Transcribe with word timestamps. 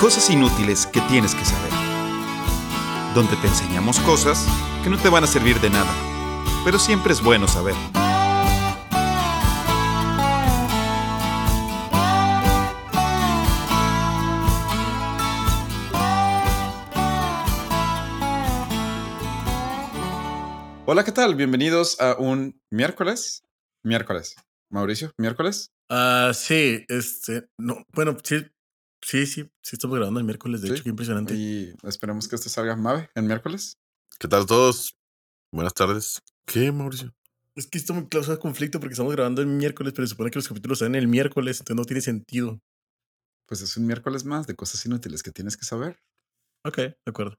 Cosas 0.00 0.28
inútiles 0.28 0.84
que 0.84 1.00
tienes 1.08 1.34
que 1.34 1.42
saber. 1.42 1.72
Donde 3.14 3.34
te 3.36 3.46
enseñamos 3.46 3.98
cosas 4.00 4.46
que 4.84 4.90
no 4.90 4.98
te 4.98 5.08
van 5.08 5.24
a 5.24 5.26
servir 5.26 5.58
de 5.58 5.70
nada, 5.70 5.90
pero 6.66 6.78
siempre 6.78 7.14
es 7.14 7.22
bueno 7.22 7.48
saber. 7.48 7.74
Hola, 20.84 21.04
¿qué 21.04 21.12
tal? 21.12 21.36
Bienvenidos 21.36 21.98
a 22.02 22.16
un 22.18 22.60
miércoles. 22.70 23.44
Miércoles. 23.82 24.36
Mauricio, 24.68 25.12
miércoles. 25.16 25.72
Ah, 25.88 26.32
sí, 26.34 26.84
este, 26.88 27.48
no, 27.56 27.82
bueno, 27.94 28.14
sí, 28.22 28.44
sí, 29.02 29.26
sí, 29.26 29.50
sí 29.62 29.76
estamos 29.76 29.96
grabando 29.96 30.20
el 30.20 30.26
miércoles, 30.26 30.62
de 30.62 30.68
Sí, 30.68 30.74
hecho, 30.74 30.82
qué 30.84 30.90
impresionante. 30.90 31.34
Y 31.34 31.74
esperemos 31.82 32.28
que 32.28 32.36
esto 32.36 32.48
salga 32.48 32.76
Mave 32.76 33.10
en 33.14 33.26
miércoles. 33.26 33.78
¿Qué 34.18 34.28
tal 34.28 34.46
todos? 34.46 34.96
Buenas 35.52 35.74
tardes. 35.74 36.22
¿Qué, 36.46 36.72
Mauricio? 36.72 37.14
Es 37.54 37.66
que 37.66 37.78
esto 37.78 37.94
me 37.94 38.08
causa 38.08 38.38
conflicto 38.38 38.80
porque 38.80 38.92
estamos 38.92 39.12
grabando 39.14 39.40
el 39.40 39.46
miércoles, 39.46 39.92
pero 39.94 40.06
se 40.06 40.10
supone 40.10 40.30
que 40.30 40.38
los 40.38 40.48
capítulos 40.48 40.80
salen 40.80 40.94
el 40.94 41.08
miércoles, 41.08 41.58
entonces 41.60 41.76
no 41.76 41.84
tiene 41.84 42.00
sentido. 42.02 42.60
Pues 43.46 43.62
es 43.62 43.76
un 43.76 43.86
miércoles 43.86 44.24
más 44.24 44.46
de 44.46 44.54
cosas 44.54 44.84
inútiles 44.84 45.22
que 45.22 45.30
tienes 45.30 45.56
que 45.56 45.64
saber. 45.64 45.98
Ok, 46.64 46.76
de 46.76 46.96
acuerdo. 47.06 47.36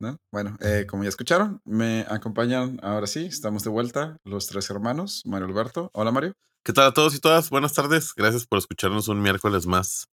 ¿no? 0.00 0.16
Bueno, 0.32 0.56
eh, 0.60 0.86
como 0.88 1.02
ya 1.02 1.08
escucharon, 1.08 1.60
me 1.64 2.06
acompañan 2.08 2.78
ahora 2.82 3.06
sí, 3.06 3.26
estamos 3.26 3.64
de 3.64 3.70
vuelta 3.70 4.16
los 4.24 4.46
tres 4.46 4.70
hermanos, 4.70 5.22
Mario 5.26 5.48
Alberto. 5.48 5.90
Hola 5.92 6.12
Mario. 6.12 6.34
¿Qué 6.64 6.72
tal 6.72 6.86
a 6.86 6.92
todos 6.94 7.14
y 7.14 7.20
todas? 7.20 7.50
Buenas 7.50 7.72
tardes. 7.74 8.12
Gracias 8.14 8.46
por 8.46 8.58
escucharnos 8.58 9.08
un 9.08 9.20
miércoles 9.20 9.66
más, 9.66 10.06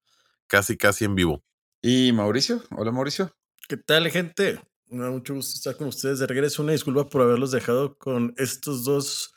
casi, 0.47 0.77
casi 0.77 1.05
en 1.05 1.15
vivo. 1.15 1.45
Y 1.83 2.13
Mauricio. 2.13 2.63
Hola 2.71 2.91
Mauricio. 2.93 3.35
¿Qué 3.69 3.77
tal, 3.77 4.09
gente? 4.11 4.61
Me 4.87 5.03
da 5.05 5.11
mucho 5.11 5.35
gusto 5.35 5.55
estar 5.57 5.77
con 5.77 5.89
ustedes 5.89 6.19
de 6.19 6.27
regreso. 6.27 6.63
Una 6.63 6.73
disculpa 6.73 7.09
por 7.09 7.23
haberlos 7.23 7.51
dejado 7.51 7.97
con 7.99 8.35
estos 8.37 8.85
dos 8.85 9.35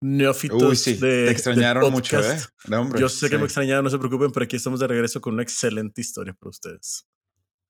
neófitos 0.00 0.62
Uy, 0.62 0.76
sí, 0.76 0.94
de. 0.94 1.26
te 1.26 1.30
extrañaron 1.30 1.90
mucho, 1.92 2.18
¿eh? 2.18 2.22
podcast. 2.22 2.50
No, 2.68 2.80
hombre, 2.82 3.00
Yo 3.00 3.08
sé 3.08 3.28
que 3.28 3.36
sí. 3.36 3.38
me 3.38 3.44
extrañaron, 3.44 3.84
no 3.84 3.90
se 3.90 3.98
preocupen, 3.98 4.30
pero 4.30 4.44
aquí 4.44 4.56
estamos 4.56 4.80
de 4.80 4.86
regreso 4.86 5.20
con 5.20 5.34
una 5.34 5.42
excelente 5.42 6.00
historia 6.00 6.32
para 6.34 6.50
ustedes. 6.50 7.06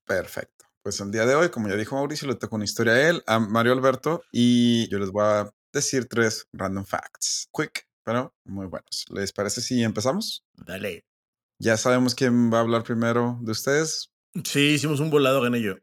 Perfecto. 0.07 0.67
Pues 0.83 0.99
el 1.01 1.11
día 1.11 1.27
de 1.27 1.35
hoy, 1.35 1.51
como 1.51 1.69
ya 1.69 1.77
dijo 1.77 1.95
Mauricio, 1.97 2.27
le 2.29 2.35
toco 2.37 2.57
una 2.57 2.65
historia 2.65 2.95
a 2.95 3.09
él, 3.09 3.23
a 3.27 3.39
Mario 3.39 3.73
Alberto, 3.73 4.23
y 4.33 4.89
yo 4.89 4.99
les 4.99 5.11
voy 5.11 5.25
a 5.25 5.51
decir 5.73 6.07
tres 6.07 6.47
random 6.53 6.85
facts. 6.85 7.49
Quick, 7.53 7.87
pero 8.03 8.35
muy 8.45 8.67
buenos. 8.67 9.05
¿Les 9.11 9.33
parece 9.33 9.61
si 9.61 9.83
empezamos? 9.83 10.45
Dale. 10.55 11.05
Ya 11.61 11.77
sabemos 11.77 12.15
quién 12.15 12.51
va 12.53 12.59
a 12.59 12.61
hablar 12.63 12.83
primero 12.83 13.39
de 13.43 13.53
ustedes. 13.53 14.11
Sí, 14.45 14.61
hicimos 14.71 14.99
un 15.01 15.11
volado, 15.11 15.41
gané 15.43 15.61
yo. 15.61 15.75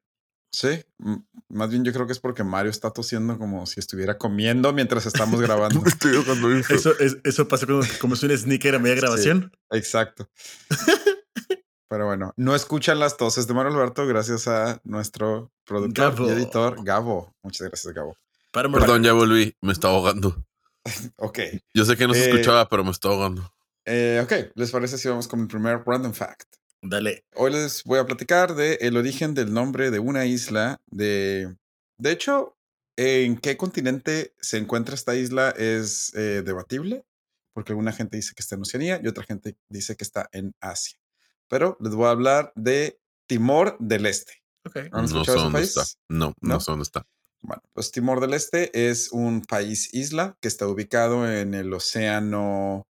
Sí, 0.51 0.69
m- 0.99 1.23
más 1.49 1.69
bien 1.69 1.83
yo 1.85 1.93
creo 1.93 2.07
que 2.07 2.13
es 2.13 2.19
porque 2.19 2.43
Mario 2.43 2.71
está 2.71 2.89
tosiendo 2.91 3.37
como 3.37 3.65
si 3.67 3.79
estuviera 3.79 4.17
comiendo 4.17 4.73
mientras 4.73 5.05
estamos 5.05 5.39
grabando. 5.41 5.83
Eso, 6.69 6.97
es- 6.99 7.17
eso 7.23 7.47
pasa 7.47 7.65
cuando 7.65 7.85
comes 8.01 8.23
un 8.23 8.35
sneaker 8.35 8.75
a 8.75 8.79
media 8.79 8.95
Sí. 8.97 9.01
grabación. 9.01 9.51
Exacto. 9.71 10.27
Pero 11.89 12.05
bueno, 12.05 12.33
no 12.35 12.53
escuchan 12.55 12.99
las 12.99 13.15
toses 13.15 13.47
de 13.47 13.53
Mario 13.53 13.71
Alberto 13.73 14.05
gracias 14.05 14.47
a 14.47 14.81
nuestro 14.83 15.51
productor 15.65 16.15
Gabo. 16.15 16.27
y 16.27 16.31
editor 16.31 16.83
Gabo. 16.83 17.33
Muchas 17.43 17.67
gracias, 17.69 17.93
Gabo. 17.93 18.17
Para 18.51 18.69
Perdón, 18.69 19.03
ya 19.03 19.13
volví. 19.13 19.55
Me 19.61 19.71
está 19.73 19.87
ahogando. 19.89 20.43
Ok, 21.17 21.39
Yo 21.73 21.83
sé 21.85 21.97
que 21.97 22.07
no 22.07 22.13
se 22.13 22.25
Eh, 22.25 22.29
escuchaba, 22.29 22.67
pero 22.69 22.83
me 22.83 22.91
está 22.91 23.09
ahogando. 23.09 23.53
Eh, 23.87 24.21
ok, 24.23 24.51
¿les 24.55 24.71
parece 24.71 24.97
si 24.97 25.07
vamos 25.07 25.27
con 25.27 25.39
el 25.41 25.47
primer 25.47 25.81
random 25.85 26.13
fact? 26.13 26.55
Dale. 26.81 27.25
Hoy 27.35 27.51
les 27.51 27.83
voy 27.83 27.99
a 27.99 28.05
platicar 28.05 28.53
de 28.55 28.75
el 28.81 28.97
origen 28.97 29.33
del 29.33 29.51
nombre 29.53 29.89
de 29.89 29.99
una 29.99 30.25
isla 30.25 30.77
de... 30.91 31.55
De 31.97 32.11
hecho, 32.11 32.55
en 32.95 33.37
qué 33.37 33.57
continente 33.57 34.33
se 34.39 34.57
encuentra 34.57 34.93
esta 34.95 35.15
isla 35.15 35.49
es 35.51 36.13
eh, 36.15 36.43
debatible, 36.45 37.03
porque 37.53 37.71
alguna 37.71 37.91
gente 37.93 38.17
dice 38.17 38.33
que 38.35 38.41
está 38.41 38.55
en 38.55 38.61
Oceanía 38.61 39.01
y 39.03 39.07
otra 39.07 39.23
gente 39.23 39.57
dice 39.69 39.95
que 39.95 40.03
está 40.03 40.29
en 40.31 40.53
Asia. 40.61 40.99
Pero 41.47 41.77
les 41.79 41.95
voy 41.95 42.05
a 42.07 42.11
hablar 42.11 42.51
de 42.55 42.99
Timor 43.27 43.77
del 43.79 44.05
Este. 44.05 44.33
Ok. 44.65 44.77
¿Han 44.91 45.05
No 45.05 45.23
sé 45.25 45.31
ese 45.31 45.33
dónde 45.33 45.59
país? 45.59 45.69
está. 45.77 45.83
No, 46.09 46.33
no, 46.41 46.53
¿No? 46.55 46.59
sé 46.59 46.71
dónde 46.71 46.83
está. 46.83 47.05
Bueno, 47.41 47.61
pues 47.73 47.91
Timor 47.91 48.19
del 48.19 48.33
Este 48.33 48.89
es 48.89 49.11
un 49.11 49.41
país 49.41 49.93
isla 49.93 50.37
que 50.41 50.47
está 50.47 50.67
ubicado 50.67 51.31
en 51.31 51.53
el 51.53 51.73
océano 51.73 52.87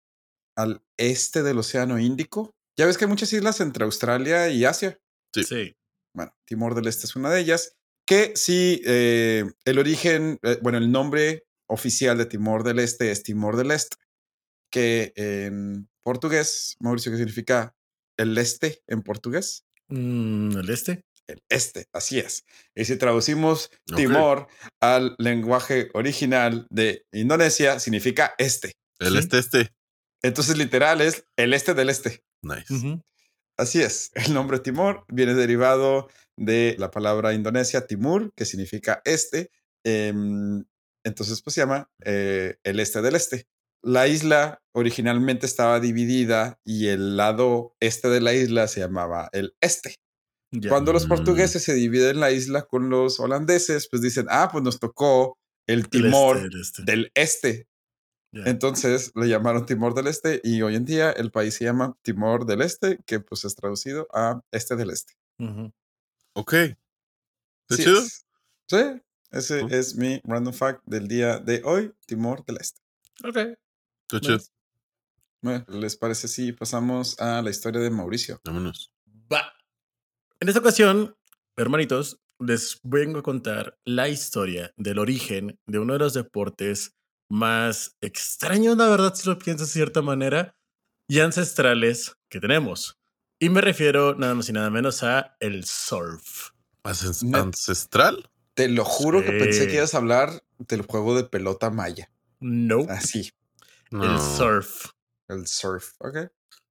al 0.55 0.81
este 0.97 1.43
del 1.43 1.59
océano 1.59 1.99
Índico. 1.99 2.55
Ya 2.77 2.85
ves 2.85 2.97
que 2.97 3.05
hay 3.05 3.09
muchas 3.09 3.31
islas 3.33 3.61
entre 3.61 3.85
Australia 3.85 4.49
y 4.49 4.65
Asia. 4.65 4.99
Sí. 5.33 5.43
Sí. 5.43 5.75
Bueno, 6.13 6.33
Timor 6.45 6.75
del 6.75 6.87
Este 6.87 7.05
es 7.05 7.15
una 7.15 7.29
de 7.29 7.39
ellas. 7.41 7.73
Que 8.07 8.33
sí, 8.35 8.81
eh, 8.85 9.45
el 9.65 9.79
origen, 9.79 10.39
eh, 10.43 10.59
bueno, 10.61 10.77
el 10.77 10.91
nombre 10.91 11.45
oficial 11.67 12.17
de 12.17 12.25
Timor 12.25 12.63
del 12.63 12.79
Este 12.79 13.11
es 13.11 13.23
Timor 13.23 13.57
del 13.57 13.71
Este, 13.71 13.97
que 14.71 15.13
en 15.15 15.89
portugués, 16.03 16.75
Mauricio, 16.79 17.11
¿qué 17.11 17.17
significa 17.17 17.73
el 18.17 18.37
este 18.37 18.83
en 18.87 19.01
portugués? 19.01 19.65
Mm, 19.87 20.57
¿El 20.57 20.69
este? 20.69 21.03
El 21.27 21.41
este, 21.49 21.87
así 21.91 22.19
es. 22.19 22.45
Y 22.75 22.85
si 22.85 22.97
traducimos. 22.97 23.71
Timor 23.95 24.47
al 24.79 25.15
lenguaje 25.17 25.89
original 25.93 26.67
de 26.69 27.05
Indonesia, 27.11 27.79
significa 27.79 28.35
este. 28.37 28.73
El 28.99 29.13
Sí. 29.13 29.17
este, 29.19 29.39
este. 29.39 29.73
Entonces, 30.25 30.57
literal 30.57 31.01
es 31.01 31.25
el 31.37 31.53
este 31.53 31.73
del 31.73 31.89
este. 31.89 32.23
Nice. 32.41 32.99
Así 33.57 33.81
es. 33.81 34.11
El 34.15 34.33
nombre 34.33 34.59
Timor 34.59 35.05
viene 35.07 35.33
derivado 35.33 36.09
de 36.37 36.75
la 36.79 36.91
palabra 36.91 37.33
indonesia 37.33 37.85
Timur, 37.87 38.31
que 38.35 38.45
significa 38.45 39.01
este. 39.05 39.51
Em, 39.85 40.65
entonces, 41.05 41.41
pues 41.41 41.53
se 41.53 41.61
llama 41.61 41.89
eh, 42.03 42.57
el 42.63 42.79
este 42.79 43.01
del 43.01 43.15
este. 43.15 43.47
La 43.83 44.07
isla 44.07 44.61
originalmente 44.73 45.45
estaba 45.45 45.79
dividida 45.79 46.59
y 46.65 46.87
el 46.87 47.17
lado 47.17 47.75
este 47.79 48.09
de 48.09 48.19
la 48.19 48.33
isla 48.33 48.67
se 48.67 48.79
llamaba 48.79 49.29
el 49.31 49.55
este. 49.61 49.95
Cuando 50.69 50.91
los 50.93 51.05
Mm. 51.05 51.09
portugueses 51.09 51.63
se 51.63 51.73
dividen 51.73 52.19
la 52.19 52.31
isla 52.31 52.63
con 52.63 52.89
los 52.89 53.19
holandeses, 53.19 53.87
pues 53.89 54.01
dicen, 54.01 54.25
ah, 54.29 54.49
pues 54.51 54.63
nos 54.63 54.79
tocó 54.79 55.37
el 55.67 55.79
El 55.79 55.89
Timor 55.89 56.37
este, 56.37 56.47
el 56.47 56.61
este. 56.61 56.83
del 56.83 57.11
este. 57.13 57.67
Entonces 58.45 59.11
le 59.15 59.29
llamaron 59.29 59.65
Timor 59.65 59.93
del 59.93 60.07
Este 60.07 60.41
y 60.43 60.61
hoy 60.61 60.75
en 60.75 60.83
día 60.85 61.11
el 61.11 61.31
país 61.31 61.53
se 61.55 61.63
llama 61.65 61.95
Timor 62.01 62.45
del 62.45 62.61
Este, 62.61 62.99
que 63.05 63.19
pues 63.21 63.45
es 63.45 63.55
traducido 63.55 64.07
a 64.13 64.41
Este 64.51 64.75
del 64.75 64.89
Este. 64.89 65.13
Ujú. 65.39 65.71
Ok. 66.33 66.53
¿Está 66.53 66.75
Sí 67.69 67.83
chido? 67.83 67.99
es. 67.99 68.25
Sí, 68.67 69.01
ese 69.31 69.61
Cool. 69.61 69.73
es 69.73 69.95
mi 69.95 70.21
random 70.25 70.53
fact 70.53 70.81
del 70.85 71.07
día 71.07 71.39
de 71.39 71.61
hoy, 71.63 71.93
Timor 72.07 72.43
del 72.45 72.57
Este. 72.57 72.81
Ok. 73.23 73.37
Está 73.37 74.19
chido. 74.19 74.37
Bueno, 75.41 75.63
¿les 75.69 75.95
parece 75.95 76.27
si 76.27 76.51
pasamos 76.51 77.19
a 77.19 77.41
la 77.41 77.49
historia 77.51 77.79
de 77.79 77.89
Mauricio? 77.89 78.41
Vámonos. 78.43 78.91
Va. 79.31 79.53
En 80.39 80.47
esta 80.49 80.59
ocasión, 80.59 81.15
hermanitos, 81.55 82.19
les 82.39 82.79
vengo 82.83 83.19
a 83.19 83.23
contar 83.23 83.77
la 83.85 84.09
historia 84.09 84.73
del 84.75 84.99
origen 84.99 85.57
de 85.67 85.79
uno 85.79 85.93
de 85.93 85.99
los 85.99 86.13
deportes 86.13 86.95
más 87.29 87.95
extraños, 88.01 88.77
la 88.77 88.87
verdad, 88.89 89.13
si 89.15 89.27
lo 89.27 89.37
piensas 89.39 89.67
de 89.69 89.73
cierta 89.73 90.01
manera, 90.01 90.55
y 91.07 91.19
ancestrales 91.19 92.15
que 92.29 92.39
tenemos. 92.39 92.97
Y 93.39 93.49
me 93.49 93.61
refiero 93.61 94.15
nada 94.15 94.33
más 94.33 94.49
y 94.49 94.53
nada 94.53 94.69
menos 94.69 95.03
a 95.03 95.35
el 95.39 95.65
surf. 95.65 96.49
¿Ancest- 96.83 97.23
Net- 97.23 97.41
¿Ancestral? 97.41 98.29
Te 98.53 98.69
lo 98.69 98.85
juro 98.85 99.21
que 99.23 99.31
pensé 99.33 99.65
que 99.65 99.71
Sí. 99.71 99.77
ibas 99.77 99.93
a 99.93 99.97
hablar 99.97 100.43
del 100.57 100.83
juego 100.83 101.15
de 101.15 101.25
pelota 101.25 101.69
maya. 101.69 102.09
No, 102.39 102.85
Así, 102.89 103.31
No. 103.91 104.03
el 104.03 104.19
surf. 104.19 104.85
el 105.27 105.45
surf. 105.47 105.93
Ok. 105.99 106.17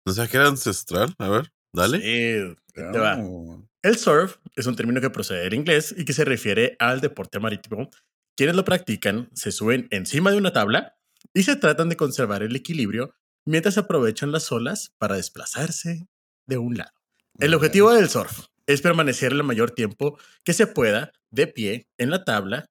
No 0.07 0.13
sé 0.13 0.29
qué 0.29 0.37
era 0.39 0.49
ancestral. 0.49 1.15
A 1.19 1.29
ver, 1.29 1.53
dale. 1.73 1.99
Sí, 1.99 2.57
te 2.73 2.83
va. 2.99 3.19
Oh. 3.21 3.63
El 3.83 3.99
surf 3.99 4.37
es 4.57 4.67
un 4.67 4.77
término 4.77 5.01
que 5.01 5.11
procede 5.11 5.43
del 5.43 5.55
inglés 5.55 5.95
y 5.97 6.05
que 6.05 6.13
se 6.15 6.25
refiere 6.25 6.77
al 6.79 7.01
deporte 7.01 7.39
marítimo. 7.41 7.91
Quienes 8.37 8.57
lo 8.57 8.65
practican 8.65 9.31
se 9.35 9.53
suben 9.53 9.89
encima 9.91 10.31
de 10.31 10.37
una 10.39 10.53
tabla 10.53 10.97
y 11.33 11.45
se 11.45 11.57
tratan 11.57 11.89
de 11.89 11.97
conservar 11.97 12.43
el 12.43 12.57
equilibrio 12.57 13.15
mientras 13.47 13.79
aprovechan 13.79 14.33
las 14.33 14.51
olas 14.53 14.93
para 14.99 15.17
desplazarse 15.17 16.09
de 16.47 16.59
un 16.59 16.77
lado. 16.77 16.93
El 17.39 17.55
objetivo 17.55 17.93
del 17.93 18.09
surf 18.09 18.47
es 18.67 18.81
permanecer 18.81 19.33
el 19.33 19.43
mayor 19.45 19.71
tiempo 19.73 20.19
que 20.45 20.53
se 20.53 20.67
pueda 20.67 21.13
de 21.31 21.47
pie 21.47 21.89
en 21.99 22.11
la 22.11 22.25
tabla, 22.25 22.67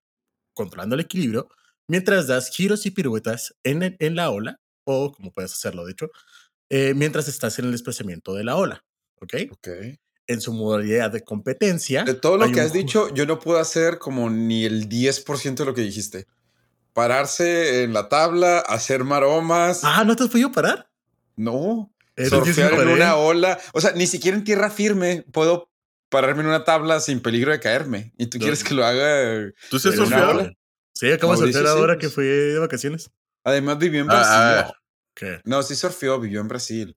controlando 0.54 0.95
el 0.95 1.01
equilibrio, 1.01 1.50
mientras 1.88 2.27
das 2.27 2.50
giros 2.50 2.86
y 2.86 2.92
piruetas 2.92 3.56
en, 3.63 3.83
el- 3.83 3.98
en 4.00 4.16
la 4.16 4.30
ola, 4.31 4.59
o 4.86 5.12
como 5.12 5.31
puedes 5.31 5.54
hacerlo, 5.54 5.86
de 5.86 5.92
hecho, 5.92 6.09
eh, 6.69 6.94
mientras 6.95 7.27
estás 7.27 7.59
en 7.59 7.66
el 7.66 7.71
desplazamiento 7.71 8.33
de 8.33 8.44
la 8.44 8.56
ola. 8.56 8.83
¿Ok? 9.21 9.33
Ok. 9.51 9.68
En 10.28 10.40
su 10.40 10.54
modalidad 10.54 11.12
de 11.12 11.22
competencia. 11.22 12.04
De 12.04 12.14
todo 12.14 12.38
lo 12.38 12.50
que 12.52 12.62
has 12.62 12.72
dicho, 12.72 13.14
yo 13.14 13.25
no 13.25 13.40
puedo 13.40 13.60
hacer 13.60 13.98
como 14.00 14.30
ni 14.30 14.64
el 14.66 14.88
10% 14.88 15.56
de 15.56 15.66
lo 15.66 15.74
que 15.74 15.81
dijiste. 15.81 16.28
Pararse 16.94 17.84
en 17.84 17.94
la 17.94 18.08
tabla, 18.08 18.60
hacer 18.60 19.04
maromas. 19.04 19.81
Ah, 19.84 20.04
¿no 20.06 20.16
te 20.16 20.24
has 20.24 20.30
podido 20.30 20.52
parar? 20.52 20.90
No. 21.36 21.92
Surfear 22.16 22.74
en 22.74 22.88
una 22.90 23.16
ola. 23.16 23.60
O 23.74 23.81
sea, 23.81 23.92
ni 23.94 24.06
siquiera 24.06 24.38
en 24.38 24.44
tierra 24.44 24.70
firme 24.70 25.25
puedo 25.31 25.72
pararme 26.10 26.42
en 26.42 26.48
una 26.50 26.64
tabla 26.64 27.00
sin 27.00 27.19
peligro 27.19 27.52
de 27.52 27.60
caerme. 27.60 28.14
Y 28.18 28.28
tú 28.28 28.38
No. 28.38 28.44
quieres 28.44 28.64
que 28.64 28.76
lo 28.76 28.86
haga. 28.86 29.52
¿Tú 29.72 29.80
sí 29.80 29.90
has 29.90 29.96
surfeado? 29.96 30.52
Sí, 30.94 31.12
acabo 31.12 31.34
de 31.36 31.52
surfear 31.52 31.66
ahora 31.68 31.98
que 31.98 32.10
fui 32.10 32.26
de 32.26 32.60
vacaciones. 32.60 33.10
Además, 33.44 33.80
vivió 33.80 34.02
en 34.02 34.12
Ah, 34.12 34.14
Brasil. 34.14 34.36
ah. 34.38 34.74
¿Qué? 35.16 35.42
No, 35.46 35.64
sí 35.64 35.76
surfeó, 35.76 36.19
vivió 36.19 36.40
en 36.42 36.48
Brasil. 36.48 36.96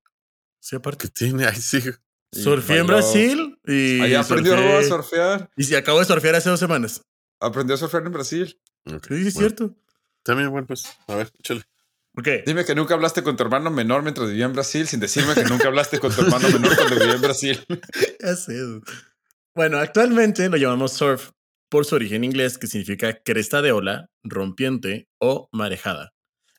Sí, 0.61 0.77
aparte. 0.77 1.07
¿Qué 1.07 1.13
tiene? 1.13 1.47
Ay, 1.47 1.57
sí. 1.57 1.81
Y 2.37 2.43
Surfeé 2.43 2.79
en. 2.79 2.87
Brasil 2.87 3.59
y. 3.67 4.01
Ahí 4.01 4.15
aprendió 4.15 4.55
a 4.57 4.83
surfear. 4.83 5.51
Y 5.57 5.65
sí, 5.65 5.75
acabo 5.75 5.99
de 5.99 6.05
surfear 6.05 6.35
hace 6.35 6.51
dos 6.51 6.61
semanas. 6.61 7.03
Aprendió 7.41 7.75
a 7.75 7.79
surfear 7.79 8.05
en 8.07 8.13
Brasil. 8.13 8.61
Ok, 8.87 9.07
Sí, 9.09 9.23
sí, 9.23 9.29
es 9.29 9.35
bueno. 9.35 9.49
cierto. 9.49 9.77
También, 10.23 10.51
bueno, 10.51 10.67
pues, 10.67 10.85
a 11.09 11.15
ver, 11.17 11.31
échale. 11.39 11.63
Ok. 12.19 12.29
Dime 12.47 12.65
que 12.65 12.75
nunca 12.75 12.95
hablaste 12.95 13.23
con 13.23 13.37
tu 13.37 13.43
hermano 13.43 13.71
menor 13.71 14.03
mientras 14.03 14.29
vivía 14.29 14.47
en 14.47 14.53
Brasil, 14.55 14.87
sin 14.89 15.01
decirme 15.01 15.35
que 15.35 15.45
nunca 15.45 15.69
hablaste 15.69 15.99
con 15.99 16.15
tu 16.15 16.23
hermano 16.23 16.49
menor 16.49 16.75
cuando 16.77 16.97
vivía 16.97 17.15
en 17.15 17.21
Brasil. 17.23 17.65
Ya 18.21 18.35
sé. 18.37 18.55
Bueno, 19.55 19.79
actualmente 19.79 20.49
lo 20.49 20.57
llamamos 20.57 20.93
surf 20.93 21.31
por 21.69 21.85
su 21.85 21.95
origen 21.95 22.25
inglés, 22.25 22.59
que 22.59 22.67
significa 22.67 23.19
cresta 23.23 23.61
de 23.63 23.73
ola, 23.73 24.09
rompiente 24.23 25.09
o 25.19 25.49
marejada. 25.53 26.13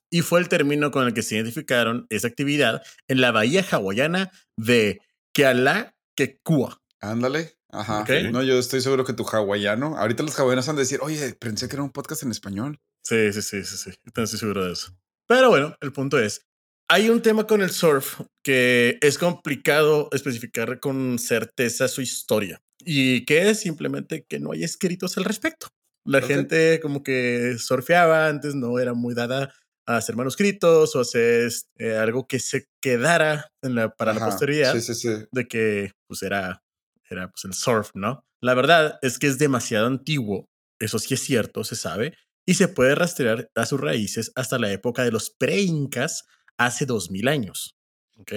Y 0.09 0.21
fue 0.21 0.39
el 0.39 0.47
término 0.47 0.91
con 0.91 1.05
el 1.07 1.13
que 1.13 1.21
se 1.23 1.35
identificaron 1.35 2.05
esa 2.09 2.27
actividad 2.27 2.81
en 3.07 3.19
la 3.21 3.31
bahía 3.31 3.65
hawaiana 3.69 4.31
de 4.57 5.01
Kealakekua. 5.37 6.81
Ándale. 6.99 7.59
Ajá. 7.69 8.03
No, 8.31 8.41
yo 8.41 8.57
estoy 8.57 8.81
seguro 8.81 9.05
que 9.05 9.13
tu 9.13 9.23
hawaiano. 9.23 9.95
Ahorita 9.95 10.23
los 10.23 10.39
hawaianos 10.39 10.65
van 10.65 10.77
a 10.77 10.79
decir, 10.79 10.99
oye, 11.03 11.35
pensé 11.35 11.67
que 11.67 11.75
era 11.75 11.83
un 11.83 11.91
podcast 11.91 12.23
en 12.23 12.31
español. 12.31 12.79
Sí, 13.03 13.31
sí, 13.31 13.43
sí, 13.43 13.63
sí, 13.63 13.77
sí. 13.77 13.91
Estoy 14.03 14.25
seguro 14.25 14.65
de 14.65 14.73
eso. 14.73 14.97
Pero 15.27 15.49
bueno, 15.49 15.75
el 15.81 15.91
punto 15.93 16.17
es, 16.17 16.41
hay 16.89 17.09
un 17.09 17.21
tema 17.21 17.45
con 17.45 17.61
el 17.61 17.69
surf 17.69 18.21
que 18.43 18.97
es 18.99 19.19
complicado 19.19 20.09
especificar 20.11 20.79
con 20.79 21.19
certeza 21.19 21.87
su 21.87 22.01
historia 22.01 22.59
y 22.79 23.23
que 23.25 23.47
es 23.49 23.59
simplemente 23.59 24.25
que 24.27 24.39
no 24.39 24.53
hay 24.53 24.63
escritos 24.63 25.17
al 25.19 25.25
respecto. 25.25 25.67
La 26.03 26.21
gente 26.21 26.79
como 26.81 27.03
que 27.03 27.57
surfeaba 27.59 28.27
antes, 28.27 28.55
no 28.55 28.79
era 28.79 28.95
muy 28.95 29.13
dada 29.13 29.53
a 29.87 29.97
hacer 29.97 30.15
manuscritos 30.15 30.95
o 30.95 30.99
hacer 30.99 31.51
eh, 31.77 31.95
algo 31.95 32.27
que 32.27 32.39
se 32.39 32.67
quedara 32.81 33.49
en 33.61 33.75
la, 33.75 33.89
para 33.89 34.13
la 34.13 34.25
posteridad 34.25 34.73
Sí, 34.73 34.81
sí, 34.81 34.93
sí. 34.93 35.09
de 35.31 35.47
que 35.47 35.93
pues 36.07 36.21
era, 36.21 36.61
era 37.09 37.29
pues, 37.31 37.45
el 37.45 37.53
surf, 37.53 37.91
¿no? 37.95 38.23
La 38.41 38.53
verdad 38.53 38.99
es 39.01 39.17
que 39.17 39.27
es 39.27 39.39
demasiado 39.39 39.87
antiguo, 39.87 40.49
eso 40.79 40.99
sí 40.99 41.13
es 41.13 41.21
cierto, 41.21 41.63
se 41.63 41.75
sabe, 41.75 42.13
y 42.45 42.53
se 42.53 42.67
puede 42.67 42.95
rastrear 42.95 43.49
a 43.55 43.65
sus 43.65 43.79
raíces 43.79 44.31
hasta 44.35 44.59
la 44.59 44.71
época 44.71 45.03
de 45.03 45.11
los 45.11 45.31
pre-incas 45.31 46.25
hace 46.57 46.85
2000 46.85 47.27
años. 47.27 47.75
¿Ok? 48.17 48.33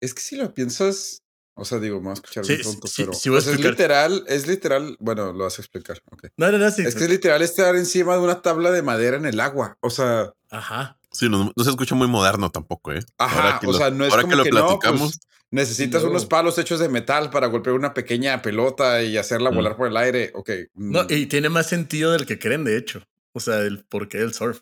Es 0.00 0.14
que 0.14 0.20
si 0.20 0.36
lo 0.36 0.52
piensas, 0.54 1.23
o 1.54 1.64
sea, 1.64 1.78
digo, 1.78 1.96
me 1.98 2.04
voy 2.04 2.10
a 2.10 2.14
escuchar 2.14 2.44
Sí, 2.44 2.52
bien 2.54 2.62
tonto, 2.64 2.86
sí, 2.88 3.02
pero 3.02 3.12
sí 3.14 3.28
voy 3.28 3.36
a 3.36 3.38
o 3.40 3.42
sea, 3.42 3.52
es 3.54 3.60
literal, 3.60 4.24
es 4.28 4.46
literal, 4.46 4.96
bueno, 5.00 5.32
lo 5.32 5.44
vas 5.44 5.58
a 5.58 5.62
explicar. 5.62 6.00
No, 6.36 6.50
no, 6.50 6.58
no, 6.58 6.70
sí. 6.70 6.82
Es 6.82 6.94
que 6.94 7.04
es 7.04 7.10
literal 7.10 7.42
estar 7.42 7.74
encima 7.76 8.14
de 8.14 8.20
una 8.20 8.42
tabla 8.42 8.70
de 8.70 8.82
madera 8.82 9.16
en 9.16 9.26
el 9.26 9.40
agua, 9.40 9.76
o 9.80 9.90
sea, 9.90 10.32
Ajá. 10.50 10.98
Sí, 11.12 11.28
no, 11.28 11.52
no 11.54 11.64
se 11.64 11.70
escucha 11.70 11.94
muy 11.94 12.08
moderno 12.08 12.50
tampoco, 12.50 12.92
¿eh? 12.92 13.00
ajá, 13.18 13.60
o 13.64 13.72
lo- 13.72 13.78
sea, 13.78 13.90
no 13.90 14.04
es 14.04 14.10
ahora 14.10 14.22
como 14.22 14.32
que 14.32 14.36
lo 14.36 14.42
que, 14.44 14.50
no, 14.50 14.66
platicamos, 14.66 15.12
pues, 15.12 15.20
necesitas 15.52 16.02
No. 16.02 16.10
unos 16.10 16.26
palos 16.26 16.58
hechos 16.58 16.80
de 16.80 16.88
metal 16.88 17.30
para 17.30 17.46
golpear 17.46 17.76
una 17.76 17.94
pequeña 17.94 18.42
pelota 18.42 19.00
y 19.02 19.16
hacerla 19.16 19.52
Mm. 19.52 19.54
volar 19.54 19.76
por 19.76 19.86
el 19.86 19.96
aire, 19.96 20.32
ok. 20.34 20.50
mm, 20.74 20.90
No, 20.92 21.06
y 21.08 21.26
tiene 21.26 21.48
más 21.50 21.68
sentido 21.68 22.10
del 22.10 22.26
que 22.26 22.38
creen, 22.40 22.64
de 22.64 22.76
hecho. 22.76 23.02
O 23.32 23.40
sea, 23.40 23.58
el 23.60 23.84
porqué 23.84 24.18
del 24.18 24.32
surf. 24.34 24.58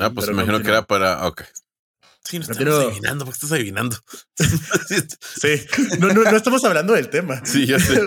ah, 0.00 0.10
pues 0.14 0.26
pero 0.26 0.32
imagino 0.32 0.62
que 0.62 0.68
era 0.68 0.86
para. 0.86 1.26
Ok. 1.26 1.42
Sí, 2.24 2.38
no 2.38 2.44
estamos 2.44 2.86
adivinando, 2.86 3.24
porque 3.24 3.36
estás 3.36 3.52
adivinando. 3.52 3.96
Sí. 5.40 5.66
No, 5.98 6.08
no, 6.08 6.22
no 6.24 6.36
estamos 6.36 6.64
hablando 6.64 6.94
del 6.94 7.10
tema. 7.10 7.44
sí, 7.44 7.66
ya 7.66 7.78
sé. 7.78 8.00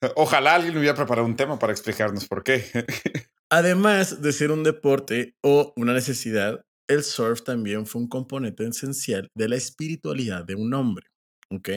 Ojalá 0.16 0.54
alguien 0.54 0.76
hubiera 0.76 0.94
preparado 0.94 1.26
un 1.26 1.36
tema 1.36 1.58
para 1.58 1.72
explicarnos 1.72 2.26
por 2.26 2.44
qué. 2.44 2.64
Además 3.50 4.22
de 4.22 4.32
ser 4.32 4.50
un 4.50 4.62
deporte 4.62 5.36
o 5.42 5.72
una 5.76 5.92
necesidad, 5.92 6.64
el 6.88 7.02
surf 7.02 7.42
también 7.42 7.86
fue 7.86 8.02
un 8.02 8.08
componente 8.08 8.66
esencial 8.66 9.28
de 9.34 9.48
la 9.48 9.56
espiritualidad 9.56 10.44
de 10.44 10.54
un 10.54 10.72
hombre. 10.74 11.06
¿Ok? 11.50 11.70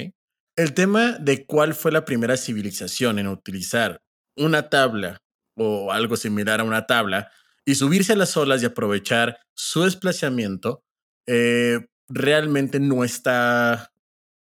El 0.56 0.74
tema 0.74 1.14
de 1.14 1.46
cuál 1.46 1.74
fue 1.74 1.92
la 1.92 2.06
primera 2.06 2.38
civilización 2.38 3.20
en 3.20 3.28
utilizar 3.28 4.02
una 4.38 4.70
tabla 4.70 5.18
o 5.58 5.92
algo 5.92 6.18
similar 6.18 6.60
a 6.60 6.64
una 6.64 6.86
tabla 6.86 7.32
y 7.66 7.76
subirse 7.76 8.14
a 8.14 8.18
las 8.18 8.36
olas 8.38 8.62
y 8.62 8.66
aprovechar 8.66 9.40
su 9.56 9.84
desplazamiento 9.84 10.84
eh, 11.28 11.80
realmente 12.08 12.80
no 12.80 13.04
está 13.04 13.92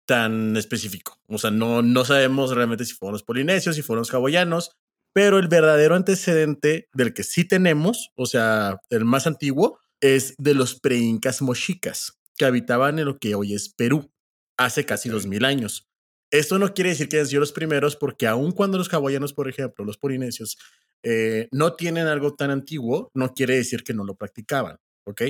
tan 0.06 0.56
específico. 0.56 1.20
O 1.28 1.38
sea, 1.38 1.52
no, 1.52 1.82
no 1.82 2.06
sabemos 2.06 2.56
realmente 2.56 2.86
si 2.86 2.94
fueron 2.94 3.14
los 3.14 3.24
polinesios, 3.24 3.76
si 3.76 3.82
fueron 3.82 4.02
los 4.02 4.14
hawaianos, 4.14 4.72
pero 5.14 5.38
el 5.40 5.48
verdadero 5.48 5.96
antecedente 5.96 6.90
del 6.94 7.14
que 7.14 7.24
sí 7.24 7.44
tenemos, 7.46 8.12
o 8.16 8.26
sea, 8.26 8.78
el 8.90 9.04
más 9.04 9.28
antiguo, 9.28 9.80
es 10.00 10.36
de 10.38 10.54
los 10.54 10.80
preincas 10.80 11.42
mochicas, 11.42 12.20
que 12.38 12.46
habitaban 12.46 13.00
en 13.00 13.06
lo 13.06 13.18
que 13.18 13.36
hoy 13.36 13.54
es 13.54 13.74
Perú, 13.74 14.12
hace 14.58 14.86
casi 14.86 15.10
dos 15.10 15.26
mil 15.26 15.44
años. 15.44 15.88
Esto 16.32 16.60
no 16.60 16.74
quiere 16.74 16.92
decir 16.92 17.10
que 17.10 17.18
hayan 17.18 17.28
sido 17.28 17.40
los 17.40 17.52
primeros, 17.52 17.96
porque 17.96 18.28
aun 18.28 18.52
cuando 18.52 18.78
los 18.78 18.94
hawaianos, 18.94 19.34
por 19.34 19.50
ejemplo, 19.50 19.84
los 19.86 19.98
polinesios, 19.98 20.58
eh, 21.04 21.48
no 21.52 21.74
tienen 21.74 22.08
algo 22.08 22.36
tan 22.36 22.52
antiguo, 22.52 23.10
no 23.14 23.34
quiere 23.34 23.56
decir 23.56 23.84
que 23.84 23.94
no 23.94 24.04
lo 24.04 24.16
practicaban, 24.16 24.78
¿ok? 25.06 25.22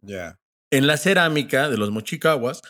Ya. 0.00 0.38
En 0.70 0.86
la 0.86 0.96
cerámica 0.96 1.68
de 1.68 1.76
los 1.78 1.90
mochicaguas 1.90 2.62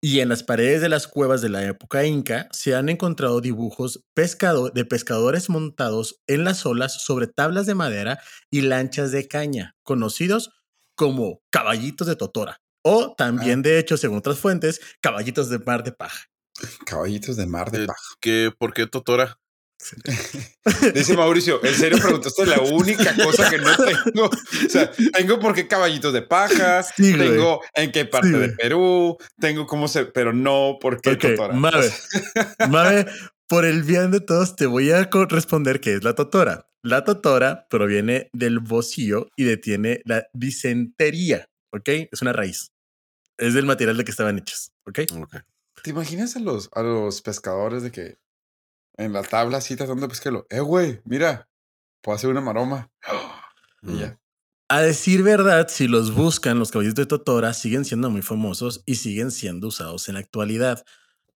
y 0.00 0.20
en 0.20 0.28
las 0.28 0.42
paredes 0.42 0.80
de 0.80 0.88
las 0.88 1.06
cuevas 1.08 1.42
de 1.42 1.48
la 1.48 1.64
época 1.64 2.04
inca 2.06 2.48
se 2.52 2.74
han 2.74 2.88
encontrado 2.88 3.40
dibujos 3.40 4.04
pescado- 4.14 4.70
de 4.70 4.84
pescadores 4.84 5.50
montados 5.50 6.20
en 6.26 6.44
las 6.44 6.64
olas 6.64 7.02
sobre 7.02 7.26
tablas 7.26 7.66
de 7.66 7.74
madera 7.74 8.20
y 8.50 8.62
lanchas 8.62 9.10
de 9.12 9.26
caña, 9.28 9.74
conocidos 9.82 10.50
como 10.94 11.42
caballitos 11.50 12.06
de 12.06 12.16
totora. 12.16 12.60
O 12.82 13.14
también, 13.14 13.60
de 13.62 13.78
hecho, 13.78 13.96
según 13.98 14.18
otras 14.18 14.38
fuentes, 14.38 14.80
caballitos 15.02 15.50
de 15.50 15.58
mar 15.58 15.82
de 15.82 15.92
paja. 15.92 16.26
Caballitos 16.86 17.36
de 17.36 17.46
mar 17.46 17.70
de 17.70 17.82
Eh, 17.84 17.86
paja. 17.86 18.00
¿qué, 18.20 18.50
¿Por 18.56 18.72
qué 18.72 18.86
Totora? 18.86 19.38
Dice 20.94 21.16
Mauricio, 21.16 21.62
en 21.64 21.74
serio 21.74 21.98
preguntaste 21.98 22.46
la 22.46 22.60
única 22.60 23.14
cosa 23.16 23.48
que 23.50 23.58
no 23.58 23.70
tengo. 23.76 24.26
O 24.26 24.68
sea, 24.68 24.90
tengo 25.12 25.38
por 25.40 25.54
qué 25.54 25.66
caballitos 25.66 26.12
de 26.12 26.22
paja, 26.22 26.82
Sí, 26.82 27.14
güey. 27.16 27.30
tengo 27.30 27.60
en 27.74 27.90
qué 27.92 28.04
parte 28.04 28.28
Sí, 28.28 28.34
de. 28.34 28.48
Perú, 28.50 29.16
tengo 29.38 29.66
cómo 29.66 29.88
se, 29.88 30.04
pero 30.06 30.32
no 30.32 30.78
por 30.80 31.00
qué 31.00 31.10
Ok, 31.12 31.20
Totora. 31.20 31.54
Mabe, 31.54 31.90
Mabe, 32.70 33.06
por 33.48 33.64
el 33.64 33.82
bien 33.82 34.10
de 34.10 34.20
todos, 34.20 34.56
te 34.56 34.66
voy 34.66 34.90
a 34.90 35.08
responder 35.28 35.80
qué 35.80 35.94
es 35.94 36.04
la 36.04 36.14
totora. 36.14 36.66
La 36.82 37.04
totora 37.04 37.66
proviene 37.68 38.30
del 38.32 38.58
bocío 38.58 39.28
y 39.36 39.44
detiene 39.44 40.00
la 40.04 40.26
disentería, 40.32 41.48
¿ok? 41.72 41.88
Es 42.12 42.22
una 42.22 42.32
raíz. 42.32 42.72
Es 43.38 43.54
del 43.54 43.66
material 43.66 43.96
de 43.96 44.04
que 44.04 44.10
estaban 44.10 44.38
hechos, 44.38 44.72
¿ok? 44.86 45.00
Ok. 45.20 45.36
¿Te 45.82 45.90
imaginas 45.90 46.36
a 46.36 46.40
los, 46.40 46.68
a 46.74 46.82
los 46.82 47.22
pescadores 47.22 47.82
de 47.82 47.90
que 47.90 48.18
en 49.00 49.12
la 49.12 49.22
tabla 49.22 49.58
así 49.58 49.76
tratando 49.76 50.02
de 50.02 50.08
pescarlo? 50.08 50.46
Eh, 50.50 50.60
güey, 50.60 51.00
mira, 51.04 51.48
puedo 52.02 52.16
hacer 52.16 52.30
una 52.30 52.40
maroma. 52.40 52.90
Y 53.82 53.92
Mm. 53.92 53.98
ya. 53.98 54.20
A 54.68 54.82
decir 54.82 55.22
verdad, 55.22 55.68
si 55.68 55.88
los 55.88 56.14
buscan, 56.14 56.58
los 56.58 56.70
caballitos 56.70 56.96
de 56.96 57.06
Totora 57.06 57.54
siguen 57.54 57.84
siendo 57.84 58.10
muy 58.10 58.22
famosos 58.22 58.82
y 58.86 58.96
siguen 58.96 59.30
siendo 59.30 59.68
usados 59.68 60.08
en 60.08 60.14
la 60.14 60.20
actualidad. 60.20 60.84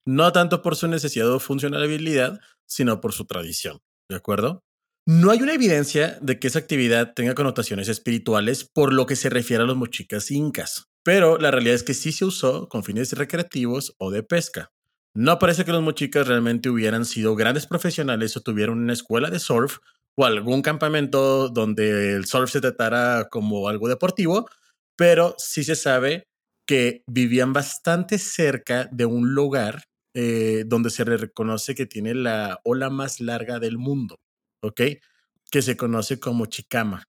No 0.05 0.33
tanto 0.33 0.61
por 0.61 0.75
su 0.77 0.89
necesidad 0.89 1.31
o 1.31 1.39
funcionalidad, 1.41 2.41
sino 2.67 3.01
por 3.01 3.13
su 3.13 3.25
tradición. 3.25 3.79
¿De 4.09 4.17
acuerdo? 4.17 4.65
No 5.07 5.31
hay 5.31 5.41
una 5.41 5.55
evidencia 5.55 6.19
de 6.21 6.39
que 6.41 6.49
esa 6.49 6.59
actividad 6.59 7.15
tenga 7.15 7.35
connotaciones 7.35 7.89
espirituales 7.89 8.65
por 8.65 8.93
lo 8.93 9.07
que 9.07 9.17
se 9.17 9.31
refiere 9.31 9.63
a 9.63 9.67
los 9.67 9.77
mochicas 9.77 10.31
incas, 10.31 10.89
pero 11.03 11.39
la 11.39 11.51
realidad 11.53 11.77
es 11.77 11.85
que 11.85 11.95
sí 11.95 12.13
se 12.13 12.25
usó 12.25 12.69
con 12.69 12.85
fines 12.85 13.13
recreativos 13.13 13.95
o 13.99 14.11
de 14.11 14.23
pesca. 14.25 14.73
No 15.15 15.39
parece 15.39 15.65
que 15.65 15.73
los 15.73 15.83
mochicas 15.83 16.27
realmente 16.27 16.71
hubieran 16.71 17.05
sido 17.05 17.35
grandes 17.35 17.67
profesionales 17.67 18.37
o 18.37 18.41
tuvieran 18.41 18.79
una 18.79 18.95
escuela 18.95 19.29
de 19.31 19.39
surf 19.39 19.79
o 20.15 20.25
algún 20.25 20.63
campamento 20.63 21.49
donde 21.49 22.15
el 22.15 22.25
surf 22.27 22.51
se 22.51 22.61
tratara 22.61 23.29
como 23.31 23.69
algo 23.69 23.89
deportivo, 23.89 24.49
pero 24.97 25.35
sí 25.39 25.65
se 25.65 25.77
sabe 25.77 26.29
que 26.67 27.03
vivían 27.07 27.53
bastante 27.53 28.19
cerca 28.19 28.89
de 28.91 29.05
un 29.05 29.35
lugar 29.35 29.85
eh, 30.15 30.65
donde 30.67 30.91
se 30.91 31.05
le 31.05 31.17
reconoce 31.17 31.75
que 31.75 31.87
tiene 31.87 32.15
la 32.15 32.61
ola 32.65 32.91
más 32.91 33.21
larga 33.21 33.59
del 33.59 33.79
mundo, 33.79 34.21
¿ok? 34.63 34.81
Que 35.51 35.63
se 35.63 35.77
conoce 35.77 36.21
como 36.21 36.47
Chicama, 36.47 37.05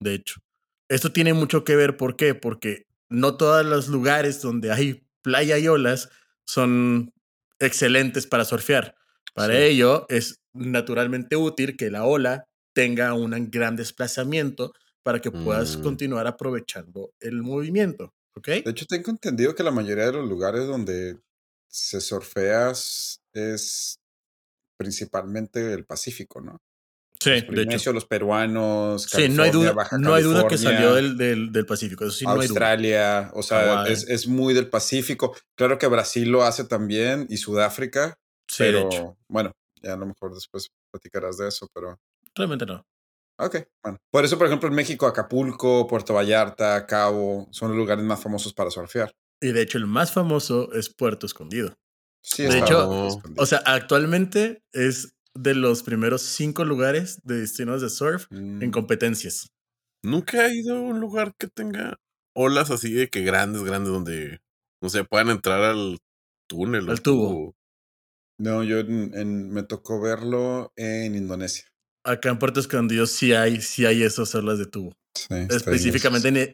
de 0.00 0.14
hecho. 0.14 0.40
Esto 0.88 1.12
tiene 1.12 1.32
mucho 1.32 1.64
que 1.64 1.76
ver, 1.76 1.96
¿por 1.96 2.16
qué? 2.16 2.34
Porque 2.34 2.86
no 3.08 3.36
todos 3.36 3.64
los 3.64 3.88
lugares 3.88 4.42
donde 4.42 4.72
hay 4.72 5.06
playa 5.22 5.58
y 5.58 5.68
olas 5.68 6.10
son 6.44 7.12
excelentes 7.60 8.26
para 8.26 8.44
surfear. 8.44 8.96
Para 9.34 9.58
Sí. 9.58 9.60
ello 9.60 10.06
es 10.08 10.40
naturalmente 10.52 11.36
útil 11.36 11.76
que 11.76 11.90
la 11.90 12.04
ola 12.04 12.44
tenga 12.74 13.14
un 13.14 13.50
gran 13.50 13.76
desplazamiento 13.76 14.72
para 15.02 15.20
que 15.20 15.30
puedas 15.32 15.76
Mm. 15.76 15.78
continuar 15.78 16.26
aprovechando 16.26 17.12
el 17.20 17.42
movimiento, 17.42 18.14
¿ok? 18.36 18.48
De 18.64 18.70
hecho, 18.72 18.86
tengo 18.86 19.10
entendido 19.10 19.54
que 19.54 19.62
la 19.62 19.70
mayoría 19.70 20.06
de 20.06 20.12
los 20.12 20.28
lugares 20.28 20.66
donde 20.66 21.18
se 21.68 22.00
surfea 22.00 22.70
es 23.32 23.96
principalmente 24.78 25.72
el 25.74 25.86
Pacífico, 25.86 26.40
¿no? 26.40 26.58
Sí, 27.22 27.42
los 27.42 27.54
de 27.68 27.74
hecho. 27.74 27.92
los 27.92 28.06
peruanos, 28.06 29.02
Sí, 29.02 29.28
no 29.28 29.42
hay 29.42 29.50
California, 29.50 29.52
duda, 29.52 29.72
Baja 29.72 29.98
no 29.98 30.14
hay 30.14 30.22
duda 30.22 30.42
que 30.44 30.56
California, 30.56 30.78
salió 30.78 30.94
del, 30.94 31.16
del, 31.18 31.52
del 31.52 31.66
Pacífico. 31.66 32.04
Eso 32.04 32.12
sí, 32.14 32.24
no 32.24 32.30
hay 32.32 32.36
duda. 32.48 32.48
Australia, 32.48 33.30
o 33.34 33.42
sea, 33.42 33.86
es, 33.88 34.08
es 34.08 34.26
muy 34.26 34.54
del 34.54 34.68
Pacífico. 34.70 35.36
Claro 35.54 35.78
que 35.78 35.86
Brasil 35.86 36.30
lo 36.30 36.42
hace 36.44 36.64
también 36.64 37.26
y 37.28 37.36
Sudáfrica, 37.36 38.16
Sí, 38.48 38.64
pero 38.64 39.16
bueno, 39.28 39.52
ya 39.82 39.92
a 39.92 39.96
lo 39.96 40.06
mejor 40.06 40.34
después 40.34 40.68
platicarás 40.90 41.36
de 41.36 41.48
eso, 41.48 41.68
pero 41.74 41.98
Realmente 42.34 42.64
no. 42.64 42.84
ok, 43.38 43.56
bueno. 43.84 43.98
Por 44.10 44.24
eso, 44.24 44.38
por 44.38 44.46
ejemplo, 44.46 44.68
en 44.68 44.74
México, 44.74 45.06
Acapulco, 45.06 45.86
Puerto 45.86 46.14
Vallarta, 46.14 46.86
Cabo, 46.86 47.48
son 47.50 47.68
los 47.70 47.76
lugares 47.76 48.04
más 48.04 48.20
famosos 48.22 48.54
para 48.54 48.70
surfear. 48.70 49.12
Y 49.42 49.52
de 49.52 49.62
hecho, 49.62 49.78
el 49.78 49.86
más 49.86 50.12
famoso 50.12 50.72
es 50.72 50.88
Puerto 50.94 51.26
Escondido. 51.26 51.74
Sí, 52.22 52.42
De 52.44 52.58
hecho, 52.58 53.06
escondido. 53.08 53.42
O 53.42 53.46
sea, 53.46 53.62
actualmente 53.64 54.62
es 54.72 55.14
de 55.34 55.54
los 55.54 55.82
primeros 55.82 56.22
cinco 56.22 56.64
lugares 56.64 57.20
de 57.24 57.40
destinos 57.40 57.80
de 57.82 57.90
surf 57.90 58.26
Mm. 58.30 58.62
en 58.62 58.70
competencias. 58.70 59.48
Nunca 60.02 60.46
he 60.46 60.54
ido 60.54 60.76
a 60.76 60.80
un 60.80 61.00
lugar 61.00 61.34
que 61.38 61.46
tenga 61.46 61.98
olas 62.34 62.70
así 62.70 62.92
de 62.92 63.08
que 63.08 63.22
grandes, 63.22 63.62
grandes, 63.62 63.92
donde 63.92 64.40
no 64.82 64.88
sé, 64.88 65.04
puedan 65.04 65.28
entrar 65.30 65.62
al 65.62 65.98
túnel. 66.48 66.88
o 66.88 66.92
Al 66.92 67.02
tubo. 67.02 67.54
No, 68.38 68.64
yo 68.64 68.78
en- 68.78 69.12
en- 69.14 69.50
me 69.50 69.62
tocó 69.62 70.00
verlo 70.00 70.72
en 70.76 71.14
Indonesia. 71.14 71.64
Acá 72.04 72.30
en 72.30 72.38
Puerto 72.38 72.60
Escondido 72.60 73.06
sí 73.06 73.34
hay, 73.34 73.60
sí 73.60 73.84
hay 73.84 74.02
esas 74.02 74.34
olas 74.34 74.58
de 74.58 74.64
tubo. 74.66 74.94
Sí, 75.14 75.26
específicamente 75.50 76.28
en, 76.28 76.50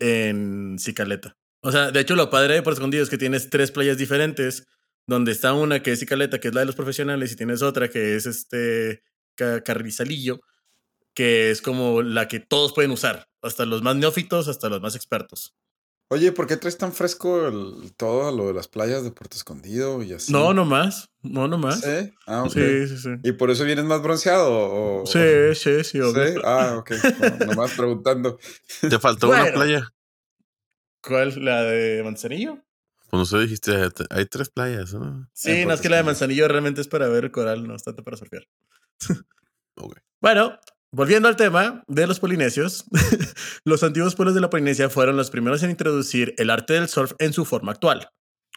en 0.72 0.78
Cicaleta. 0.80 1.36
O 1.62 1.70
sea, 1.70 1.92
de 1.92 2.00
hecho, 2.00 2.16
lo 2.16 2.30
padre 2.30 2.54
de 2.54 2.62
Puerto 2.62 2.80
Escondido 2.80 3.04
es 3.04 3.10
que 3.10 3.18
tienes 3.18 3.48
tres 3.48 3.70
playas 3.70 3.96
diferentes, 3.96 4.66
donde 5.06 5.32
está 5.32 5.52
una 5.54 5.82
que 5.82 5.92
es 5.92 6.00
Cicaleta, 6.00 6.40
que 6.40 6.48
es 6.48 6.54
la 6.54 6.60
de 6.60 6.66
los 6.66 6.74
profesionales, 6.76 7.32
y 7.32 7.36
tienes 7.36 7.62
otra 7.62 7.88
que 7.88 8.16
es 8.16 8.26
este 8.26 9.02
Ca- 9.34 9.62
Carrizalillo, 9.62 10.40
que 11.14 11.50
es 11.50 11.62
como 11.62 12.02
la 12.02 12.28
que 12.28 12.40
todos 12.40 12.72
pueden 12.72 12.90
usar, 12.90 13.28
hasta 13.42 13.64
los 13.66 13.82
más 13.82 13.96
neófitos, 13.96 14.48
hasta 14.48 14.68
los 14.68 14.80
más 14.80 14.94
expertos. 14.96 15.54
Oye, 16.08 16.30
¿por 16.30 16.46
qué 16.46 16.56
traes 16.56 16.78
tan 16.78 16.92
fresco 16.92 17.48
el- 17.48 17.92
todo 17.96 18.30
lo 18.30 18.46
de 18.46 18.54
las 18.54 18.68
playas 18.68 19.02
de 19.02 19.10
Puerto 19.10 19.36
Escondido 19.36 20.02
y 20.04 20.12
así? 20.12 20.30
No, 20.32 20.54
no 20.54 20.64
más, 20.64 21.08
no, 21.22 21.48
no 21.48 21.58
más. 21.58 21.80
¿Sí? 21.80 22.12
Ah, 22.26 22.44
ok. 22.44 22.52
Sí, 22.52 22.88
sí, 22.88 22.98
sí. 22.98 23.08
¿Y 23.24 23.32
por 23.32 23.50
eso 23.50 23.64
vienes 23.64 23.84
más 23.86 24.00
bronceado? 24.02 24.48
O, 24.52 25.02
o- 25.02 25.06
Sí, 25.06 25.18
sí, 25.54 25.82
sí, 25.84 26.00
obvio. 26.00 26.26
¿Sí? 26.26 26.40
Ah, 26.44 26.76
ok. 26.78 26.92
No, 27.18 27.46
nomás 27.46 27.72
preguntando. 27.72 28.38
Te 28.80 28.98
faltó 29.00 29.28
una 29.30 29.50
playa. 29.52 29.92
¿Cuál? 31.02 31.44
¿La 31.44 31.62
de 31.64 32.02
Manzanillo? 32.04 32.62
Cuando 33.08 33.24
se 33.24 33.38
dijiste, 33.38 33.72
hay 34.10 34.26
tres 34.26 34.50
playas, 34.50 34.92
¿no? 34.92 35.28
Sí, 35.32 35.64
no 35.64 35.72
es 35.72 35.80
que 35.80 35.88
la 35.88 35.98
de. 35.98 36.02
Manzanillo 36.02 36.48
realmente 36.48 36.80
es 36.80 36.88
para 36.88 37.08
ver 37.08 37.30
coral, 37.30 37.66
no 37.66 37.76
es 37.76 37.82
tanto 37.82 38.02
para 38.02 38.16
surfear. 38.16 38.46
Bueno, 40.20 40.58
volviendo 40.90 41.28
al 41.28 41.36
tema 41.36 41.84
de 41.86 42.06
los 42.06 42.18
polinesios, 42.18 42.84
los 43.64 43.82
antiguos 43.82 44.14
pueblos 44.16 44.34
de 44.34 44.40
la 44.40 44.50
Polinesia 44.50 44.90
fueron 44.90 45.16
los 45.16 45.30
primeros 45.30 45.62
en 45.62 45.70
introducir 45.70 46.34
el 46.38 46.50
arte 46.50 46.74
del 46.74 46.88
surf 46.88 47.12
en 47.18 47.32
su 47.32 47.44
forma 47.44 47.72
actual. 47.72 48.08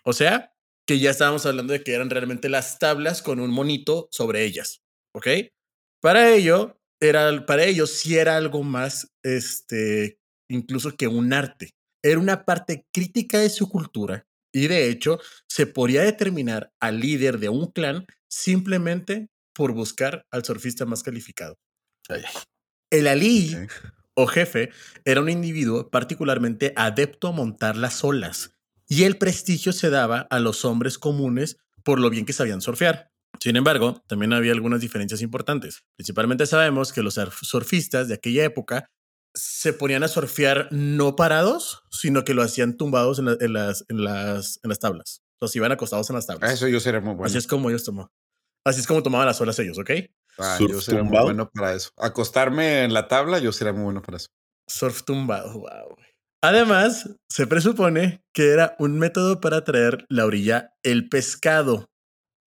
O 0.04 0.14
sea, 0.14 0.54
que 0.88 1.00
ya 1.00 1.12
estábamos 1.12 1.46
hablando 1.46 1.74
de 1.74 1.84
que 1.84 1.94
eran 1.94 2.10
realmente 2.10 2.50
las 2.50 2.80
tablas 2.80 3.22
con 3.22 3.40
un 3.40 3.52
monito 3.52 4.08
sobre 4.12 4.46
ellas, 4.46 4.82
¿ok? 5.14 5.28
Para 6.02 6.32
ello, 6.32 6.80
era, 7.00 7.46
para 7.46 7.66
ellos 7.66 7.92
sí 7.92 8.18
era 8.18 8.38
algo 8.38 8.64
más, 8.64 9.14
este, 9.22 10.20
incluso 10.50 10.96
que 10.96 11.08
un 11.08 11.34
arte. 11.34 11.76
Era 12.02 12.20
una 12.20 12.46
parte 12.46 12.88
crítica 12.94 13.38
de 13.40 13.50
su 13.50 13.70
cultura 13.70 14.29
y 14.52 14.68
de 14.68 14.90
hecho 14.90 15.20
se 15.48 15.68
podía 15.68 16.02
determinar 16.04 16.72
al 16.80 17.00
líder 17.00 17.40
de 17.40 17.50
un 17.50 17.72
clan 17.72 18.06
simplemente 18.28 19.30
por 19.54 19.74
buscar 19.74 20.26
al 20.32 20.46
surfista 20.46 20.86
más 20.86 21.04
calificado. 21.04 21.58
Ay. 22.08 22.24
El 22.92 23.08
Ok. 23.08 23.72
o 24.16 24.28
jefe 24.28 24.70
era 25.06 25.22
un 25.22 25.30
individuo 25.30 25.90
particularmente 25.90 26.74
adepto 26.76 27.28
a 27.28 27.32
montar 27.32 27.78
las 27.78 28.04
olas 28.04 28.52
y 28.88 29.04
el 29.04 29.18
prestigio 29.18 29.72
se 29.72 29.90
daba 29.90 30.28
a 30.30 30.40
los 30.40 30.66
hombres 30.66 30.98
comunes 30.98 31.58
por 31.84 32.00
lo 32.00 32.10
bien 32.10 32.26
que 32.26 32.34
sabían 32.34 32.62
surfear. 32.62 33.12
Sin 33.40 33.56
embargo, 33.56 34.04
también 34.08 34.34
había 34.34 34.52
algunas 34.52 34.82
diferencias 34.82 35.22
importantes. 35.22 35.84
Principalmente 35.96 36.46
sabemos 36.48 36.92
que 36.92 37.04
los 37.04 37.18
surf- 37.18 37.44
surfistas 37.44 38.08
de 38.08 38.16
aquella 38.16 38.44
época 38.44 38.90
se 39.34 39.74
ponían 39.74 40.04
a 40.04 40.08
surfear 40.08 40.68
no 40.72 41.16
parados, 41.16 41.84
sino 41.92 42.24
que 42.24 42.34
lo 42.34 42.42
hacían 42.42 42.78
tumbados 42.78 43.20
en, 43.20 43.26
la- 43.26 43.38
en 43.40 43.54
las, 43.54 43.86
en, 43.90 44.04
las, 44.04 44.60
en 44.64 44.70
las 44.70 44.80
tablas. 44.80 45.22
Los 45.42 45.56
iban 45.56 45.72
acostados 45.72 46.10
en 46.10 46.16
las 46.16 46.28
tablas. 46.28 46.50
Ah, 46.50 46.54
Eso 46.54 46.68
yo 46.68 46.80
sería 46.80 47.00
muy 47.00 47.14
bueno. 47.14 47.26
Así 47.28 47.38
es 47.38 47.48
como 47.48 47.70
ellos 47.70 47.84
tomaban. 47.84 48.12
Así 48.66 48.82
es 48.82 48.88
como 48.88 49.02
tomaban 49.04 49.26
las 49.28 49.40
olas 49.40 49.58
ellos, 49.60 49.78
¿ok? 49.80 49.90
Ah, 50.38 50.56
surf 50.58 50.72
yo 50.72 50.82
sería 50.82 51.04
muy 51.04 51.18
bueno 51.22 51.50
para 51.54 51.74
eso. 51.74 51.92
Acostarme 51.98 52.84
en 52.84 52.94
la 52.94 53.08
tabla, 53.08 53.40
yo 53.40 53.52
sería 53.52 53.74
muy 53.74 53.84
bueno 53.84 54.02
para 54.02 54.18
eso. 54.18 54.28
Surf 54.68 55.04
tumbado, 55.04 55.54
wow. 55.54 55.96
Además, 56.42 57.10
se 57.28 57.48
presupone 57.48 58.24
que 58.34 58.50
era 58.52 58.76
un 58.80 58.98
método 59.00 59.42
para 59.42 59.64
traer 59.64 60.06
la 60.10 60.26
orilla 60.26 60.74
el 60.84 61.10
pescado. 61.10 61.90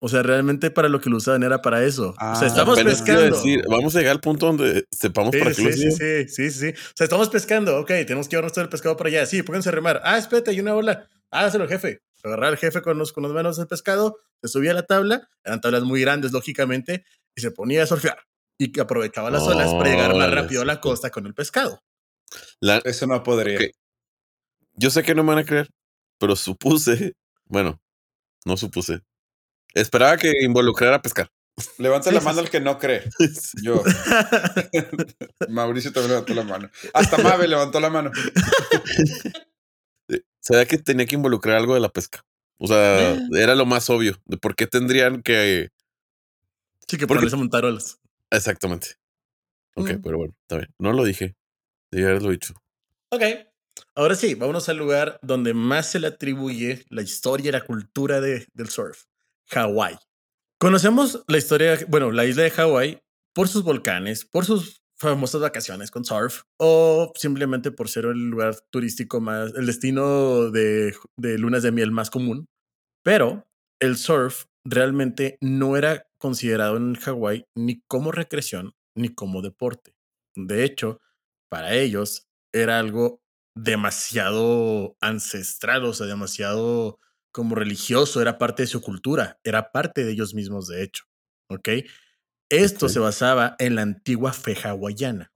O 0.05 0.09
sea, 0.09 0.23
realmente 0.25 0.73
para 0.73 0.89
lo 0.89 1.01
que 1.01 1.09
lo 1.11 1.19
usaban 1.19 1.45
era 1.45 1.63
para 1.63 1.85
eso. 1.85 2.11
o 2.11 2.15
Ah, 2.19 2.35
sea, 2.35 2.49
estamos 2.49 2.77
Apenas 2.77 3.05
te 3.05 3.13
iba 3.13 3.21
a 3.21 3.23
pescando. 3.23 3.37
decir, 3.37 3.65
vamos 3.69 3.95
a 3.95 3.99
llegar 4.01 4.13
al 4.17 4.21
punto 4.21 4.47
donde 4.47 4.85
sepamos 4.91 5.31
Sí, 5.33 5.39
para 5.39 5.51
qué 5.53 5.57
sí, 5.57 5.65
lo 5.65 5.73
sí, 5.73 5.91
sí, 5.93 6.29
sí, 6.29 6.51
sí. 6.51 6.69
O 6.71 6.93
sea, 6.97 7.05
estamos 7.05 7.29
pescando. 7.29 7.79
Ok, 7.79 7.87
tenemos 7.89 8.27
que 8.27 8.33
llevarnos 8.33 8.53
todo 8.53 8.65
el 8.65 8.69
pescado 8.69 8.97
para 8.97 9.11
allá. 9.11 9.27
Sí, 9.27 9.45
pónganse 9.45 9.69
a 9.69 9.73
remar. 9.73 10.01
Ah, 10.03 10.19
espérate, 10.19 10.51
hay 10.51 10.59
una 10.61 10.75
ola. 10.75 11.09
Hágaselo, 11.31 11.69
jefe. 11.69 12.01
Agarrar 12.25 12.51
al 12.51 12.57
jefe 12.59 12.83
con 12.83 12.99
los, 12.99 13.13
con 13.13 13.23
las 13.23 13.33
manos 13.33 13.57
del 13.59 13.69
pescado, 13.69 14.17
se 14.43 14.49
subía 14.49 14.73
a 14.73 14.75
la 14.75 14.83
tabla. 14.83 15.29
Eran 15.45 15.61
tablas 15.61 15.85
muy 15.85 16.01
grandes, 16.01 16.33
lógicamente, 16.33 17.05
y 17.37 17.41
se 17.41 17.53
ponía 17.53 17.85
a 17.85 17.87
surfear. 17.87 18.19
Y 18.59 18.73
que 18.73 18.81
aprovechaba 18.81 19.31
las 19.31 19.43
olas 19.45 19.73
para 19.73 19.89
llegar 19.89 20.15
más 20.17 20.31
rápido 20.33 20.63
a 20.63 20.65
la 20.65 20.75
sí. 20.75 20.81
costa 20.81 21.11
con 21.11 21.27
el 21.27 21.35
pescado. 21.35 21.81
La- 22.61 22.79
Eso 22.85 23.07
no 23.07 23.23
podría. 23.23 23.59
Yo 24.75 24.91
sé 24.91 25.03
que 25.05 25.15
no 25.15 25.23
me 25.23 25.29
van 25.35 25.39
a 25.39 25.45
creer, 25.45 25.69
pero 26.19 26.35
supuse, 26.35 27.15
bueno, 27.47 27.81
no 28.45 28.57
supuse. 28.57 29.01
Esperaba 29.75 30.17
que 30.17 30.33
involucrara 30.43 30.97
a 30.97 31.03
pescar. 31.03 31.31
Levanta 31.79 32.09
Sí, 32.11 32.15
la 32.15 32.23
mano 32.23 32.39
sí. 32.41 32.45
el 32.47 32.51
que 32.51 32.61
no 32.61 32.79
cree. 32.79 33.03
Yo. 33.63 33.83
Mauricio 35.49 35.93
también 35.93 36.13
levantó 36.13 36.35
la 36.35 36.45
mano. 36.45 36.71
Hasta 36.95 37.19
Mabe 37.19 37.47
levantó 37.49 37.79
la 37.81 37.91
mano. 37.91 38.11
Sabía 40.41 40.67
que 40.67 40.79
tenía 40.79 41.07
que 41.07 41.15
involucrar 41.15 41.57
algo 41.57 41.75
de 41.75 41.81
la 41.81 41.89
pesca. 41.91 42.25
O 42.59 42.67
sea, 42.67 43.17
era 43.33 43.55
lo 43.55 43.65
más 43.67 43.89
obvio. 43.91 44.21
De 44.25 44.37
por 44.37 44.55
qué 44.57 44.67
tendrían 44.67 45.23
que. 45.23 45.71
Sí, 46.89 46.97
que 46.97 47.07
Porque- 47.07 47.21
ponerse 47.21 47.37
a 47.37 47.39
montar 47.39 47.65
olas. 47.65 47.99
Exactamente. 48.31 48.97
Ok, 49.75 49.93
Mm. 49.95 50.03
pero 50.03 50.19
bueno, 50.19 50.35
está 50.43 50.57
bien. 50.57 50.75
No 50.79 50.93
lo 50.93 51.05
dije. 51.05 51.37
Debí 51.91 52.05
haberlo 52.05 52.31
dicho. 52.31 52.55
Ok. 53.11 53.23
Ahora 53.95 54.15
sí, 54.15 54.35
vámonos 54.35 54.69
al 54.69 54.77
lugar 54.79 55.19
donde 55.23 55.55
más 55.55 55.87
se 55.91 55.99
le 56.01 56.09
atribuye 56.09 56.85
la 56.89 57.03
historia 57.03 57.49
y 57.49 57.53
la 57.53 57.65
cultura 57.65 58.21
de, 58.21 58.47
del 58.55 58.69
surf, 58.69 59.05
Hawái. 59.53 59.97
Conocemos 60.59 61.25
la 61.29 61.39
historia, 61.39 61.79
bueno, 61.89 62.13
la 62.13 62.25
isla 62.25 62.45
de 62.45 62.51
Hawái 62.51 62.99
por 63.35 63.49
sus 63.49 63.65
volcanes, 63.65 64.25
por 64.25 64.45
sus 64.45 64.83
famosas 64.97 65.41
vacaciones 65.41 65.91
con 65.91 66.05
surf 66.05 66.43
o 66.59 67.13
simplemente 67.17 67.73
por 67.73 67.89
ser 67.89 68.05
el 68.05 68.31
lugar 68.31 68.57
turístico 68.71 69.21
más, 69.21 69.53
el 69.55 69.67
destino 69.67 70.51
de, 70.51 70.95
de 71.17 71.39
lunas 71.39 71.63
de 71.63 71.73
miel 71.73 71.91
más 71.91 72.11
común. 72.11 72.47
Pero 73.05 73.45
el 73.81 73.97
surf 73.97 74.45
realmente 74.65 75.37
no 75.41 75.77
era 75.77 76.07
considerado 76.19 76.77
en 76.77 76.95
Hawái 76.95 77.45
ni 77.57 77.83
como 77.89 78.13
recreación 78.13 78.73
ni 78.97 79.09
como 79.09 79.43
deporte. 79.43 79.93
De 80.37 80.65
hecho, 80.65 81.01
para 81.51 81.75
ellos 81.75 82.29
era 82.55 82.79
algo 82.79 83.21
demasiado 83.57 84.97
ancestral, 85.01 85.85
o 85.85 85.93
sea, 85.93 86.07
demasiado 86.07 86.99
como 87.33 87.55
religioso, 87.55 88.21
era 88.23 88.39
parte 88.39 88.63
de 88.63 88.69
su 88.69 88.81
cultura, 88.81 89.39
era 89.43 89.73
parte 89.73 90.05
de 90.05 90.13
ellos 90.13 90.35
mismos, 90.35 90.69
de 90.69 90.83
hecho. 90.83 91.05
¿Ok? 91.49 91.69
Esto 92.51 92.89
se 92.89 92.99
basaba 92.99 93.57
en 93.59 93.75
la 93.75 93.83
antigua 93.83 94.33
fe 94.33 94.57
hawaiana. 94.63 95.33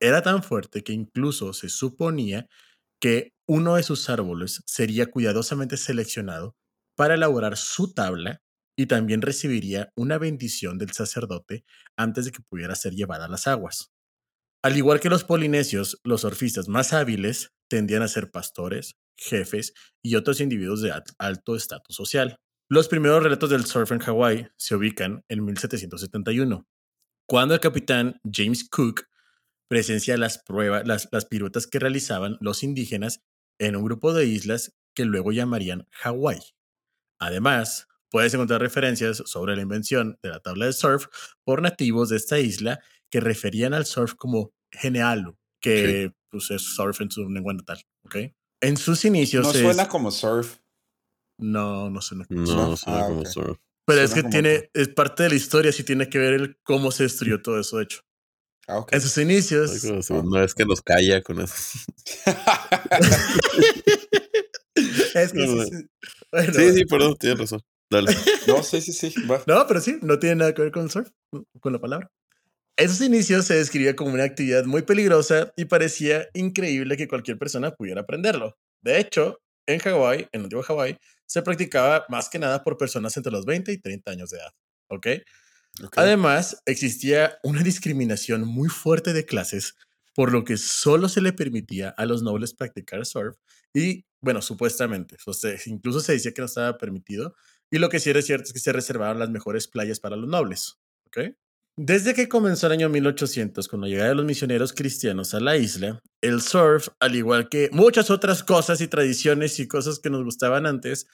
Era 0.00 0.22
tan 0.22 0.42
fuerte 0.42 0.82
que 0.82 0.94
incluso 0.94 1.52
se 1.52 1.68
suponía 1.68 2.48
que 3.00 3.34
uno 3.46 3.76
de 3.76 3.82
sus 3.82 4.08
árboles 4.08 4.62
sería 4.66 5.10
cuidadosamente 5.10 5.76
seleccionado 5.76 6.56
para 6.96 7.14
elaborar 7.14 7.56
su 7.56 7.92
tabla 7.92 8.40
y 8.76 8.86
también 8.86 9.20
recibiría 9.20 9.92
una 9.96 10.16
bendición 10.16 10.78
del 10.78 10.92
sacerdote 10.92 11.64
antes 11.96 12.24
de 12.24 12.32
que 12.32 12.42
pudiera 12.48 12.74
ser 12.74 12.94
llevada 12.94 13.26
a 13.26 13.28
las 13.28 13.46
aguas. 13.46 13.90
Al 14.62 14.76
igual 14.76 15.00
que 15.00 15.10
los 15.10 15.24
polinesios, 15.24 16.00
los 16.04 16.22
surfistas 16.22 16.68
más 16.68 16.92
hábiles 16.92 17.52
tendían 17.68 18.02
a 18.02 18.08
ser 18.08 18.30
pastores, 18.30 18.96
jefes 19.20 19.74
y 20.02 20.16
otros 20.16 20.40
individuos 20.40 20.82
de 20.82 20.92
al- 20.92 21.04
alto 21.18 21.54
estatus 21.54 21.94
social. 21.94 22.36
Los 22.68 22.88
primeros 22.88 23.22
relatos 23.22 23.50
del 23.50 23.66
surf 23.66 23.92
en 23.92 23.98
Hawái 24.00 24.48
se 24.56 24.74
ubican 24.74 25.24
en 25.28 25.44
1771, 25.44 26.66
cuando 27.28 27.54
el 27.54 27.60
capitán 27.60 28.20
James 28.24 28.68
Cook 28.68 29.02
presencia 29.68 30.16
las 30.16 30.38
pruebas, 30.42 30.86
las, 30.86 31.08
las 31.12 31.26
piruetas 31.26 31.66
que 31.66 31.78
realizaban 31.78 32.36
los 32.40 32.62
indígenas 32.62 33.20
en 33.60 33.76
un 33.76 33.84
grupo 33.84 34.12
de 34.12 34.26
islas 34.26 34.72
que 34.94 35.04
luego 35.04 35.30
llamarían 35.32 35.86
Hawái. 35.92 36.40
Además, 37.20 37.86
puedes 38.10 38.34
encontrar 38.34 38.60
referencias 38.60 39.22
sobre 39.26 39.54
la 39.54 39.62
invención 39.62 40.18
de 40.22 40.30
la 40.30 40.40
tabla 40.40 40.66
de 40.66 40.72
surf 40.72 41.06
por 41.44 41.62
nativos 41.62 42.08
de 42.08 42.16
esta 42.16 42.38
isla 42.40 42.80
que 43.10 43.20
referían 43.20 43.74
al 43.74 43.86
surf 43.86 44.14
como 44.14 44.52
genealo, 44.72 45.38
que 45.60 46.12
pues, 46.30 46.50
es 46.50 46.62
surf 46.74 47.00
en 47.00 47.10
su 47.10 47.28
lengua 47.28 47.52
natal. 47.54 47.80
En 48.60 48.76
sus 48.76 49.04
inicios. 49.04 49.44
No 49.44 49.52
es- 49.52 49.58
suena 49.60 49.88
como 49.88 50.10
surf. 50.10 50.56
No, 51.38 51.88
no 51.90 52.00
suena 52.02 52.26
como 52.26 52.40
No, 52.40 52.46
surf. 52.46 52.58
no 52.58 52.76
suena 52.76 52.98
Ah, 53.00 53.06
como 53.06 53.20
ok. 53.20 53.26
surf. 53.26 53.58
Pero 53.86 54.02
es 54.02 54.12
que 54.14 54.20
como 54.20 54.30
tiene, 54.32 54.70
es 54.74 54.88
parte 54.88 55.22
de 55.24 55.30
la 55.30 55.34
historia, 55.34 55.72
sí 55.72 55.82
tiene 55.84 56.08
que 56.08 56.18
ver 56.18 56.34
el 56.34 56.58
cómo 56.62 56.90
se 56.92 57.04
destruyó 57.04 57.40
todo 57.42 57.58
eso, 57.58 57.78
de 57.78 57.84
hecho. 57.84 58.00
Ah. 58.68 58.84
En 58.90 59.00
sus 59.00 59.16
inicios. 59.18 59.70
Ay, 59.72 59.80
como 59.90 60.02
segunda 60.02 60.40
vez 60.42 60.54
que 60.54 60.64
nos 60.64 60.80
calla 60.82 61.22
con 61.22 61.40
eso. 61.40 61.54
es 65.14 65.32
que 65.32 65.46
No, 65.46 65.64
sí, 65.64 65.70
sí. 65.70 65.86
Bueno, 66.30 66.52
Sí, 66.54 66.72
sí, 66.74 66.84
perdón, 66.84 67.16
tienes 67.18 67.38
razón. 67.40 67.62
Dale. 67.90 68.14
no, 68.46 68.62
sí, 68.62 68.80
sí, 68.80 68.92
sí. 68.92 69.12
va. 69.26 69.42
No, 69.46 69.66
pero 69.66 69.80
sí, 69.80 69.98
no 70.02 70.18
tiene 70.18 70.36
nada 70.36 70.54
que 70.54 70.62
ver 70.62 70.70
con 70.70 70.84
el 70.84 70.90
surf, 70.90 71.10
con 71.60 71.72
la 71.72 71.80
palabra. 71.80 72.08
En 72.80 72.88
sus 72.88 73.02
inicios 73.02 73.44
se 73.44 73.56
describía 73.56 73.94
como 73.94 74.14
una 74.14 74.24
actividad 74.24 74.64
muy 74.64 74.80
peligrosa 74.80 75.52
y 75.54 75.66
parecía 75.66 76.30
increíble 76.32 76.96
que 76.96 77.08
cualquier 77.08 77.36
persona 77.36 77.72
pudiera 77.72 78.00
aprenderlo. 78.00 78.56
De 78.80 78.98
hecho, 78.98 79.42
en 79.66 79.80
Hawái, 79.80 80.20
en 80.32 80.40
el 80.40 80.42
antiguo 80.44 80.62
Hawái, 80.62 80.96
se 81.26 81.42
practicaba 81.42 82.06
más 82.08 82.30
que 82.30 82.38
nada 82.38 82.64
por 82.64 82.78
personas 82.78 83.14
entre 83.18 83.32
los 83.32 83.44
20 83.44 83.70
y 83.70 83.76
30 83.76 84.10
años 84.10 84.30
de 84.30 84.38
edad. 84.38 84.52
¿Ok? 84.88 85.06
Ok. 85.84 85.92
Además, 85.98 86.62
existía 86.64 87.38
una 87.42 87.62
discriminación 87.62 88.46
muy 88.46 88.70
fuerte 88.70 89.12
de 89.12 89.26
clases, 89.26 89.74
por 90.14 90.32
lo 90.32 90.44
que 90.44 90.56
solo 90.56 91.10
se 91.10 91.20
le 91.20 91.34
permitía 91.34 91.90
a 91.90 92.06
los 92.06 92.22
nobles 92.22 92.54
practicar 92.54 93.04
surf 93.04 93.36
y, 93.74 94.06
bueno, 94.22 94.40
supuestamente, 94.40 95.18
o 95.26 95.34
sea, 95.34 95.54
incluso 95.66 96.00
se 96.00 96.12
decía 96.12 96.32
que 96.32 96.40
no 96.40 96.46
estaba 96.46 96.78
permitido 96.78 97.34
y 97.70 97.76
lo 97.76 97.90
que 97.90 98.00
sí 98.00 98.08
era 98.08 98.22
cierto 98.22 98.46
es 98.46 98.52
que 98.54 98.58
se 98.58 98.72
reservaban 98.72 99.18
las 99.18 99.28
mejores 99.28 99.68
playas 99.68 100.00
para 100.00 100.16
los 100.16 100.30
nobles. 100.30 100.78
¿ok? 101.08 101.34
Desde 101.82 102.12
que 102.12 102.28
comenzó 102.28 102.66
el 102.66 102.74
año 102.74 102.90
1800, 102.90 103.66
con 103.66 103.80
la 103.80 103.86
llegada 103.86 104.10
de 104.10 104.14
los 104.14 104.26
misioneros 104.26 104.74
cristianos 104.74 105.32
a 105.32 105.40
la 105.40 105.56
isla, 105.56 105.98
el 106.20 106.42
surf, 106.42 106.88
al 107.00 107.16
igual 107.16 107.48
que 107.48 107.70
muchas 107.72 108.10
otras 108.10 108.44
cosas 108.44 108.82
y 108.82 108.86
tradiciones 108.86 109.58
y 109.58 109.66
cosas 109.66 109.98
que 109.98 110.10
nos 110.10 110.22
gustaban 110.22 110.66
antes, 110.66 111.06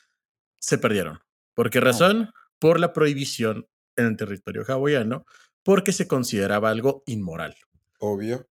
se 0.58 0.76
perdieron. 0.78 1.20
¿Por 1.54 1.70
qué 1.70 1.78
razón? 1.78 2.32
Por 2.58 2.80
la 2.80 2.92
prohibición 2.92 3.68
en 3.94 4.06
el 4.06 4.16
territorio 4.16 4.64
hawaiano, 4.66 5.24
porque 5.62 5.92
se 5.92 6.08
consideraba 6.08 6.70
algo 6.70 7.04
inmoral. 7.06 7.54
Obvio. 8.00 8.48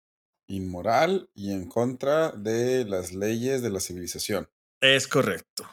Inmoral 0.47 1.29
y 1.33 1.51
en 1.51 1.67
contra 1.67 2.31
de 2.31 2.85
las 2.85 3.11
leyes 3.11 3.61
de 3.61 3.71
la 3.71 3.81
civilización. 3.81 4.47
Es 4.79 5.09
correcto. 5.09 5.69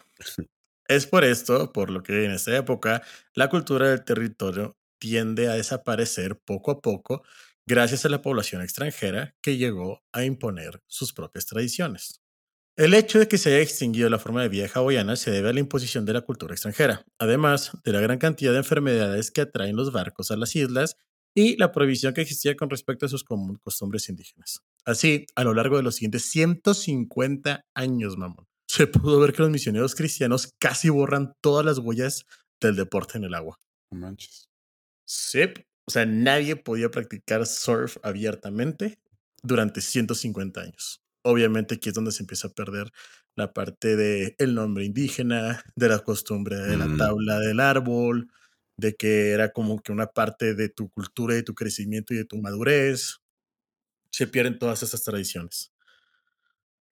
Es 0.88 1.06
por 1.06 1.22
esto, 1.22 1.72
por 1.72 1.88
lo 1.88 2.02
que 2.02 2.24
en 2.24 2.32
esta 2.32 2.56
época, 2.56 3.02
la 3.34 3.48
cultura 3.48 3.90
del 3.90 4.04
territorio 4.04 4.76
tiende 5.02 5.48
a 5.48 5.54
desaparecer 5.54 6.38
poco 6.38 6.70
a 6.70 6.80
poco 6.80 7.24
gracias 7.66 8.04
a 8.04 8.08
la 8.08 8.22
población 8.22 8.62
extranjera 8.62 9.34
que 9.42 9.56
llegó 9.56 10.04
a 10.12 10.22
imponer 10.24 10.80
sus 10.86 11.12
propias 11.12 11.44
tradiciones. 11.44 12.20
El 12.76 12.94
hecho 12.94 13.18
de 13.18 13.26
que 13.26 13.36
se 13.36 13.48
haya 13.48 13.64
extinguido 13.64 14.08
la 14.08 14.20
forma 14.20 14.42
de 14.42 14.48
vida 14.48 14.68
hawaiana 14.72 15.16
se 15.16 15.32
debe 15.32 15.48
a 15.48 15.52
la 15.52 15.58
imposición 15.58 16.04
de 16.04 16.12
la 16.12 16.20
cultura 16.20 16.54
extranjera, 16.54 17.04
además 17.18 17.72
de 17.84 17.92
la 17.92 18.00
gran 18.00 18.18
cantidad 18.18 18.52
de 18.52 18.58
enfermedades 18.58 19.32
que 19.32 19.40
atraen 19.40 19.74
los 19.74 19.90
barcos 19.90 20.30
a 20.30 20.36
las 20.36 20.54
islas 20.54 20.96
y 21.34 21.56
la 21.56 21.72
prohibición 21.72 22.14
que 22.14 22.20
existía 22.20 22.54
con 22.54 22.70
respecto 22.70 23.06
a 23.06 23.08
sus 23.08 23.24
costumbres 23.24 24.08
indígenas. 24.08 24.60
Así, 24.84 25.26
a 25.34 25.42
lo 25.42 25.52
largo 25.52 25.78
de 25.78 25.82
los 25.82 25.96
siguientes 25.96 26.26
150 26.26 27.64
años, 27.74 28.16
mamón, 28.16 28.46
se 28.68 28.86
pudo 28.86 29.18
ver 29.18 29.32
que 29.32 29.42
los 29.42 29.50
misioneros 29.50 29.96
cristianos 29.96 30.54
casi 30.60 30.90
borran 30.90 31.34
todas 31.40 31.66
las 31.66 31.78
huellas 31.78 32.24
del 32.60 32.76
deporte 32.76 33.18
en 33.18 33.24
el 33.24 33.34
agua. 33.34 33.58
Manches. 33.90 34.51
Sí, 35.08 35.40
o 35.86 35.90
sea, 35.90 36.06
nadie 36.06 36.56
podía 36.56 36.90
practicar 36.90 37.46
surf 37.46 37.96
abiertamente 38.02 38.98
durante 39.42 39.80
150 39.80 40.60
años. 40.62 41.02
Obviamente 41.22 41.74
aquí 41.76 41.88
es 41.88 41.94
donde 41.94 42.12
se 42.12 42.22
empieza 42.22 42.48
a 42.48 42.52
perder 42.52 42.90
la 43.34 43.52
parte 43.52 43.96
de 43.96 44.34
el 44.38 44.54
nombre 44.54 44.84
indígena, 44.84 45.62
de 45.76 45.88
la 45.88 45.98
costumbre 46.00 46.56
de 46.56 46.76
la 46.76 46.86
Mm. 46.86 46.96
tabla 46.96 47.38
del 47.40 47.60
árbol, 47.60 48.28
de 48.76 48.94
que 48.94 49.30
era 49.30 49.52
como 49.52 49.80
que 49.82 49.92
una 49.92 50.06
parte 50.08 50.54
de 50.54 50.68
tu 50.68 50.88
cultura 50.90 51.34
y 51.34 51.36
de 51.38 51.42
tu 51.42 51.54
crecimiento 51.54 52.14
y 52.14 52.18
de 52.18 52.24
tu 52.24 52.38
madurez. 52.38 53.18
Se 54.12 54.26
pierden 54.28 54.58
todas 54.58 54.82
esas 54.82 55.02
tradiciones. 55.04 55.70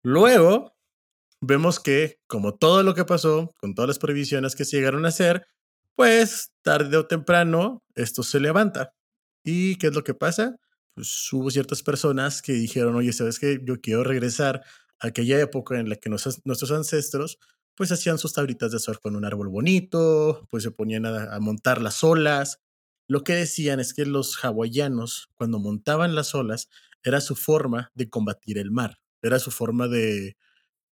Luego, 0.03 0.75
vemos 1.41 1.79
que, 1.79 2.19
como 2.27 2.55
todo 2.55 2.83
lo 2.83 2.95
que 2.95 3.05
pasó, 3.05 3.51
con 3.59 3.75
todas 3.75 3.87
las 3.89 3.99
prohibiciones 3.99 4.55
que 4.55 4.65
se 4.65 4.77
llegaron 4.77 5.05
a 5.05 5.09
hacer, 5.09 5.47
pues 5.95 6.51
tarde 6.63 6.97
o 6.97 7.07
temprano 7.07 7.83
esto 7.95 8.23
se 8.23 8.39
levanta. 8.39 8.93
¿Y 9.43 9.75
qué 9.77 9.87
es 9.87 9.95
lo 9.95 10.03
que 10.03 10.13
pasa? 10.13 10.57
Pues 10.95 11.31
hubo 11.33 11.49
ciertas 11.51 11.83
personas 11.83 12.41
que 12.41 12.53
dijeron, 12.53 12.95
oye, 12.95 13.13
¿sabes 13.13 13.39
qué? 13.39 13.59
Yo 13.63 13.79
quiero 13.81 14.03
regresar 14.03 14.63
a 14.99 15.07
aquella 15.07 15.39
época 15.41 15.79
en 15.79 15.89
la 15.89 15.95
que 15.97 16.09
nos- 16.09 16.41
nuestros 16.45 16.71
ancestros 16.71 17.37
pues 17.77 17.91
hacían 17.91 18.17
sus 18.17 18.31
tablitas 18.33 18.71
de 18.71 18.79
surf 18.79 18.99
con 18.99 19.17
un 19.17 19.25
árbol 19.25 19.49
bonito, 19.49 20.47
pues 20.49 20.63
se 20.63 20.71
ponían 20.71 21.05
a, 21.05 21.35
a 21.35 21.39
montar 21.41 21.81
las 21.81 22.03
olas. 22.05 22.59
Lo 23.09 23.23
que 23.23 23.33
decían 23.35 23.79
es 23.81 23.93
que 23.93 24.05
los 24.05 24.37
hawaianos, 24.43 25.27
cuando 25.35 25.59
montaban 25.59 26.15
las 26.15 26.33
olas, 26.35 26.69
era 27.03 27.19
su 27.21 27.35
forma 27.35 27.91
de 27.93 28.09
combatir 28.09 28.57
el 28.57 28.71
mar, 28.71 28.97
era 29.21 29.39
su 29.39 29.51
forma 29.51 29.87
de, 29.89 30.37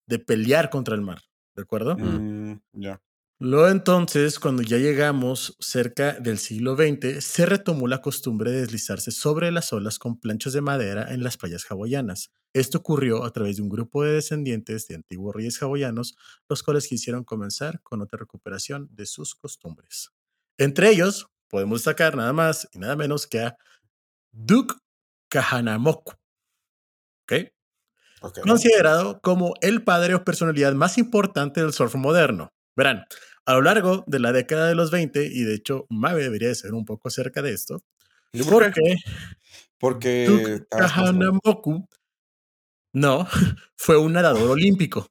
de 0.07 0.19
pelear 0.19 0.69
contra 0.69 0.95
el 0.95 1.01
mar, 1.01 1.21
¿de 1.55 1.63
acuerdo? 1.63 1.95
Mm, 1.97 2.59
ya. 2.73 3.01
Luego 3.45 3.67
entonces, 3.67 4.39
cuando 4.39 4.63
ya 4.63 4.77
llegamos 4.77 5.57
cerca 5.59 6.13
del 6.13 6.37
siglo 6.37 6.77
XX, 6.77 7.21
se 7.21 7.45
retomó 7.45 7.89
la 7.89 7.99
costumbre 7.99 8.51
de 8.51 8.61
deslizarse 8.61 9.11
sobre 9.11 9.51
las 9.51 9.73
olas 9.73 9.99
con 9.99 10.17
planchas 10.17 10.53
de 10.53 10.61
madera 10.61 11.13
en 11.13 11.25
las 11.25 11.35
playas 11.35 11.65
hawaianas. 11.69 12.31
Esto 12.53 12.77
ocurrió 12.77 13.25
a 13.25 13.31
través 13.31 13.57
de 13.57 13.63
un 13.63 13.67
grupo 13.67 14.01
de 14.01 14.13
descendientes 14.13 14.87
de 14.87 14.95
antiguos 14.95 15.35
reyes 15.35 15.61
hawaianos, 15.61 16.15
los 16.47 16.63
cuales 16.63 16.87
quisieron 16.87 17.25
comenzar 17.25 17.81
con 17.81 18.01
otra 18.01 18.17
recuperación 18.17 18.87
de 18.93 19.05
sus 19.05 19.35
costumbres. 19.35 20.11
Entre 20.57 20.89
ellos, 20.89 21.27
podemos 21.49 21.81
destacar 21.81 22.15
nada 22.15 22.31
más 22.31 22.69
y 22.71 22.79
nada 22.79 22.95
menos 22.95 23.27
que 23.27 23.41
a 23.41 23.57
Duke 24.31 24.73
Kahanamoku. 25.27 26.13
¿Ok? 27.23 27.33
Ok. 28.21 28.39
considerado 28.39 29.19
como 29.19 29.53
el 29.59 29.83
padre 29.83 30.15
o 30.15 30.23
personalidad 30.23 30.71
más 30.75 30.97
importante 30.97 31.59
del 31.59 31.73
surf 31.73 31.95
moderno. 31.95 32.53
Verán, 32.75 33.05
a 33.45 33.53
lo 33.55 33.61
largo 33.63 34.03
de 34.07 34.19
la 34.19 34.31
década 34.33 34.67
de 34.67 34.75
los 34.75 34.91
20, 34.91 35.25
y 35.25 35.43
de 35.43 35.55
hecho 35.55 35.85
Mabe 35.89 36.23
debería 36.23 36.49
de 36.49 36.55
ser 36.55 36.73
un 36.73 36.85
poco 36.85 37.07
acerca 37.09 37.41
de 37.41 37.53
esto, 37.53 37.83
¿Yo 38.33 38.45
por 38.45 38.71
qué? 38.73 38.95
porque 39.79 40.25
Porque. 40.25 40.65
Kahanamoku, 40.69 41.87
no, 42.93 43.27
fue 43.77 43.97
un 43.97 44.13
nadador 44.13 44.51
olímpico, 44.51 45.07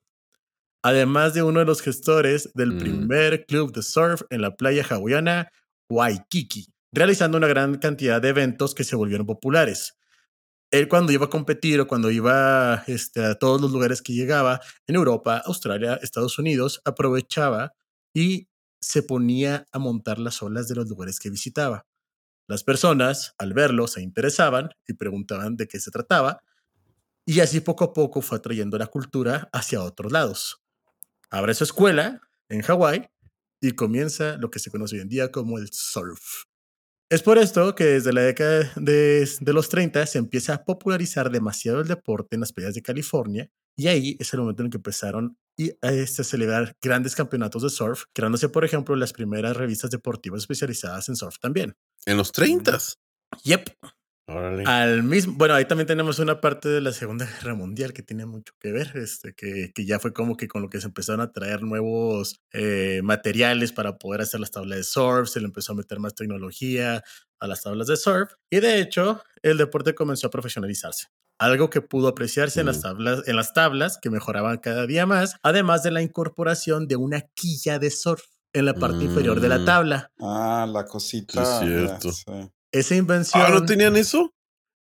además 0.83 1.35
de 1.35 1.43
uno 1.43 1.61
de 1.61 1.67
los 1.67 1.83
gestores 1.83 2.51
del 2.55 2.75
Mm. 2.75 2.79
primer 2.79 3.47
club 3.47 3.73
de 3.73 3.83
surf 3.83 4.23
en 4.31 4.43
la 4.43 4.57
playa 4.57 4.85
hawaiana 4.89 5.51
Waikiki, 5.91 6.67
realizando 6.93 7.39
una 7.39 7.49
gran 7.49 7.77
cantidad 7.79 8.23
de 8.23 8.31
eventos 8.31 8.75
que 8.75 8.85
se 8.85 8.97
volvieron 8.97 9.27
populares. 9.27 9.95
Él 10.73 10.89
cuando 10.89 11.13
iba 11.13 11.27
a 11.27 11.31
competir 11.31 11.81
o 11.81 11.87
cuando 11.89 12.11
iba 12.11 12.85
este, 12.89 13.25
a 13.25 13.35
todos 13.37 13.61
los 13.61 13.73
lugares 13.73 14.03
que 14.03 14.15
llegaba, 14.15 14.61
en 14.87 14.97
Europa, 14.97 15.43
Australia, 15.47 15.99
Estados 16.03 16.39
Unidos, 16.39 16.81
aprovechaba 16.85 17.75
y 18.15 18.49
se 18.81 19.03
ponía 19.03 19.67
a 19.73 19.79
montar 19.79 20.19
las 20.19 20.43
olas 20.43 20.69
de 20.69 20.75
los 20.75 20.89
lugares 20.89 21.19
que 21.19 21.31
visitaba. 21.31 21.87
Las 22.49 22.65
personas, 22.65 23.35
al 23.39 23.55
verlo, 23.55 23.87
se 23.87 24.03
interesaban 24.03 24.71
y 24.87 24.95
preguntaban 24.95 25.57
de 25.57 25.69
qué 25.69 25.79
se 25.79 25.91
trataba, 25.91 26.43
y 27.25 27.41
así 27.41 27.61
poco 27.61 27.85
a 27.85 27.93
poco 27.93 28.21
fue 28.21 28.39
atrayendo 28.39 28.77
la 28.79 28.89
cultura 28.89 29.49
hacia 29.53 29.83
otros 29.83 30.11
lados. 30.11 30.63
Abre 31.31 31.55
su 31.55 31.65
escuela 31.65 32.21
en 32.49 32.63
Hawái 32.63 33.09
y 33.61 33.73
comienza 33.73 34.37
lo 34.39 34.51
que 34.51 34.59
se 34.59 34.71
conoce 34.71 34.97
hoy 34.97 35.03
en 35.03 35.09
día 35.09 35.31
como 35.31 35.59
el 35.59 35.69
surf. 35.73 36.45
Es 37.09 37.23
por 37.23 37.39
esto 37.39 37.75
que 37.75 37.85
desde 37.85 38.13
la 38.13 38.23
década 38.23 38.73
de, 38.75 39.29
los 39.47 39.69
30 39.69 40.07
se 40.07 40.19
empieza 40.19 40.55
a 40.55 40.65
popularizar 40.65 41.31
demasiado 41.31 41.81
el 41.81 41.89
deporte 41.89 42.37
en 42.37 42.41
las 42.41 42.53
playas 42.53 42.75
de 42.75 42.83
California 42.83 43.51
y 43.77 43.87
ahí 43.89 44.17
es 44.19 44.33
el 44.33 44.41
momento 44.41 44.63
en 44.63 44.71
que 44.71 44.79
empezaron 44.79 45.37
y 45.57 45.71
a, 45.83 45.93
este, 45.93 46.25
celebrar 46.25 46.77
grandes 46.81 47.15
campeonatos 47.15 47.63
de 47.63 47.71
surf, 47.71 48.05
creándose, 48.13 48.49
por 48.49 48.65
ejemplo, 48.65 48.97
las 48.97 49.13
primeras 49.13 49.57
revistas 49.57 49.91
deportivas 49.91 50.41
especializadas 50.41 51.09
en 51.09 51.17
surf 51.17 51.39
también. 51.39 51.75
En 52.07 52.17
los 52.17 52.33
30. 52.33 52.79
Yep. 53.45 53.71
Órale. 54.29 54.65
Al 54.67 55.03
mismo, 55.03 55.35
bueno, 55.37 55.55
ahí 55.55 55.65
también 55.65 55.87
tenemos 55.87 56.19
una 56.21 56.41
parte 56.41 56.69
de 56.69 56.81
la 56.81 56.93
Segunda 56.93 57.27
Guerra 57.27 57.55
Mundial 57.55 57.93
que 57.93 58.03
tiene 58.03 58.25
mucho 58.25 58.55
que 58.61 58.71
ver, 58.71 58.93
este, 58.95 59.35
que, 59.35 59.73
que 59.75 59.85
ya 59.85 59.99
fue 59.99 60.13
como 60.13 60.37
que 60.37 60.47
con 60.47 60.63
lo 60.63 60.71
que 60.71 60.81
se 60.81 60.87
empezaron 60.87 61.21
a 61.21 61.33
traer 61.33 61.63
nuevos 61.63 62.41
eh, 62.53 63.01
materiales 63.03 63.73
para 63.73 63.99
poder 63.99 64.21
hacer 64.21 64.39
las 64.39 64.53
tablas 64.53 64.79
de 64.79 64.85
surf, 64.85 65.29
se 65.29 65.41
le 65.41 65.47
empezó 65.47 65.73
a 65.73 65.77
meter 65.77 65.99
más 65.99 66.15
tecnología 66.15 67.03
a 67.41 67.47
las 67.49 67.63
tablas 67.63 67.89
de 67.89 67.97
surf 67.97 68.33
y 68.49 68.61
de 68.61 68.81
hecho 68.81 69.23
el 69.43 69.59
deporte 69.59 69.95
comenzó 69.95 70.29
a 70.29 70.31
profesionalizarse. 70.31 71.09
Algo 71.43 71.71
que 71.71 71.81
pudo 71.81 72.09
apreciarse 72.09 72.61
en, 72.61 72.67
las 72.67 72.81
tablas, 72.83 73.23
en 73.27 73.35
las 73.37 73.53
tablas 73.53 73.99
que 74.01 74.11
mejoraban 74.11 74.59
cada 74.59 74.87
día 74.87 75.07
más, 75.07 75.37
además 75.43 75.83
de 75.83 75.91
la 75.91 76.01
incorporación 76.01 76.87
de 76.87 76.97
una 76.97 77.23
quilla 77.35 77.79
de 77.79 77.91
surf. 77.91 78.23
en 78.55 78.67
la 78.67 78.75
parte 78.75 79.03
inferior 79.05 79.41
de 79.41 79.49
la 79.49 79.59
Mm. 79.61 79.65
tabla. 79.65 80.13
Ah, 80.21 80.67
la 80.71 80.85
cosita. 80.85 81.43
Sí, 81.43 81.65
es 81.65 81.71
ya, 81.91 81.99
cierto. 82.01 82.13
sí. 82.13 82.51
Esa 82.71 82.95
invención 82.97 83.43
Ah, 83.47 83.49
¿no 83.51 83.65
tenían 83.65 83.97
eso? 83.97 84.35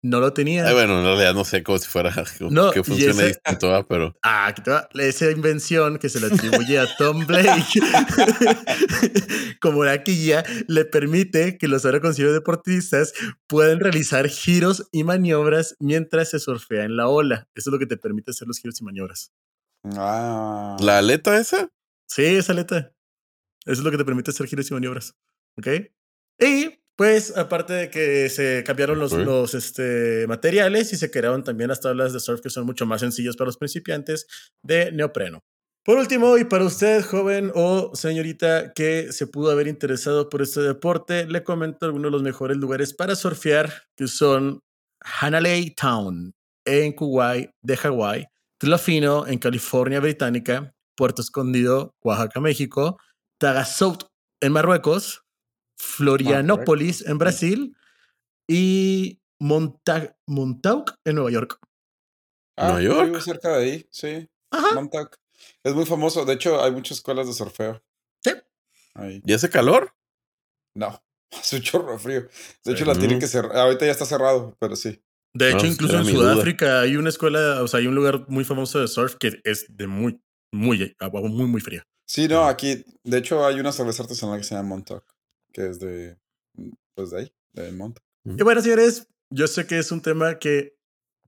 No 0.03 0.19
lo 0.19 0.33
tenía. 0.33 0.67
Eh, 0.69 0.73
bueno, 0.73 0.99
en 0.99 1.05
realidad 1.05 1.33
no 1.33 1.45
sé 1.45 1.61
cómo 1.63 1.77
si 1.77 1.87
fuera 1.87 2.11
No, 2.49 2.71
que 2.71 2.79
ese- 2.79 3.27
distinto, 3.27 3.85
pero 3.87 4.15
Ah, 4.23 4.47
aquí 4.47 4.61
te 4.63 4.71
va. 4.71 4.89
Esa 4.95 5.29
invención 5.31 5.97
que 5.99 6.09
se 6.09 6.19
le 6.19 6.27
atribuye 6.27 6.79
a 6.79 6.87
Tom 6.97 7.25
Blake 7.27 7.63
como 9.59 9.83
la 9.85 10.03
quilla 10.03 10.43
le 10.67 10.85
permite 10.85 11.57
que 11.57 11.67
los 11.67 11.85
ahora 11.85 11.99
considerados 12.01 12.35
deportistas 12.39 13.13
puedan 13.47 13.79
realizar 13.79 14.27
giros 14.27 14.87
y 14.91 15.03
maniobras 15.03 15.75
mientras 15.79 16.29
se 16.29 16.39
surfea 16.39 16.83
en 16.83 16.97
la 16.97 17.07
ola. 17.07 17.47
Eso 17.55 17.69
es 17.69 17.73
lo 17.73 17.79
que 17.79 17.85
te 17.87 17.97
permite 17.97 18.31
hacer 18.31 18.47
los 18.47 18.59
giros 18.59 18.79
y 18.81 18.83
maniobras. 18.83 19.31
Ah. 19.95 20.77
la 20.79 20.99
aleta 20.99 21.37
esa, 21.39 21.69
Sí, 22.07 22.23
esa 22.23 22.51
aleta. 22.53 22.93
Eso 23.65 23.73
es 23.73 23.83
lo 23.83 23.91
que 23.91 23.97
te 23.97 24.05
permite 24.05 24.31
hacer 24.31 24.45
giros 24.47 24.69
y 24.69 24.73
maniobras. 24.73 25.15
¿Ok? 25.57 25.67
Y 26.39 26.80
pues, 26.95 27.35
aparte 27.35 27.73
de 27.73 27.89
que 27.89 28.29
se 28.29 28.63
cambiaron 28.63 28.99
los, 28.99 29.13
los 29.13 29.53
este, 29.53 30.25
materiales 30.27 30.93
y 30.93 30.97
se 30.97 31.09
crearon 31.09 31.43
también 31.43 31.69
las 31.69 31.81
tablas 31.81 32.13
de 32.13 32.19
surf 32.19 32.41
que 32.41 32.49
son 32.49 32.65
mucho 32.65 32.85
más 32.85 33.01
sencillas 33.01 33.35
para 33.35 33.47
los 33.47 33.57
principiantes 33.57 34.27
de 34.63 34.91
neopreno. 34.91 35.41
Por 35.83 35.97
último, 35.97 36.37
y 36.37 36.45
para 36.45 36.65
usted, 36.65 37.03
joven 37.03 37.51
o 37.55 37.95
señorita 37.95 38.71
que 38.73 39.11
se 39.11 39.25
pudo 39.25 39.49
haber 39.49 39.67
interesado 39.67 40.29
por 40.29 40.43
este 40.43 40.61
deporte, 40.61 41.25
le 41.25 41.43
comento 41.43 41.87
algunos 41.87 42.11
de 42.11 42.11
los 42.11 42.21
mejores 42.21 42.57
lugares 42.57 42.93
para 42.93 43.15
surfear, 43.15 43.73
que 43.95 44.07
son 44.07 44.59
Hanalei 45.03 45.73
Town 45.73 46.33
en 46.65 46.93
Kuwait 46.93 47.49
de 47.63 47.77
Hawái, 47.77 48.27
Tlafino 48.59 49.25
en 49.25 49.39
California 49.39 49.99
Británica, 49.99 50.71
Puerto 50.95 51.23
Escondido, 51.23 51.95
Oaxaca, 52.03 52.39
México, 52.39 52.99
Tagazout 53.39 54.03
en 54.39 54.51
Marruecos, 54.51 55.23
Florianópolis 55.81 57.05
en 57.07 57.17
Brasil 57.17 57.75
y 58.47 59.19
Monta 59.39 60.15
Montauk 60.27 60.93
en 61.05 61.15
Nueva 61.15 61.31
York. 61.31 61.57
Ah, 62.57 62.67
¿Nueva 62.73 62.81
yo 62.81 62.93
York? 62.93 63.05
vivo 63.07 63.21
cerca 63.21 63.57
de 63.57 63.63
ahí, 63.63 63.87
sí. 63.91 64.29
Ajá. 64.51 64.75
Montauk. 64.75 65.15
Es 65.63 65.73
muy 65.73 65.85
famoso. 65.85 66.23
De 66.25 66.33
hecho, 66.33 66.63
hay 66.63 66.71
muchas 66.71 66.97
escuelas 66.97 67.25
de 67.27 67.33
surfeo. 67.33 67.81
Sí. 68.23 68.31
Ahí. 68.93 69.21
¿y 69.25 69.33
hace 69.33 69.49
calor? 69.49 69.95
No, 70.75 71.01
hace 71.31 71.55
un 71.55 71.61
chorro 71.63 71.93
de 71.93 71.99
frío. 71.99 72.21
De 72.21 72.29
Sí. 72.63 72.71
hecho, 72.73 72.85
la 72.85 72.93
tienen 72.93 73.17
Mm. 73.17 73.21
que 73.21 73.27
cerrar. 73.27 73.57
Ahorita 73.57 73.85
ya 73.85 73.91
está 73.91 74.05
cerrado, 74.05 74.55
pero 74.59 74.75
sí. 74.75 75.01
De 75.33 75.47
hecho, 75.47 75.55
No, 75.57 75.61
pues, 75.61 75.71
incluso 75.73 75.97
en 75.97 76.03
duda. 76.03 76.33
Sudáfrica 76.33 76.81
hay 76.81 76.97
una 76.97 77.09
escuela, 77.09 77.63
o 77.63 77.67
sea, 77.67 77.79
hay 77.79 77.87
un 77.87 77.95
lugar 77.95 78.25
muy 78.27 78.43
famoso 78.43 78.79
de 78.79 78.87
surf 78.87 79.15
que 79.15 79.39
es 79.45 79.65
de 79.69 79.87
muy, 79.87 80.21
muy, 80.53 80.93
agua 80.99 81.21
muy, 81.21 81.45
muy 81.47 81.61
fría. 81.61 81.83
Sí, 82.05 82.27
no, 82.27 82.45
aquí, 82.45 82.83
de 83.05 83.17
hecho, 83.17 83.45
hay 83.45 83.59
una 83.59 83.71
cerveza 83.71 84.03
artesanal 84.03 84.37
que 84.37 84.43
se 84.43 84.53
llama 84.55 84.67
Montauk, 84.69 85.05
que 85.51 85.69
es 85.69 85.79
de, 85.79 86.17
pues 86.95 87.11
de 87.11 87.19
ahí, 87.19 87.33
de 87.53 87.71
Montauk. 87.71 88.05
Y 88.25 88.43
bueno, 88.43 88.61
señores, 88.61 89.07
yo 89.29 89.47
sé 89.47 89.65
que 89.65 89.79
es 89.79 89.91
un 89.91 90.01
tema 90.01 90.37
que 90.39 90.75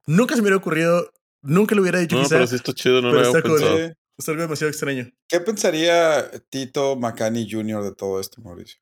nunca 0.05 0.35
se 0.35 0.41
me 0.41 0.45
hubiera 0.45 0.57
ocurrido, 0.57 1.11
nunca 1.41 1.75
lo 1.75 1.81
hubiera 1.81 1.99
dicho 1.99 2.15
No, 2.15 2.23
quizá. 2.23 2.35
pero 2.35 2.47
sí 2.47 2.55
está 2.55 2.73
chido, 2.73 3.01
no 3.01 3.11
lo 3.11 3.19
había 3.19 3.41
pensado. 3.41 3.93
Es 4.17 4.29
algo 4.29 4.41
demasiado 4.41 4.69
extraño. 4.69 5.09
¿Qué 5.27 5.39
pensaría 5.39 6.29
Tito 6.49 6.95
Macani 6.95 7.49
Jr. 7.49 7.83
de 7.83 7.95
todo 7.95 8.19
esto, 8.19 8.41
Mauricio? 8.41 8.79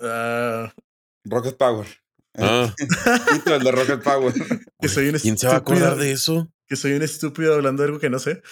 Ah, 0.00 0.72
Rocket 1.24 1.56
Power. 1.56 1.86
Ah, 2.36 2.74
Tito, 3.32 3.54
el 3.54 3.64
de 3.64 3.72
Rocket 3.72 4.02
Power. 4.02 4.34
que 4.80 4.88
soy 4.88 5.08
un 5.08 5.18
¿quién 5.18 5.38
se 5.38 5.46
va 5.46 5.54
a 5.54 5.58
acordar 5.58 5.96
de 5.96 6.12
eso? 6.12 6.52
Que 6.66 6.76
soy 6.76 6.92
un 6.92 7.02
estúpido 7.02 7.54
hablando 7.54 7.82
de 7.82 7.88
algo 7.88 7.98
que 8.00 8.10
no 8.10 8.18
sé. 8.18 8.42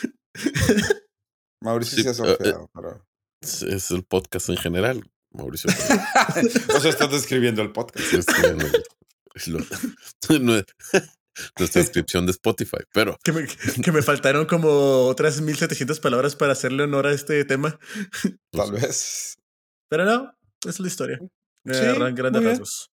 Mauricio 1.63 1.97
Sí, 1.97 2.03
sí, 2.03 2.09
ha 2.09 2.13
eh, 2.13 2.15
surfeado, 2.15 2.71
pero... 2.75 3.07
Es, 3.43 3.63
es 3.63 3.91
el 3.91 4.05
podcast 4.05 4.49
en 4.49 4.57
general, 4.57 5.11
Mauricio. 5.39 5.71
o 6.77 6.81
sea, 6.81 6.91
estás 6.91 7.11
describiendo 7.11 7.63
el 7.63 7.73
podcast. 7.73 8.07
Lo- 9.47 9.59
es- 9.59 10.67
nuestra 11.57 11.81
descripción 11.81 12.27
de 12.27 12.33
Spotify, 12.33 12.79
pero 12.93 13.17
Que 13.23 13.33
me, 13.33 13.47
que 13.47 13.93
me 13.93 14.03
faltaron 14.03 14.47
como 14.47 15.07
otras 15.07 15.41
1700 15.41 16.01
palabras 16.01 16.35
para 16.35 16.53
hacerle 16.53 16.83
honor 16.83 17.07
a 17.07 17.13
este 17.13 17.45
tema. 17.45 17.79
Tal 18.51 18.73
vez. 18.73 19.37
Pero 19.89 20.05
no, 20.05 20.33
es 20.67 20.81
la 20.81 20.89
historia. 20.89 21.19
Sí, 21.65 21.81
grandes 22.15 22.43
rasgos. 22.45 22.91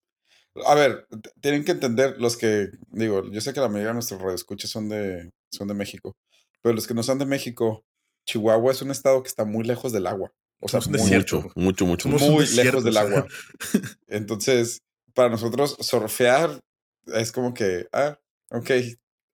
A 0.66 0.76
ver, 0.76 1.08
tienen 1.42 1.66
que 1.66 1.72
entender 1.72 2.16
los 2.20 2.38
que, 2.38 2.70
digo, 2.90 3.30
yo 3.32 3.42
sé 3.42 3.52
que 3.54 3.60
la 3.60 3.68
mayoría 3.68 3.90
de 3.90 3.94
nuestros 3.96 4.22
radioescuchas 4.22 4.70
son 4.70 4.88
de, 4.88 5.32
son 5.52 5.68
de 5.68 5.74
México, 5.74 6.16
pero 6.62 6.76
los 6.76 6.88
que 6.88 6.94
no 6.94 7.04
son 7.04 7.18
de 7.20 7.26
México, 7.26 7.84
Chihuahua 8.26 8.72
es 8.72 8.82
un 8.82 8.92
estado 8.92 9.22
que 9.22 9.28
está 9.28 9.44
muy 9.44 9.66
lejos 9.66 9.92
del 9.92 10.08
agua. 10.08 10.32
O 10.60 10.68
sea, 10.68 10.82
Somos 10.82 11.02
desierto. 11.02 11.42
mucho, 11.56 11.86
mucho, 11.86 11.86
mucho. 11.86 12.10
Mucho. 12.10 12.32
muy 12.32 12.48
lejos 12.48 12.84
del 12.84 12.98
o 12.98 13.00
sea. 13.00 13.02
agua. 13.02 13.28
Entonces, 14.08 14.82
para 15.14 15.30
nosotros, 15.30 15.78
surfear 15.80 16.60
es 17.08 17.32
como 17.32 17.54
que, 17.54 17.88
ah, 17.94 18.20
ok, 18.50 18.72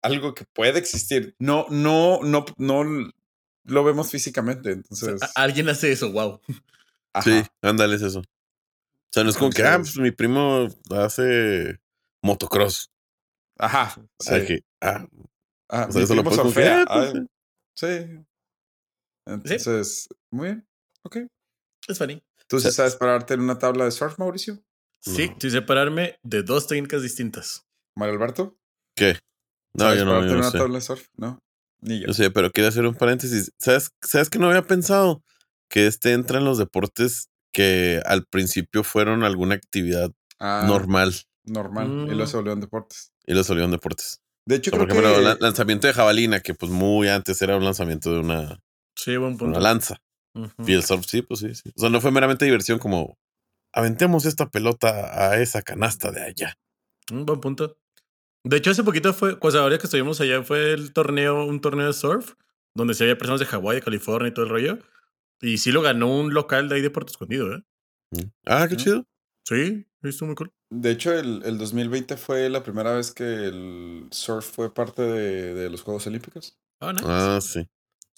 algo 0.02 0.34
que 0.34 0.44
puede 0.52 0.78
existir. 0.78 1.34
No, 1.38 1.66
no, 1.70 2.20
no, 2.22 2.44
no 2.56 3.10
lo 3.64 3.84
vemos 3.84 4.10
físicamente. 4.10 4.82
O 4.90 4.94
sea, 4.94 5.10
Entonces, 5.10 5.30
alguien 5.36 5.68
hace 5.68 5.92
eso, 5.92 6.10
wow. 6.12 6.40
ajá, 7.12 7.22
Sí, 7.22 7.42
ándale, 7.62 7.96
es 7.96 8.02
eso. 8.02 8.20
O 8.20 9.12
sea, 9.12 9.24
no 9.24 9.30
es 9.30 9.36
como 9.36 9.50
que, 9.50 9.62
ah, 9.62 9.78
pues 9.78 9.96
mi 9.98 10.10
primo 10.12 10.68
hace 10.90 11.78
motocross. 12.22 12.90
ajá, 13.58 13.94
sí. 14.18 14.30
Ah, 14.32 14.44
que, 14.46 14.60
ah, 14.80 15.06
Ah, 15.72 15.86
o 15.88 15.92
sea, 15.92 16.00
mi 16.00 16.04
eso 16.04 16.14
lo 16.16 16.24
puedes 16.24 16.40
surfea, 16.40 16.84
confiar, 16.84 16.86
ah, 16.88 17.26
sí. 17.74 17.86
Entonces, 19.26 20.08
muy 20.32 20.48
bien. 20.48 20.66
Ok. 21.04 21.18
Es 21.88 21.98
funny. 21.98 22.22
¿Tú 22.46 22.60
sí 22.60 22.70
sabes 22.72 22.96
pararte 22.96 23.34
en 23.34 23.40
una 23.40 23.58
tabla 23.58 23.84
de 23.84 23.90
surf, 23.90 24.18
Mauricio? 24.18 24.62
Sí, 25.00 25.28
No. 25.28 25.36
sin 25.40 25.50
separarme 25.50 26.18
de 26.22 26.42
dos 26.42 26.66
técnicas 26.66 27.02
distintas. 27.02 27.66
Mario 27.96 28.14
Alberto? 28.14 28.58
¿Qué? 28.94 29.18
No, 29.74 29.84
¿Sabes 29.84 29.98
yo 30.00 30.04
no, 30.04 30.10
pararte 30.12 30.28
yo 30.28 30.32
en 30.34 30.40
no 30.40 30.44
una 30.46 30.50
sé. 30.50 30.58
tabla 30.58 30.74
de 30.74 30.80
surf? 30.82 31.06
No. 31.16 31.38
Ni 31.80 32.00
yo. 32.00 32.06
Yo 32.08 32.12
sé, 32.14 32.30
pero 32.30 32.50
quiero 32.50 32.68
hacer 32.68 32.84
un 32.86 32.94
paréntesis. 32.94 33.52
¿Sabes, 33.58 33.90
¿Sabes 34.02 34.28
que 34.28 34.38
no 34.38 34.48
había 34.48 34.62
pensado? 34.66 35.22
Que 35.70 35.86
este 35.86 36.12
entra 36.12 36.38
en 36.38 36.44
los 36.44 36.58
deportes 36.58 37.28
que 37.52 38.02
al 38.04 38.26
principio 38.26 38.84
fueron 38.84 39.24
alguna 39.24 39.54
actividad 39.54 40.12
Ah, 40.38 40.64
normal 40.66 41.14
Normal. 41.44 41.86
Y 41.86 41.90
Mm. 41.90 42.06
luego 42.08 42.26
se 42.26 42.36
volvieron 42.36 42.60
deportes. 42.60 43.12
y 43.26 43.34
los 43.34 43.48
volvieron 43.48 43.70
deportes. 43.70 44.20
De 44.46 44.56
hecho, 44.56 44.70
O 44.70 44.72
sea, 44.72 44.78
por 44.80 44.88
creo 44.88 45.00
ejemplo, 45.10 45.34
que... 45.36 45.42
lanzamiento 45.42 45.86
de 45.86 45.92
jabalina, 45.92 46.40
que 46.40 46.54
pues 46.54 46.70
muy 46.72 47.08
antes 47.08 47.40
era 47.42 47.56
un 47.56 47.64
lanzamiento 47.64 48.12
de 48.12 48.18
una, 48.20 48.60
Sí, 48.96 49.16
buen 49.16 49.36
punto. 49.38 49.46
una 49.46 49.60
lanza. 49.60 49.96
Y 50.66 50.72
el 50.74 50.82
surf, 50.84 51.04
sí, 51.06 51.22
pues 51.22 51.40
sí, 51.40 51.54
sí. 51.54 51.70
O 51.76 51.80
sea, 51.80 51.90
no 51.90 52.00
fue 52.00 52.10
meramente 52.10 52.44
diversión 52.44 52.78
como 52.78 53.18
aventemos 53.72 54.24
esta 54.26 54.50
pelota 54.50 55.30
a 55.30 55.40
esa 55.40 55.62
canasta 55.62 56.10
de 56.10 56.22
allá. 56.22 56.58
Un 57.12 57.26
buen 57.26 57.40
punto. 57.40 57.76
De 58.44 58.56
hecho, 58.56 58.70
hace 58.70 58.84
poquito 58.84 59.12
fue, 59.12 59.38
pues 59.38 59.54
ahora 59.54 59.78
que 59.78 59.84
estuvimos 59.84 60.20
allá, 60.20 60.42
fue 60.42 60.72
el 60.72 60.92
torneo, 60.92 61.44
un 61.44 61.60
torneo 61.60 61.86
de 61.86 61.92
surf, 61.92 62.34
donde 62.74 62.94
sí 62.94 63.02
había 63.02 63.18
personas 63.18 63.40
de 63.40 63.46
Hawái, 63.46 63.76
de 63.76 63.82
California 63.82 64.28
y 64.28 64.34
todo 64.34 64.44
el 64.44 64.50
rollo. 64.50 64.78
Y 65.40 65.58
sí 65.58 65.72
lo 65.72 65.82
ganó 65.82 66.14
un 66.20 66.32
local 66.32 66.68
de 66.68 66.76
ahí 66.76 66.82
de 66.82 66.90
Puerto 66.90 67.10
Escondido, 67.10 67.52
¿eh? 67.54 67.62
Mm. 68.12 68.30
Ah, 68.46 68.66
qué 68.68 68.76
¿No? 68.76 68.80
chido. 68.80 69.06
Sí, 69.44 69.86
estuvo 70.02 70.28
muy 70.28 70.36
cool. 70.36 70.52
De 70.70 70.90
hecho, 70.90 71.12
el, 71.12 71.42
el 71.44 71.58
2020 71.58 72.16
fue 72.16 72.48
la 72.48 72.62
primera 72.62 72.94
vez 72.94 73.12
que 73.12 73.24
el 73.24 74.08
surf 74.10 74.46
fue 74.46 74.72
parte 74.72 75.02
de, 75.02 75.54
de 75.54 75.70
los 75.70 75.82
Juegos 75.82 76.06
Olímpicos. 76.06 76.58
Ah, 76.80 76.92
nice. 76.92 77.04
Ah, 77.06 77.38
sí. 77.42 77.66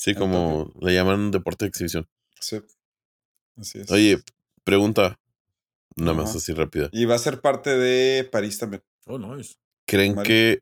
Sí, 0.02 0.16
como 0.16 0.72
le 0.80 0.94
llaman 0.94 1.30
deporte 1.30 1.64
de 1.64 1.68
exhibición. 1.68 2.08
Sí. 2.40 2.60
Así 3.56 3.78
es. 3.78 3.90
Oye, 3.92 4.18
pregunta, 4.64 5.20
nada 5.94 6.14
más 6.14 6.30
Ajá. 6.30 6.38
así 6.38 6.52
rápida. 6.54 6.88
Y 6.90 7.04
va 7.04 7.14
a 7.14 7.18
ser 7.18 7.40
parte 7.40 7.70
de 7.78 8.24
París 8.24 8.58
también. 8.58 8.82
Oh, 9.06 9.16
nice. 9.16 9.54
¿Creen 9.86 10.16
Mario. 10.16 10.26
que 10.28 10.60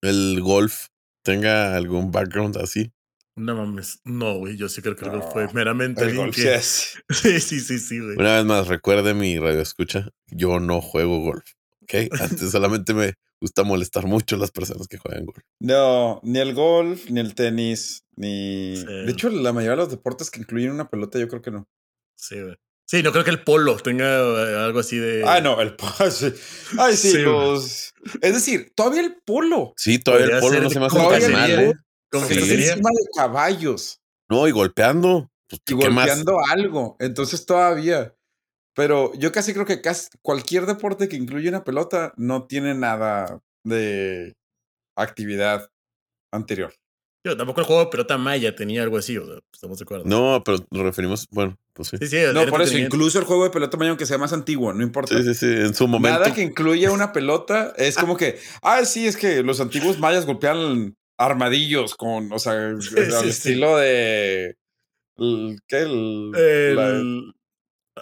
el 0.00 0.40
golf 0.40 0.86
tenga 1.22 1.76
algún 1.76 2.10
background 2.10 2.56
así? 2.56 2.90
No 3.36 3.54
mames. 3.54 4.00
No, 4.04 4.38
güey. 4.38 4.56
Yo 4.56 4.70
sí 4.70 4.80
creo 4.80 4.96
que 4.96 5.04
el 5.04 5.10
golf 5.10 5.26
No, 5.26 5.30
fue 5.30 5.52
meramente 5.52 6.00
El 6.00 6.08
alguien 6.08 6.26
golf, 6.28 6.36
que-. 6.36 6.58
Sí, 7.14 7.38
sí, 7.40 7.60
sí, 7.60 7.78
sí, 7.78 8.00
güey. 8.00 8.16
Una 8.16 8.36
vez 8.36 8.46
más, 8.46 8.66
recuerde 8.66 9.12
mi 9.12 9.38
radio 9.38 9.60
escucha, 9.60 10.08
yo 10.28 10.58
no 10.58 10.80
juego 10.80 11.20
golf. 11.20 11.44
¿Ok? 11.82 11.94
Antes 12.18 12.50
solamente 12.50 12.94
me 12.94 13.12
gusta 13.40 13.62
molestar 13.62 14.06
mucho 14.06 14.36
a 14.36 14.38
las 14.38 14.50
personas 14.50 14.86
que 14.86 14.98
juegan 14.98 15.26
golf. 15.26 15.38
No, 15.60 16.20
ni 16.22 16.38
el 16.38 16.54
golf, 16.54 17.10
ni 17.10 17.20
el 17.20 17.34
tenis, 17.34 18.04
ni... 18.16 18.76
Sí. 18.76 18.84
De 18.84 19.10
hecho, 19.10 19.30
la 19.30 19.52
mayoría 19.52 19.76
de 19.76 19.82
los 19.82 19.90
deportes 19.90 20.30
que 20.30 20.40
incluyen 20.40 20.72
una 20.72 20.90
pelota, 20.90 21.18
yo 21.18 21.28
creo 21.28 21.42
que 21.42 21.50
no. 21.50 21.68
Sí, 22.16 22.40
güey. 22.40 22.56
Sí, 22.90 23.04
no 23.04 23.12
creo 23.12 23.22
que 23.22 23.30
el 23.30 23.44
polo 23.44 23.76
tenga 23.76 24.04
eh, 24.04 24.56
algo 24.64 24.80
así 24.80 24.98
de. 24.98 25.22
Ah, 25.24 25.40
no, 25.40 25.60
el 25.60 25.76
polo. 25.76 25.92
sí. 26.10 26.32
Ay, 26.76 26.96
sí, 26.96 27.12
Sí, 27.12 27.18
los... 27.18 27.92
Es 28.20 28.34
decir, 28.34 28.72
todavía 28.74 29.02
el 29.02 29.16
polo. 29.24 29.74
Sí, 29.76 30.00
todavía 30.00 30.34
el 30.34 30.40
polo 30.40 30.60
no 30.60 30.70
se 30.70 30.80
me 30.80 30.86
hace 30.86 30.98
tan 30.98 31.32
mal. 31.32 31.50
¿eh? 31.50 31.72
Como 32.10 32.26
que 32.26 32.34
encima 32.34 32.90
de 32.90 33.06
caballos. 33.14 34.00
No, 34.28 34.48
y 34.48 34.50
golpeando. 34.50 35.30
Pues, 35.48 35.62
y 35.68 35.78
¿qué 35.78 35.90
más? 35.90 36.06
golpeando 36.06 36.38
algo. 36.50 36.96
Entonces 36.98 37.46
todavía. 37.46 38.12
Pero 38.74 39.12
yo 39.14 39.32
casi 39.32 39.52
creo 39.52 39.66
que 39.66 39.80
casi 39.80 40.08
cualquier 40.22 40.66
deporte 40.66 41.08
que 41.08 41.16
incluye 41.16 41.48
una 41.48 41.64
pelota 41.64 42.12
no 42.16 42.46
tiene 42.46 42.74
nada 42.74 43.40
de 43.64 44.34
actividad 44.96 45.70
anterior. 46.32 46.72
Yo 47.26 47.36
tampoco 47.36 47.60
el 47.60 47.66
juego 47.66 47.84
de 47.84 47.90
pelota 47.90 48.16
maya 48.16 48.54
tenía 48.56 48.82
algo 48.82 48.96
así, 48.96 49.18
o 49.18 49.26
sea, 49.26 49.38
estamos 49.52 49.78
de 49.78 49.82
acuerdo. 49.82 50.04
No, 50.06 50.42
pero 50.42 50.58
nos 50.70 50.82
referimos, 50.82 51.26
bueno, 51.30 51.58
pues 51.74 51.88
sí. 51.88 51.98
Sí, 51.98 52.06
sí, 52.06 52.16
No, 52.32 52.46
por 52.46 52.62
eso, 52.62 52.78
incluso 52.78 53.18
el 53.18 53.26
juego 53.26 53.44
de 53.44 53.50
pelota 53.50 53.76
mañana, 53.76 53.90
aunque 53.90 54.06
sea 54.06 54.16
más 54.16 54.32
antiguo, 54.32 54.72
no 54.72 54.82
importa. 54.82 55.14
Sí, 55.18 55.24
sí, 55.24 55.34
sí. 55.34 55.46
En 55.46 55.74
su 55.74 55.86
momento. 55.86 56.18
Nada 56.18 56.32
que 56.34 56.40
incluya 56.40 56.90
una 56.92 57.12
pelota 57.12 57.74
es 57.76 57.96
como 57.98 58.16
que, 58.16 58.38
ah, 58.62 58.86
sí, 58.86 59.06
es 59.06 59.18
que 59.18 59.42
los 59.42 59.60
antiguos 59.60 59.98
mayas 59.98 60.24
golpeaban 60.24 60.96
armadillos 61.18 61.94
con, 61.94 62.32
o 62.32 62.38
sea, 62.38 62.52
al 62.68 62.80
sí, 62.82 62.88
sí. 62.94 63.28
estilo 63.28 63.76
de. 63.76 64.56
el- 65.18 65.58
¿Qué? 65.68 65.78
El, 65.80 66.32
El, 66.34 66.76
la- 66.76 67.32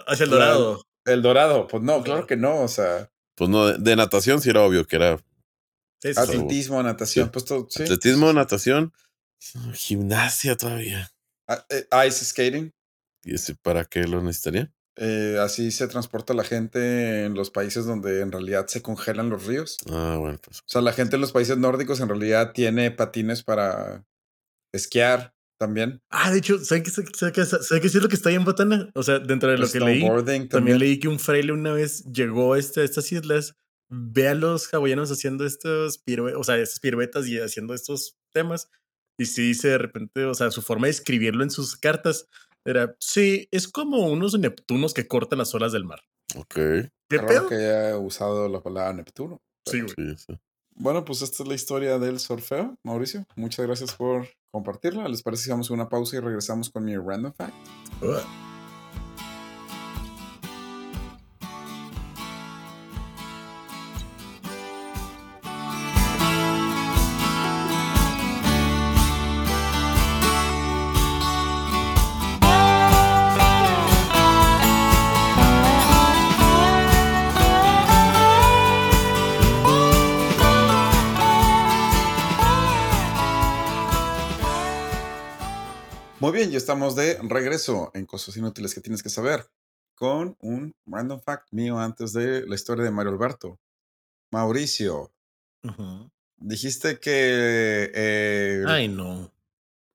hacia 0.07 0.23
el 0.25 0.29
la- 0.31 0.35
dorado. 0.37 0.85
el 1.05 1.21
dorado. 1.21 1.67
Pues 1.67 1.83
no, 1.83 2.03
claro 2.03 2.25
que 2.27 2.35
no. 2.37 2.61
O 2.61 2.67
sea, 2.67 3.09
Pues 3.35 3.49
no, 3.49 3.67
de, 3.67 3.77
de 3.77 3.95
natación 3.95 4.41
sí 4.41 4.49
era 4.49 4.61
obvio 4.63 4.85
que 4.85 4.95
era 4.97 5.17
Sí, 6.01 6.09
sí, 6.09 6.13
sí. 6.13 6.19
atletismo, 6.19 6.81
natación, 6.83 7.25
Sí. 7.27 7.31
pues 7.33 7.45
todo. 7.45 7.67
Sí. 7.69 7.83
atletismo, 7.83 8.31
natación, 8.33 8.93
gimnasia 9.73 10.55
todavía. 10.57 11.11
Ah, 11.47 11.65
eh, 11.69 11.87
Ice 12.07 12.25
skating. 12.25 12.71
¿Y 13.23 13.35
ese 13.35 13.55
para 13.55 13.85
qué 13.85 14.07
lo 14.07 14.21
necesitaría? 14.21 14.71
eh, 15.01 15.37
así 15.41 15.71
se 15.71 15.87
transporta 15.87 16.33
la 16.33 16.43
gente 16.43 17.23
en 17.23 17.33
los 17.33 17.49
países 17.51 17.85
donde 17.85 18.19
en 18.19 18.33
realidad 18.33 18.67
se 18.67 18.81
congelan 18.81 19.29
los 19.29 19.45
ríos. 19.45 19.77
Ah, 19.89 20.17
bueno, 20.19 20.37
pues. 20.43 20.59
O 20.59 20.63
sea, 20.67 20.81
la 20.81 20.91
gente 20.91 21.15
en 21.15 21.21
los 21.21 21.31
países 21.31 21.57
nórdicos 21.57 22.01
en 22.01 22.09
realidad 22.09 22.51
tiene 22.51 22.91
patines 22.91 23.41
para 23.41 24.05
esquiar 24.73 25.33
también. 25.59 26.01
Ah, 26.09 26.31
de 26.31 26.39
hecho, 26.39 26.57
¿sabes 26.63 26.83
qué, 26.83 26.89
sabe 27.13 27.31
qué, 27.31 27.45
sabe 27.45 27.81
qué 27.81 27.87
es 27.87 27.95
lo 27.95 28.07
que 28.09 28.15
está 28.15 28.29
ahí 28.29 28.35
en 28.35 28.45
Botana? 28.45 28.89
O 28.95 29.03
sea, 29.03 29.19
dentro 29.19 29.51
de 29.51 29.57
lo 29.57 29.69
que 29.69 29.79
leí, 29.79 30.01
también 30.01 30.47
también. 30.49 30.79
leí 30.79 30.99
que 30.99 31.07
un 31.07 31.19
fraile 31.19 31.51
una 31.51 31.73
vez 31.73 32.03
llegó 32.05 32.53
a, 32.53 32.59
este- 32.59 32.81
a 32.81 32.83
estas 32.83 33.11
islas, 33.11 33.55
ve 33.89 34.27
a 34.29 34.35
los 34.35 34.73
hawaianos 34.73 35.11
haciendo 35.11 35.45
estos 35.45 36.03
pirue- 36.05 36.33
o 36.35 36.43
sea, 36.43 36.57
estas 36.57 36.79
piruetas 36.79 37.27
y 37.27 37.39
haciendo 37.39 37.73
estos 37.73 38.17
temas. 38.33 38.69
Y 39.17 39.25
sí 39.25 39.49
dice 39.49 39.67
de 39.67 39.77
repente, 39.77 40.23
o 40.25 40.33
sea, 40.33 40.49
su 40.49 40.61
forma 40.61 40.87
de 40.87 40.91
escribirlo 40.91 41.43
en 41.43 41.51
sus 41.51 41.75
cartas 41.75 42.25
era, 42.65 42.95
sí, 42.99 43.47
es 43.51 43.67
como 43.67 44.07
unos 44.09 44.37
Neptunos 44.39 44.93
que 44.93 45.07
cortan 45.07 45.39
las 45.39 45.53
olas 45.53 45.73
del 45.73 45.83
mar. 45.83 45.99
Ok. 46.35 46.55
¿Qué 46.55 47.17
Raro 47.17 47.27
pedo? 47.27 47.49
que 47.49 47.55
haya 47.55 47.97
usado 47.97 48.47
la 48.47 48.61
palabra 48.61 48.93
Neptuno. 48.93 49.41
Sí, 49.65 49.81
güey. 49.81 49.93
Sí, 49.95 50.15
sí. 50.27 50.39
Bueno, 50.79 51.03
pues 51.03 51.21
esta 51.21 51.43
es 51.43 51.49
la 51.49 51.55
historia 51.55 51.99
del 51.99 52.19
surfeo, 52.19 52.73
Mauricio. 52.85 53.25
Muchas 53.35 53.65
gracias 53.65 53.93
por 53.95 54.29
compartirla. 54.49 55.09
¿Les 55.09 55.21
parece 55.21 55.43
si 55.43 55.49
hacemos 55.49 55.69
una 55.71 55.89
pausa 55.89 56.15
y 56.15 56.19
regresamos 56.21 56.69
con 56.69 56.85
mi 56.85 56.95
random 56.95 57.33
fact? 57.33 57.53
Muy 86.29 86.37
bien, 86.37 86.51
ya 86.51 86.59
estamos 86.59 86.95
de 86.95 87.17
regreso 87.23 87.89
en 87.95 88.05
Cosas 88.05 88.37
Inútiles 88.37 88.75
que 88.75 88.81
tienes 88.81 89.01
que 89.01 89.09
saber 89.09 89.49
con 89.95 90.37
un 90.41 90.75
random 90.85 91.19
fact 91.19 91.47
mío 91.49 91.79
antes 91.79 92.13
de 92.13 92.45
la 92.45 92.53
historia 92.53 92.83
de 92.83 92.91
Mario 92.91 93.13
Alberto. 93.13 93.59
Mauricio, 94.31 95.11
dijiste 96.37 96.99
que 96.99 97.89
eh, 97.95 98.59
el 98.61 98.67
Ay, 98.67 98.87
no. 98.89 99.33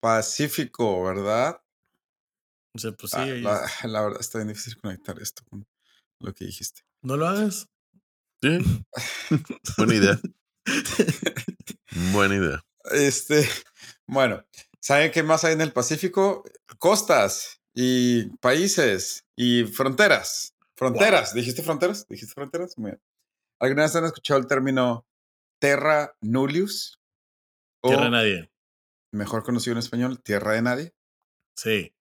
Pacífico, 0.00 1.04
¿verdad? 1.04 1.62
O 2.74 2.80
sea, 2.80 2.90
pues 2.90 3.12
sí, 3.12 3.18
Ah, 3.20 3.68
la, 3.84 3.88
la 3.88 4.02
verdad 4.02 4.20
está 4.20 4.38
bien 4.38 4.48
difícil 4.48 4.76
conectar 4.80 5.16
esto 5.22 5.44
con 5.48 5.64
lo 6.18 6.34
que 6.34 6.46
dijiste. 6.46 6.82
no 7.02 7.16
lo 7.16 7.28
hagas. 7.28 7.68
Sí. 8.42 8.58
Buena 9.78 9.94
idea. 9.94 10.20
Buena 12.12 12.34
idea. 12.34 12.64
Este, 12.90 13.48
bueno, 14.08 14.44
¿saben 14.84 15.10
qué 15.10 15.22
más 15.22 15.44
hay 15.44 15.54
en 15.54 15.60
el 15.62 15.72
Pacífico? 15.72 16.44
Costas 16.78 17.60
y 17.74 18.28
países 18.38 19.24
y 19.36 19.64
fronteras. 19.64 20.54
Fronteras. 20.76 21.32
¿Dijiste 21.34 21.62
fronteras? 21.62 22.06
¿Dijiste 22.08 22.34
fronteras? 22.34 22.76
Muy 22.76 22.90
bien. 22.92 23.02
¿Alguna 23.60 23.82
vez 23.84 23.96
han 23.96 24.04
escuchado 24.04 24.38
el 24.40 24.46
término 24.46 25.06
terra 25.60 26.16
nullius? 26.20 27.00
O, 27.82 27.88
Tierra 27.88 28.04
de 28.04 28.10
nadie. 28.10 28.52
mejor 29.12 29.42
conocido 29.44 29.72
en 29.72 29.78
español, 29.78 30.20
tierra 30.22 30.52
de 30.52 30.62
nadie. 30.62 30.94
Sí. 31.56 31.94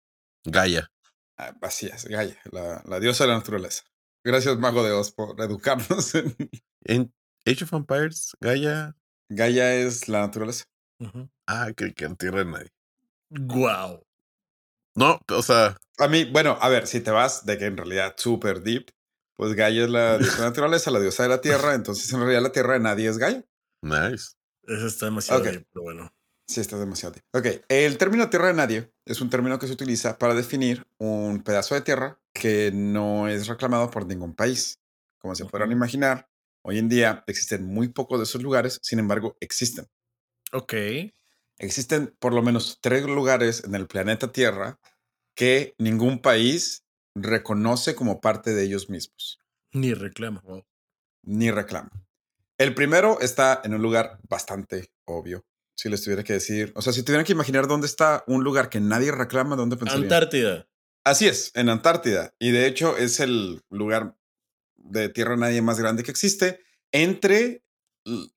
Gaia. 0.46 0.92
Ah, 1.38 1.56
así 1.62 1.88
es, 1.88 2.06
Gaia, 2.06 2.40
la, 2.52 2.82
la 2.86 3.00
diosa 3.00 3.24
de 3.24 3.30
la 3.30 3.38
naturaleza. 3.38 3.84
Gracias, 4.26 4.58
Mago 4.58 4.84
de 4.84 4.92
Oz, 4.92 5.12
por 5.12 5.40
educarnos. 5.42 6.16
en- 6.16 6.36
En 6.86 7.14
Age 7.46 7.64
of 7.66 7.74
Empires, 7.74 8.36
Gaia. 8.40 8.96
Gaia 9.30 9.74
es 9.76 10.08
la 10.08 10.22
naturaleza. 10.22 10.66
Ah, 11.48 11.72
que, 11.76 11.94
que 11.94 12.06
en 12.06 12.16
tierra 12.16 12.40
de 12.40 12.46
nadie. 12.52 12.70
Guau. 13.32 14.04
No, 14.96 15.20
o 15.30 15.42
sea, 15.42 15.78
A 16.00 16.08
mí, 16.08 16.26
bueno, 16.26 16.58
a 16.62 16.70
ver, 16.70 16.88
si 16.88 17.00
te 17.02 17.12
vas 17.12 17.46
de 17.46 17.58
que 17.58 17.66
en 17.66 17.78
realidad 17.78 18.14
super 18.18 18.62
deep, 18.62 18.92
pues 19.36 19.54
Gaia 19.54 19.84
es 19.86 19.90
la 19.90 20.18
diosa 20.20 20.44
naturaleza, 20.44 20.92
la 20.92 21.00
diosa 21.00 21.24
de 21.24 21.30
la 21.30 21.42
tierra, 21.42 21.74
entonces 21.74 22.12
en 22.14 22.20
realidad 22.20 22.42
la 22.44 22.52
tierra 22.52 22.74
de 22.74 22.80
nadie 22.80 23.10
es 23.10 23.18
Gaia. 23.18 23.44
nice. 23.82 24.34
Eso 24.66 24.88
está 24.88 25.06
demasiado 25.08 25.42
Ok. 25.42 25.50
bien, 25.50 25.68
pero 25.74 25.84
bueno. 25.84 26.14
Sí, 26.48 26.62
está 26.62 26.78
demasiado 26.78 27.14
deep. 27.16 27.24
Ok, 27.34 27.64
el 27.70 27.98
término 27.98 28.30
tierra 28.30 28.48
de 28.48 28.54
nadie 28.54 28.94
es 29.06 29.22
un 29.22 29.30
término 29.30 29.58
que 29.60 29.68
se 29.68 29.74
utiliza 29.74 30.18
para 30.18 30.34
definir 30.36 30.86
un 30.98 31.42
pedazo 31.42 31.74
de 31.74 31.82
tierra 31.82 32.20
que 32.34 32.72
no 32.74 33.28
es 33.28 33.48
reclamado 33.48 33.90
por 33.90 34.06
ningún 34.06 34.36
país. 34.36 34.80
Como 35.20 35.36
se 35.36 35.46
podrán 35.46 35.72
imaginar, 35.72 36.30
hoy 36.64 36.80
en 36.80 36.90
día 36.90 37.24
existen 37.28 37.64
muy 37.66 37.88
pocos 37.88 38.20
de 38.20 38.24
esos 38.26 38.42
lugares, 38.44 38.80
sin 38.84 39.00
embargo, 39.00 39.38
existen. 39.40 39.88
Ok. 40.52 40.74
Existen 41.64 42.14
por 42.20 42.34
lo 42.34 42.42
menos 42.42 42.80
tres 42.82 43.04
lugares 43.06 43.64
en 43.64 43.74
el 43.76 43.88
planeta 43.88 44.32
Tierra 44.32 44.80
que 45.36 45.74
ningún 45.78 46.20
país 46.22 46.84
reconoce 47.16 47.96
como 47.96 48.20
parte 48.20 48.54
de 48.54 48.64
ellos 48.64 48.90
mismos, 48.90 49.40
Ni 49.72 49.94
reclama. 49.94 50.42
Wow. 50.42 50.66
ni 51.24 51.52
reclama. 51.52 51.92
El 52.58 52.76
primero 52.76 53.20
está 53.22 53.62
en 53.64 53.74
un 53.74 53.82
lugar 53.82 54.20
bastante 54.28 54.92
obvio. 55.06 55.46
Si 55.76 55.90
les 55.90 56.04
tuviera 56.04 56.24
que 56.24 56.34
decir, 56.34 56.72
o 56.76 56.82
sea, 56.82 56.94
si 56.94 57.02
tuvieran 57.04 57.26
que 57.26 57.32
imaginar 57.34 57.68
dónde 57.68 57.88
está 57.88 58.24
un 58.28 58.44
lugar 58.44 58.70
que 58.70 58.80
nadie 58.80 59.12
reclama, 59.12 59.56
¿dónde 59.56 59.78
pensarían? 59.78 60.04
Antártida. 60.04 60.68
Así 61.04 61.28
es, 61.28 61.52
en 61.56 61.70
Antártida. 61.70 62.34
Y 62.40 62.52
de 62.52 62.68
hecho 62.68 62.98
es 62.98 63.20
el 63.20 63.62
lugar 63.70 64.16
de 64.76 65.10
tierra 65.10 65.36
nadie 65.38 65.62
más 65.62 65.80
grande 65.80 66.04
que 66.04 66.12
existe 66.12 66.60
entre 66.92 67.64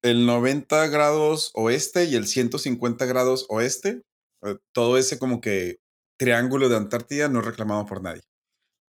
el 0.03 0.27
90 0.27 0.87
grados 0.89 1.51
oeste 1.55 2.05
y 2.05 2.15
el 2.15 2.27
150 2.27 3.05
grados 3.07 3.47
oeste. 3.49 4.03
Eh, 4.43 4.57
Todo 4.73 4.99
ese 4.99 5.19
como 5.19 5.41
que 5.41 5.81
triángulo 6.19 6.69
de 6.69 6.77
Antártida 6.77 7.29
no 7.29 7.41
es 7.41 7.47
reclamado 7.47 7.85
por 7.87 8.03
nadie. 8.03 8.23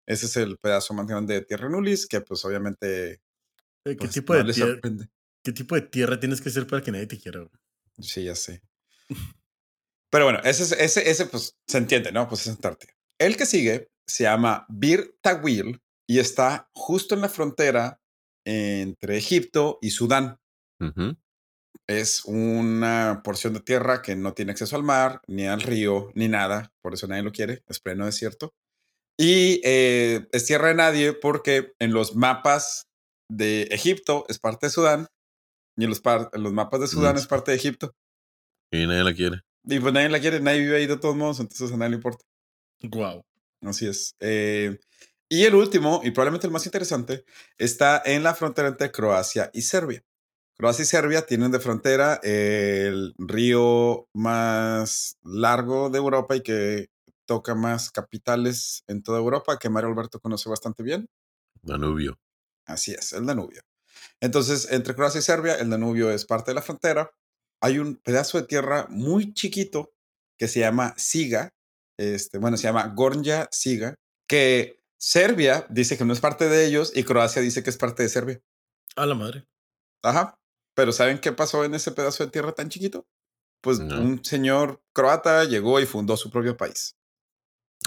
Ese 0.07 0.25
es 0.27 0.37
el 0.37 0.57
pedazo 0.57 0.93
más 0.93 1.07
grande 1.07 1.33
de 1.33 1.41
tierra 1.45 1.69
nulis 1.69 2.07
que 2.07 2.21
pues 2.21 2.43
obviamente 2.45 3.13
Eh, 3.13 3.19
¿Qué, 3.83 3.95
pues, 3.95 4.11
tipo 4.11 4.33
no 4.35 4.43
de 4.43 4.53
tierra. 4.53 4.79
¿Qué 5.43 5.51
tipo 5.53 5.75
de 5.75 5.81
tierra 5.81 6.19
tienes 6.19 6.41
que 6.41 6.49
ser 6.49 6.67
para 6.67 6.81
que 6.81 6.91
nadie 6.91 7.07
te 7.07 7.17
quiera? 7.19 7.45
Sí, 7.99 8.23
ya 8.25 8.35
sé. 8.35 8.61
Pero 10.09 10.25
bueno, 10.25 10.39
ese, 10.43 10.63
es- 10.63 10.71
ese, 10.73 11.09
ese 11.09 11.25
pues 11.25 11.55
se 11.67 11.77
entiende, 11.77 12.11
¿no? 12.11 12.27
Pues 12.27 12.41
es 12.41 12.47
Antártida. 12.53 12.93
El 13.19 13.35
que 13.35 13.45
sigue 13.45 13.89
se 14.05 14.23
llama 14.23 14.65
Bir 14.69 15.17
Tawil 15.21 15.81
y 16.07 16.19
está 16.19 16.69
justo 16.73 17.15
en 17.15 17.21
la 17.21 17.29
frontera 17.29 17.99
entre 18.45 19.17
Egipto 19.17 19.79
y 19.81 19.89
Sudán. 19.91 20.37
Es 21.87 22.23
una 22.25 23.21
porción 23.23 23.53
de 23.53 23.61
tierra 23.61 24.01
que 24.01 24.15
no 24.15 24.33
tiene 24.33 24.51
acceso 24.51 24.75
al 24.75 24.83
mar, 24.83 25.21
ni 25.27 25.47
al 25.47 25.61
río, 25.61 26.11
ni 26.15 26.27
nada. 26.27 26.73
Por 26.81 26.93
eso 26.93 27.07
nadie 27.07 27.23
lo 27.23 27.31
quiere. 27.31 27.63
Es 27.67 27.79
pleno 27.79 28.05
desierto. 28.05 28.53
Y 29.19 29.61
eh, 29.63 30.27
es 30.31 30.45
tierra 30.45 30.67
de 30.69 30.75
nadie 30.75 31.13
porque 31.13 31.73
en 31.79 31.93
los 31.93 32.15
mapas 32.15 32.87
de 33.29 33.63
Egipto 33.71 34.25
es 34.27 34.37
parte 34.39 34.67
de 34.67 34.71
Sudán 34.71 35.07
y 35.77 35.83
en 35.85 35.89
los, 35.89 36.01
par- 36.01 36.29
en 36.33 36.43
los 36.43 36.53
mapas 36.53 36.81
de 36.81 36.87
Sudán 36.87 37.15
Mm. 37.15 37.19
es 37.19 37.27
parte 37.27 37.51
de 37.51 37.57
Egipto. 37.57 37.95
Y 38.71 38.85
nadie 38.85 39.03
la 39.03 39.13
quiere. 39.13 39.41
Y 39.63 39.79
pues 39.79 39.93
nadie 39.93 40.09
la 40.09 40.19
quiere, 40.19 40.39
nadie 40.39 40.59
vive 40.59 40.77
ahí 40.77 40.87
de 40.87 40.97
todos 40.97 41.15
modos, 41.15 41.39
entonces 41.39 41.71
a 41.71 41.77
nadie 41.77 41.91
le 41.91 41.95
importa. 41.97 42.23
Guau. 42.83 43.23
Así 43.61 43.87
es. 43.87 44.15
Eh, 44.19 44.77
y 45.29 45.43
el 45.43 45.55
último, 45.55 46.01
y 46.03 46.11
probablemente 46.11 46.47
el 46.47 46.53
más 46.53 46.65
interesante, 46.65 47.25
está 47.57 48.01
en 48.05 48.23
la 48.23 48.33
frontera 48.35 48.67
entre 48.69 48.91
Croacia 48.91 49.49
y 49.53 49.61
Serbia. 49.63 50.03
Croacia 50.57 50.83
y 50.83 50.85
Serbia 50.85 51.25
tienen 51.25 51.51
de 51.51 51.59
frontera 51.59 52.19
el 52.23 53.13
río 53.19 54.09
más 54.13 55.17
largo 55.23 55.91
de 55.91 55.99
Europa 55.99 56.35
y 56.35 56.41
que 56.41 56.89
toca 57.27 57.53
más 57.53 57.91
capitales 57.91 58.83
en 58.87 59.03
toda 59.03 59.19
Europa, 59.19 59.59
que 59.59 59.69
Mario 59.69 59.89
Alberto 59.89 60.19
conoce 60.19 60.49
bastante 60.49 60.81
bien. 60.81 61.07
Danubio. 61.61 62.17
Así 62.65 62.91
es, 62.91 63.13
el 63.13 63.27
Danubio. 63.27 63.61
Entonces, 64.19 64.67
entre 64.71 64.95
Croacia 64.95 65.19
y 65.19 65.21
Serbia, 65.21 65.55
el 65.55 65.69
Danubio 65.69 66.09
es 66.09 66.25
parte 66.25 66.51
de 66.51 66.55
la 66.55 66.61
frontera. 66.63 67.11
hay 67.61 67.79
un 67.79 67.97
pedazo 67.97 68.39
de 68.39 68.47
tierra 68.47 68.87
muy 68.89 69.33
chiquito 69.33 69.93
que 70.37 70.47
se 70.47 70.59
llama 70.59 70.93
Siga, 70.97 71.53
este, 71.97 72.37
bueno, 72.37 72.57
se 72.57 72.63
llama 72.63 72.93
Gornja 72.95 73.47
Siga, 73.51 73.95
que 74.27 74.79
Serbia 74.99 75.65
dice 75.69 75.97
que 75.97 76.05
no 76.05 76.13
es 76.13 76.19
parte 76.19 76.49
de 76.49 76.65
ellos 76.65 76.91
y 76.95 77.03
Croacia 77.03 77.41
dice 77.41 77.63
que 77.63 77.69
es 77.69 77.77
parte 77.77 78.03
de 78.03 78.09
Serbia. 78.09 78.41
A 78.95 79.05
la 79.05 79.15
madre. 79.15 79.45
Ajá. 80.03 80.37
Pero 80.77 80.91
¿saben 80.91 81.17
qué 81.17 81.31
pasó 81.31 81.65
en 81.65 81.73
ese 81.73 81.91
pedazo 81.91 82.23
de 82.23 82.29
tierra 82.29 82.51
tan 82.51 82.69
chiquito? 82.69 83.07
Pues 83.61 83.79
No. 83.79 83.99
un 83.99 84.23
señor 84.23 84.79
croata 84.93 85.43
llegó 85.45 85.79
y 85.79 85.87
fundó 85.87 86.15
su 86.15 86.29
propio 86.29 86.55
país, 86.55 86.95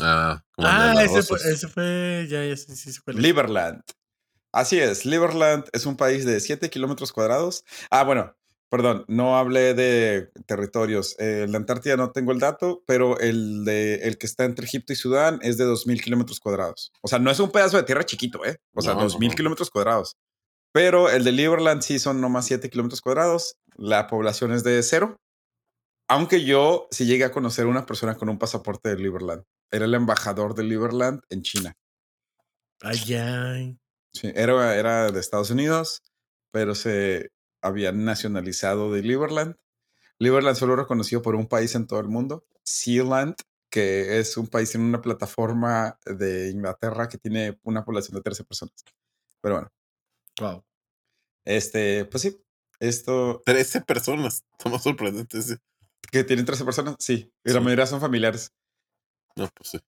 Ah, 0.01 0.43
Ah, 0.59 0.95
ese 1.05 1.23
fue, 1.23 1.37
rosas. 1.39 1.45
ese 1.53 1.69
fue, 1.69 2.27
ya, 2.29 2.45
ya, 2.45 2.57
sí, 2.57 2.75
sí, 2.75 2.93
fue. 3.05 3.15
Liberland. 3.15 3.81
Así 4.53 4.81
es, 4.81 5.05
Liberland 5.07 5.65
es 5.73 5.87
un 5.87 5.97
país 5.97 6.25
de 6.25 6.41
7 6.41 6.69
kilómetros 6.69 7.13
cuadrados. 7.13 7.65
Ah, 7.91 8.03
bueno, 8.03 8.35
perdón, 8.71 9.05
no 9.07 9.39
hablé 9.39 9.75
de 9.75 10.31
territorios. 10.47 11.15
Eh, 11.21 11.47
de 11.49 11.57
Antártida 11.57 11.97
no 11.97 12.11
tengo 12.11 12.33
el 12.33 12.41
dato, 12.41 12.83
pero 12.89 13.21
el, 13.21 13.65
de, 13.65 13.97
el 14.03 14.19
que 14.19 14.27
está 14.27 14.45
entre 14.45 14.65
Egipto 14.67 14.93
y 14.93 14.97
Sudán 14.97 15.39
es 15.43 15.59
de 15.59 15.65
2.000 15.67 16.03
kilómetros 16.03 16.41
cuadrados. 16.41 16.93
O 17.03 17.07
sea, 17.09 17.21
no 17.21 17.31
es 17.31 17.39
un 17.39 17.53
pedazo 17.53 17.77
de 17.77 17.85
tierra 17.85 18.05
chiquito, 18.05 18.45
¿eh? 18.45 18.59
O 18.75 18.83
sea, 18.83 18.95
No, 18.95 19.03
2.000 19.09 19.29
no. 19.31 19.37
kilómetros 19.37 19.71
cuadrados. 19.71 20.17
Pero 20.73 21.11
el 21.11 21.25
de 21.25 21.33
Liberland 21.33 21.83
sí 21.83 21.99
son 21.99 22.21
nomás 22.21 22.47
7 22.47 22.71
kilómetros 22.71 23.01
cuadrados. 23.01 23.57
La 23.77 24.07
población 24.07 24.53
es 24.53 24.63
de 24.63 24.83
cero. 24.83 25.17
Aunque 26.09 26.45
yo 26.45 26.89
sí 26.91 27.07
llegué 27.07 27.25
a 27.25 27.33
conocer 27.33 27.67
una 27.67 27.87
persona 27.87 28.17
con 28.17 28.29
un 28.29 28.39
pasaporte 28.39 28.89
de 28.89 28.97
Liberland. 28.97 29.45
Era 29.71 29.85
el 29.85 29.95
embajador 29.95 30.55
de 30.55 30.65
Liberland 30.65 31.23
en 31.31 31.43
China. 31.43 31.73
Ay, 32.81 33.15
ay. 33.15 33.79
Sí, 34.13 34.33
era, 34.35 34.77
era 34.77 35.13
de 35.13 35.21
Estados 35.21 35.51
Unidos, 35.51 36.03
pero 36.51 36.75
se 36.75 37.31
había 37.63 37.93
nacionalizado 37.93 38.93
de 38.93 39.03
Liberland. 39.03 39.57
Liberland 40.19 40.57
solo 40.57 40.77
reconocido 40.77 41.23
por 41.23 41.37
un 41.37 41.47
país 41.47 41.75
en 41.75 41.87
todo 41.87 42.01
el 42.01 42.09
mundo, 42.09 42.45
Sealand, 42.65 43.37
que 43.71 44.19
es 44.19 44.37
un 44.37 44.49
país 44.49 44.75
en 44.75 44.83
una 44.83 45.01
plataforma 45.01 45.99
de 46.05 46.51
Inglaterra 46.51 47.09
que 47.09 47.19
tiene 47.19 47.59
una 47.63 47.85
población 47.85 48.17
de 48.17 48.23
13 48.23 48.45
personas. 48.45 48.85
Pero 49.41 49.55
bueno, 49.55 49.71
Wow. 50.39 50.65
este, 51.45 52.05
pues 52.07 52.23
sí, 52.23 52.37
esto 52.79 53.43
13 53.45 53.81
personas. 53.83 54.45
Está 54.59 54.71
más 54.71 54.83
sorprendente 54.83 55.39
que 56.11 56.25
tienen 56.25 56.45
13 56.47 56.65
personas, 56.65 56.97
sí, 56.99 57.33
y 57.45 57.51
la 57.51 57.59
Sí. 57.59 57.65
mayoría 57.65 57.87
son 57.87 58.01
familiares. 58.01 58.53
No, 59.37 59.49
pues 59.55 59.71
sí. 59.71 59.79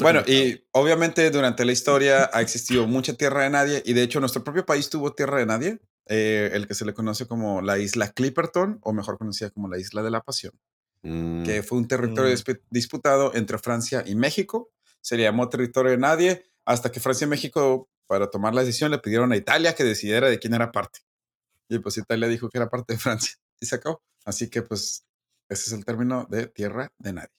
Bueno, 0.00 0.22
y 0.26 0.66
obviamente 0.72 1.30
durante 1.30 1.64
la 1.64 1.70
historia 1.70 2.28
ha 2.32 2.40
existido 2.40 2.86
mucha 2.88 3.12
tierra 3.14 3.44
de 3.44 3.50
nadie 3.50 3.82
y 3.86 3.92
de 3.92 4.02
hecho 4.02 4.18
nuestro 4.18 4.42
propio 4.42 4.66
país 4.66 4.90
tuvo 4.90 5.12
tierra 5.14 5.38
de 5.38 5.46
nadie, 5.46 5.78
eh, 6.06 6.50
el 6.52 6.66
que 6.66 6.74
se 6.74 6.84
le 6.84 6.94
conoce 6.94 7.26
como 7.28 7.62
la 7.62 7.78
isla 7.78 8.10
Clipperton 8.10 8.80
o 8.82 8.92
mejor 8.92 9.18
conocida 9.18 9.50
como 9.50 9.68
la 9.68 9.78
isla 9.78 10.02
de 10.02 10.10
la 10.10 10.20
Pasión, 10.22 10.52
Mm, 11.02 11.44
que 11.44 11.62
fue 11.62 11.78
un 11.78 11.86
territorio 11.86 12.32
Mm. 12.32 12.34
dispu- 12.36 12.60
disputado 12.70 13.32
entre 13.36 13.56
Francia 13.58 14.02
y 14.04 14.16
México. 14.16 14.72
Se 15.00 15.16
le 15.16 15.22
llamó 15.22 15.48
territorio 15.48 15.92
de 15.92 15.98
nadie 15.98 16.50
hasta 16.64 16.90
que 16.90 16.98
Francia 16.98 17.26
y 17.26 17.28
México 17.30 17.88
para 18.08 18.28
tomar 18.30 18.54
la 18.54 18.62
decisión 18.62 18.90
le 18.90 18.98
pidieron 18.98 19.30
a 19.32 19.36
Italia 19.36 19.74
que 19.76 19.84
decidiera 19.84 20.28
de 20.28 20.38
quién 20.40 20.54
era 20.54 20.72
parte. 20.72 21.00
Y 21.68 21.78
pues 21.78 21.96
Italia 21.98 22.26
dijo 22.28 22.48
que 22.48 22.58
era 22.58 22.68
parte 22.68 22.94
de 22.94 22.98
Francia 22.98 23.34
y 23.60 23.66
se 23.66 23.76
acabó. 23.76 24.02
Así 24.24 24.50
que 24.50 24.62
pues 24.62 25.04
ese 25.48 25.66
es 25.66 25.72
el 25.72 25.84
término 25.84 26.26
de 26.30 26.46
tierra 26.48 26.92
de 26.98 27.12
nadie. 27.12 27.34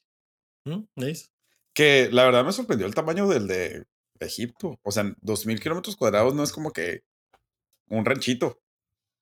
Mm, 0.66 0.84
Nice. 0.96 1.30
Que 1.74 2.10
la 2.12 2.24
verdad 2.26 2.46
me 2.46 2.52
sorprendió 2.52 2.86
el 2.88 2.96
tamaño 2.96 3.28
del 3.28 3.48
de 3.48 3.86
Egipto. 4.20 4.80
O 4.84 4.92
sea, 4.92 5.14
dos 5.22 5.46
mil 5.46 5.60
kilómetros 5.60 5.96
cuadrados 5.96 6.34
no 6.36 6.44
es 6.44 6.52
como 6.52 6.72
que 6.72 7.04
un 7.88 8.06
ranchito. 8.06 8.62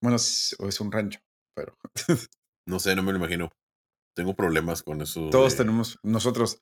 Bueno, 0.01 0.15
es, 0.17 0.55
es 0.59 0.79
un 0.81 0.91
rancho, 0.91 1.19
pero 1.55 1.77
no 2.67 2.79
sé, 2.79 2.95
no 2.95 3.03
me 3.03 3.11
lo 3.11 3.17
imagino. 3.17 3.51
Tengo 4.15 4.35
problemas 4.35 4.81
con 4.83 5.01
eso. 5.01 5.29
todos 5.29 5.53
de- 5.53 5.57
tenemos, 5.59 5.99
nosotros. 6.03 6.61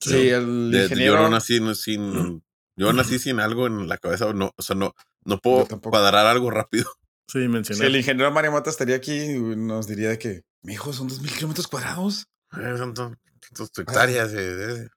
Sí. 0.00 0.10
Sí, 0.10 0.28
el 0.28 0.70
de- 0.70 0.82
ingeniero. 0.84 1.14
yo 1.14 1.20
no 1.22 1.28
nací 1.30 1.60
no, 1.60 1.74
sin. 1.74 2.42
Yo 2.76 2.92
nací 2.92 3.18
sin 3.18 3.40
algo 3.40 3.66
en 3.66 3.88
la 3.88 3.98
cabeza. 3.98 4.32
No, 4.32 4.50
o 4.56 4.62
sea, 4.62 4.74
no, 4.76 4.94
no 5.24 5.38
puedo 5.38 5.66
cuadrar 5.80 6.26
algo 6.26 6.50
rápido. 6.50 6.90
Sí, 7.28 7.40
si 7.42 7.48
mencioné. 7.48 7.86
el 7.86 7.96
ingeniero 7.96 8.30
Mario 8.30 8.52
Mata 8.52 8.68
estaría 8.70 8.96
aquí, 8.96 9.28
nos 9.38 9.86
diría 9.86 10.10
de 10.10 10.18
que, 10.18 10.42
mi 10.62 10.74
hijo, 10.74 10.92
son 10.92 11.08
dos 11.08 11.20
mil 11.20 11.32
kilómetros 11.32 11.66
cuadrados. 11.68 12.26
Eh, 12.52 12.74
Son 12.76 12.92
tan- 12.94 13.18
tantas 13.40 13.70
hectáreas. 13.78 14.32
eh, 14.34 14.82
eh. 14.84 14.88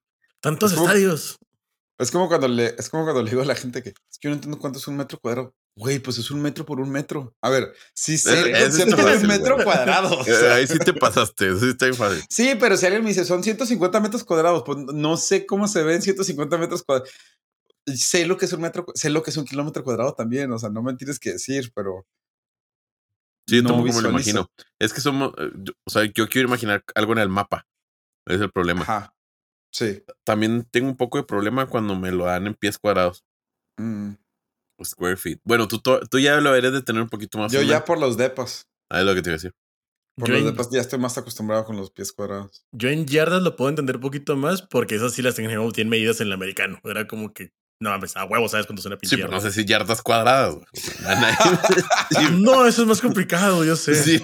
Tantos 0.41 0.71
Es 0.71 0.77
como- 0.77 0.89
estadios. 0.89 1.37
Es 1.99 2.11
como 2.11 2.27
cuando 2.27 2.47
le, 2.47 2.75
es 2.77 2.89
como 2.89 3.05
cuando 3.05 3.23
le 3.23 3.29
digo 3.31 3.41
a 3.41 3.45
la 3.45 3.55
gente 3.55 3.81
que 3.81 3.89
es 3.89 3.95
que 4.19 4.27
yo 4.27 4.29
no 4.29 4.35
entiendo 4.35 4.59
cuánto 4.59 4.77
es 4.77 4.87
un 4.87 4.97
metro 4.97 5.17
cuadrado. 5.19 5.55
Güey, 5.75 5.97
pues 5.99 6.17
es 6.19 6.29
un 6.29 6.41
metro 6.41 6.63
por 6.65 6.79
un 6.79 6.89
metro. 6.91 7.33
A 7.41 7.49
ver, 7.49 7.73
sí 7.95 8.17
sé 8.19 8.39
el 8.41 8.55
ese 8.55 8.85
concepto 8.85 9.27
metro 9.27 9.53
güey. 9.55 9.65
cuadrado. 9.65 10.15
o 10.19 10.21
Eh, 10.27 10.33
sea. 10.33 10.55
Ahí 10.55 10.67
sí 10.67 10.77
te 10.79 10.93
pasaste. 10.93 11.57
Sí, 11.59 11.69
está 11.69 11.91
fácil. 11.93 12.23
Sí, 12.29 12.53
pero 12.59 12.77
si 12.77 12.85
alguien 12.85 13.03
me 13.03 13.09
dice 13.09 13.25
son 13.25 13.41
150 13.43 13.99
metros 13.99 14.23
cuadrados, 14.23 14.61
pues 14.65 14.77
no 14.93 15.17
sé 15.17 15.45
cómo 15.47 15.67
se 15.67 15.81
ven 15.83 16.01
150 16.03 16.57
metros 16.59 16.83
cuadrados. 16.83 17.09
Sé 17.95 18.25
lo 18.27 18.37
que 18.37 18.45
es 18.45 18.53
un 18.53 18.61
metro, 18.61 18.85
sé 18.95 19.09
lo 19.09 19.23
que 19.23 19.29
es 19.31 19.37
un 19.37 19.45
kilómetro 19.45 19.83
cuadrado 19.83 20.13
también, 20.13 20.51
o 20.51 20.59
sea, 20.59 20.69
no 20.69 20.83
me 20.83 20.93
tienes 20.95 21.19
que 21.19 21.31
decir, 21.33 21.71
pero 21.73 22.05
Sí, 23.47 23.55
yo 23.57 23.63
no 23.63 23.69
tampoco 23.69 23.93
me 23.95 24.01
lo 24.01 24.09
imagino. 24.09 24.47
Es 24.77 24.93
que 24.93 24.99
somos. 25.01 25.33
eh, 25.37 25.51
yo- 25.55 25.73
o 25.85 25.89
sea, 25.89 26.03
yo 26.03 26.27
quiero 26.27 26.49
imaginar 26.49 26.83
algo 26.95 27.13
en 27.13 27.19
el 27.19 27.29
mapa. 27.29 27.65
Es 28.27 28.41
el 28.41 28.51
problema. 28.51 28.81
Ajá. 28.81 29.13
Sí. 29.71 30.03
También 30.25 30.67
tengo 30.69 30.89
un 30.89 30.97
poco 30.97 31.17
de 31.17 31.23
problema 31.23 31.65
cuando 31.67 31.95
me 31.95 32.11
lo 32.11 32.25
dan 32.25 32.45
en 32.47 32.55
pies 32.55 32.77
cuadrados. 32.77 33.23
Mm. 33.79 34.13
o 34.79 34.85
Square 34.85 35.17
feet. 35.17 35.39
Bueno, 35.43 35.67
tú, 35.67 35.79
tú 35.81 36.19
ya 36.19 36.35
lo 36.41 36.49
deberías 36.49 36.73
de 36.73 36.81
tener 36.83 37.01
un 37.01 37.09
poquito 37.09 37.37
más. 37.39 37.51
Yo 37.51 37.61
en 37.61 37.67
ya 37.67 37.83
por 37.85 37.99
los 37.99 38.15
depas, 38.17 38.67
Ah, 38.91 38.99
es 38.99 39.05
lo 39.05 39.15
que 39.15 39.21
te 39.21 39.29
iba 39.29 39.33
a 39.35 39.37
decir. 39.37 39.53
por 40.17 40.27
Yo 40.27 40.33
los 40.35 40.43
en- 40.43 40.51
depas 40.51 40.69
ya 40.71 40.81
estoy 40.81 40.99
más 40.99 41.17
acostumbrado 41.17 41.63
con 41.65 41.77
los 41.77 41.89
pies 41.91 42.11
cuadrados. 42.11 42.65
Yo 42.73 42.89
en 42.89 43.05
yardas 43.07 43.41
lo 43.43 43.55
puedo 43.55 43.69
entender 43.69 43.95
un 43.95 44.01
poquito 44.01 44.35
más 44.35 44.61
porque 44.61 44.95
esas 44.95 45.13
sí 45.13 45.21
las 45.21 45.35
tengo 45.35 45.71
tienen 45.71 45.89
medidas 45.89 46.19
en 46.21 46.27
el 46.27 46.33
americano. 46.33 46.79
Era 46.83 47.07
como 47.07 47.33
que, 47.33 47.53
no 47.79 47.89
mames, 47.91 48.15
a 48.17 48.25
huevo, 48.25 48.47
¿sabes 48.49 48.65
cuánto 48.65 48.81
es 48.81 48.85
una 48.85 48.97
pinche 48.97 49.15
Sí, 49.15 49.21
pero 49.21 49.33
no 49.33 49.41
sé 49.41 49.51
si 49.51 49.65
yardas 49.65 50.01
cuadradas. 50.01 50.55
No, 52.33 52.65
eso 52.65 52.81
es 52.83 52.87
más 52.87 53.01
complicado, 53.01 53.63
yo 53.63 53.75
sé. 53.75 53.95
sí. 53.95 54.21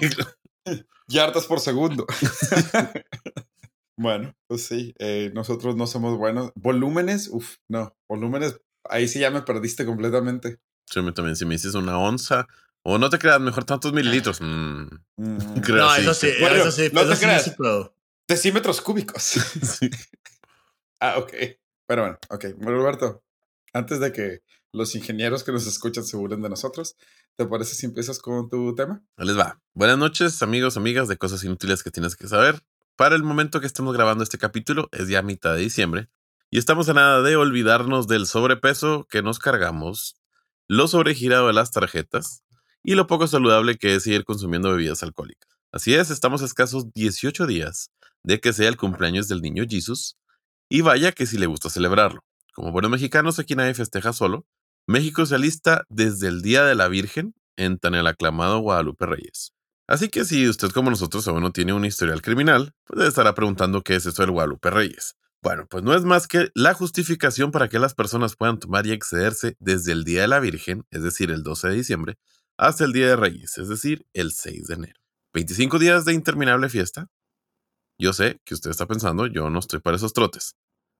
Yardas 1.08 1.46
por 1.46 1.60
segundo. 1.60 2.06
bueno, 3.98 4.34
pues 4.46 4.66
sí, 4.66 4.94
eh, 4.98 5.30
nosotros 5.34 5.76
no 5.76 5.86
somos 5.86 6.16
buenos. 6.16 6.52
Volúmenes, 6.54 7.28
uff, 7.30 7.56
no, 7.68 7.94
volúmenes, 8.08 8.60
ahí 8.88 9.06
sí 9.08 9.18
ya 9.20 9.30
me 9.30 9.42
perdiste 9.42 9.84
completamente. 9.84 10.58
Sí, 10.90 11.00
también, 11.12 11.36
si 11.36 11.44
me 11.44 11.54
dices 11.54 11.74
una 11.74 11.98
onza, 11.98 12.46
o 12.82 12.98
no 12.98 13.08
te 13.10 13.18
creas, 13.18 13.40
mejor 13.40 13.64
tantos 13.64 13.92
mililitros. 13.92 14.40
Mm, 14.40 14.86
Mm. 15.16 15.60
creo 15.62 15.76
No, 15.76 15.94
eso 15.94 16.12
sí, 16.12 16.28
Bueno, 16.40 16.56
eso 16.56 16.72
sí, 16.72 16.90
no 16.92 17.00
eso 17.02 17.10
te 17.10 17.16
sí, 17.16 17.22
creas. 17.24 17.56
Decímetros 18.28 18.80
cúbicos. 18.80 19.22
sí. 19.22 19.90
Ah, 21.00 21.18
ok. 21.18 21.32
Pero 21.86 22.02
bueno, 22.02 22.18
ok. 22.30 22.44
Bueno, 22.56 22.78
Roberto, 22.78 23.22
antes 23.74 24.00
de 24.00 24.12
que 24.12 24.40
los 24.72 24.94
ingenieros 24.94 25.44
que 25.44 25.52
nos 25.52 25.66
escuchan 25.66 26.04
se 26.04 26.16
burlen 26.16 26.40
de 26.42 26.48
nosotros, 26.48 26.96
¿te 27.36 27.44
parece 27.44 27.74
si 27.74 27.86
empiezas 27.86 28.18
con 28.20 28.48
tu 28.48 28.74
tema? 28.74 29.04
Les 29.18 29.36
va. 29.36 29.60
Buenas 29.74 29.98
noches, 29.98 30.42
amigos, 30.42 30.76
amigas 30.76 31.08
de 31.08 31.18
cosas 31.18 31.44
inútiles 31.44 31.82
que 31.82 31.90
tienes 31.90 32.16
que 32.16 32.28
saber. 32.28 32.62
Para 32.96 33.16
el 33.16 33.24
momento 33.24 33.60
que 33.60 33.66
estemos 33.66 33.92
grabando 33.92 34.22
este 34.22 34.38
capítulo, 34.38 34.88
es 34.92 35.08
ya 35.08 35.22
mitad 35.22 35.54
de 35.54 35.60
diciembre, 35.60 36.08
y 36.50 36.58
estamos 36.58 36.88
a 36.88 36.94
nada 36.94 37.22
de 37.22 37.36
olvidarnos 37.36 38.06
del 38.06 38.26
sobrepeso 38.26 39.06
que 39.10 39.22
nos 39.22 39.40
cargamos, 39.40 40.16
lo 40.68 40.86
sobregirado 40.86 41.48
de 41.48 41.52
las 41.52 41.72
tarjetas 41.72 42.44
y 42.84 42.94
lo 42.94 43.08
poco 43.08 43.26
saludable 43.26 43.76
que 43.76 43.96
es 43.96 44.04
seguir 44.04 44.24
consumiendo 44.24 44.70
bebidas 44.70 45.02
alcohólicas. 45.02 45.50
Así 45.72 45.94
es, 45.94 46.10
estamos 46.10 46.42
a 46.42 46.44
escasos 46.44 46.92
18 46.92 47.46
días 47.48 47.90
de 48.22 48.40
que 48.40 48.52
sea 48.52 48.68
el 48.68 48.76
cumpleaños 48.76 49.26
del 49.26 49.42
niño 49.42 49.64
Jesus, 49.68 50.16
y 50.68 50.82
vaya 50.82 51.10
que 51.10 51.26
si 51.26 51.38
le 51.38 51.46
gusta 51.46 51.70
celebrarlo. 51.70 52.22
Como 52.54 52.70
buenos 52.70 52.90
mexicanos, 52.92 53.40
aquí 53.40 53.56
nadie 53.56 53.74
festeja 53.74 54.12
solo. 54.12 54.46
México 54.86 55.26
se 55.26 55.34
alista 55.34 55.84
desde 55.88 56.28
el 56.28 56.40
Día 56.40 56.64
de 56.64 56.76
la 56.76 56.86
Virgen 56.86 57.34
en 57.56 57.78
tan 57.78 57.94
el 57.94 58.06
aclamado 58.06 58.60
Guadalupe 58.60 59.06
Reyes. 59.06 59.52
Así 59.88 60.08
que 60.08 60.24
si 60.24 60.48
usted 60.48 60.70
como 60.70 60.88
nosotros 60.88 61.26
aún 61.26 61.42
no 61.42 61.50
tiene 61.50 61.72
un 61.72 61.84
historial 61.84 62.22
criminal, 62.22 62.72
pues 62.84 63.06
estará 63.08 63.34
preguntando 63.34 63.82
qué 63.82 63.96
es 63.96 64.06
esto 64.06 64.22
del 64.22 64.30
Guadalupe 64.30 64.70
Reyes. 64.70 65.16
Bueno, 65.42 65.66
pues 65.68 65.82
no 65.82 65.94
es 65.94 66.04
más 66.04 66.28
que 66.28 66.48
la 66.54 66.74
justificación 66.74 67.50
para 67.50 67.68
que 67.68 67.80
las 67.80 67.94
personas 67.94 68.36
puedan 68.36 68.60
tomar 68.60 68.86
y 68.86 68.92
excederse 68.92 69.56
desde 69.58 69.90
el 69.90 70.04
Día 70.04 70.22
de 70.22 70.28
la 70.28 70.38
Virgen, 70.38 70.86
es 70.90 71.02
decir, 71.02 71.32
el 71.32 71.42
12 71.42 71.68
de 71.68 71.74
diciembre, 71.74 72.18
hasta 72.56 72.84
el 72.84 72.92
Día 72.92 73.08
de 73.08 73.16
Reyes, 73.16 73.58
es 73.58 73.68
decir, 73.68 74.06
el 74.14 74.32
6 74.32 74.68
de 74.68 74.74
enero. 74.74 75.00
25 75.34 75.80
días 75.80 76.04
de 76.04 76.14
interminable 76.14 76.68
fiesta. 76.68 77.08
Yo 77.98 78.12
sé 78.12 78.40
que 78.44 78.54
usted 78.54 78.70
está 78.70 78.86
pensando, 78.86 79.26
yo 79.26 79.50
no 79.50 79.58
estoy 79.58 79.80
para 79.80 79.96
esos 79.96 80.12
trotes. 80.12 80.54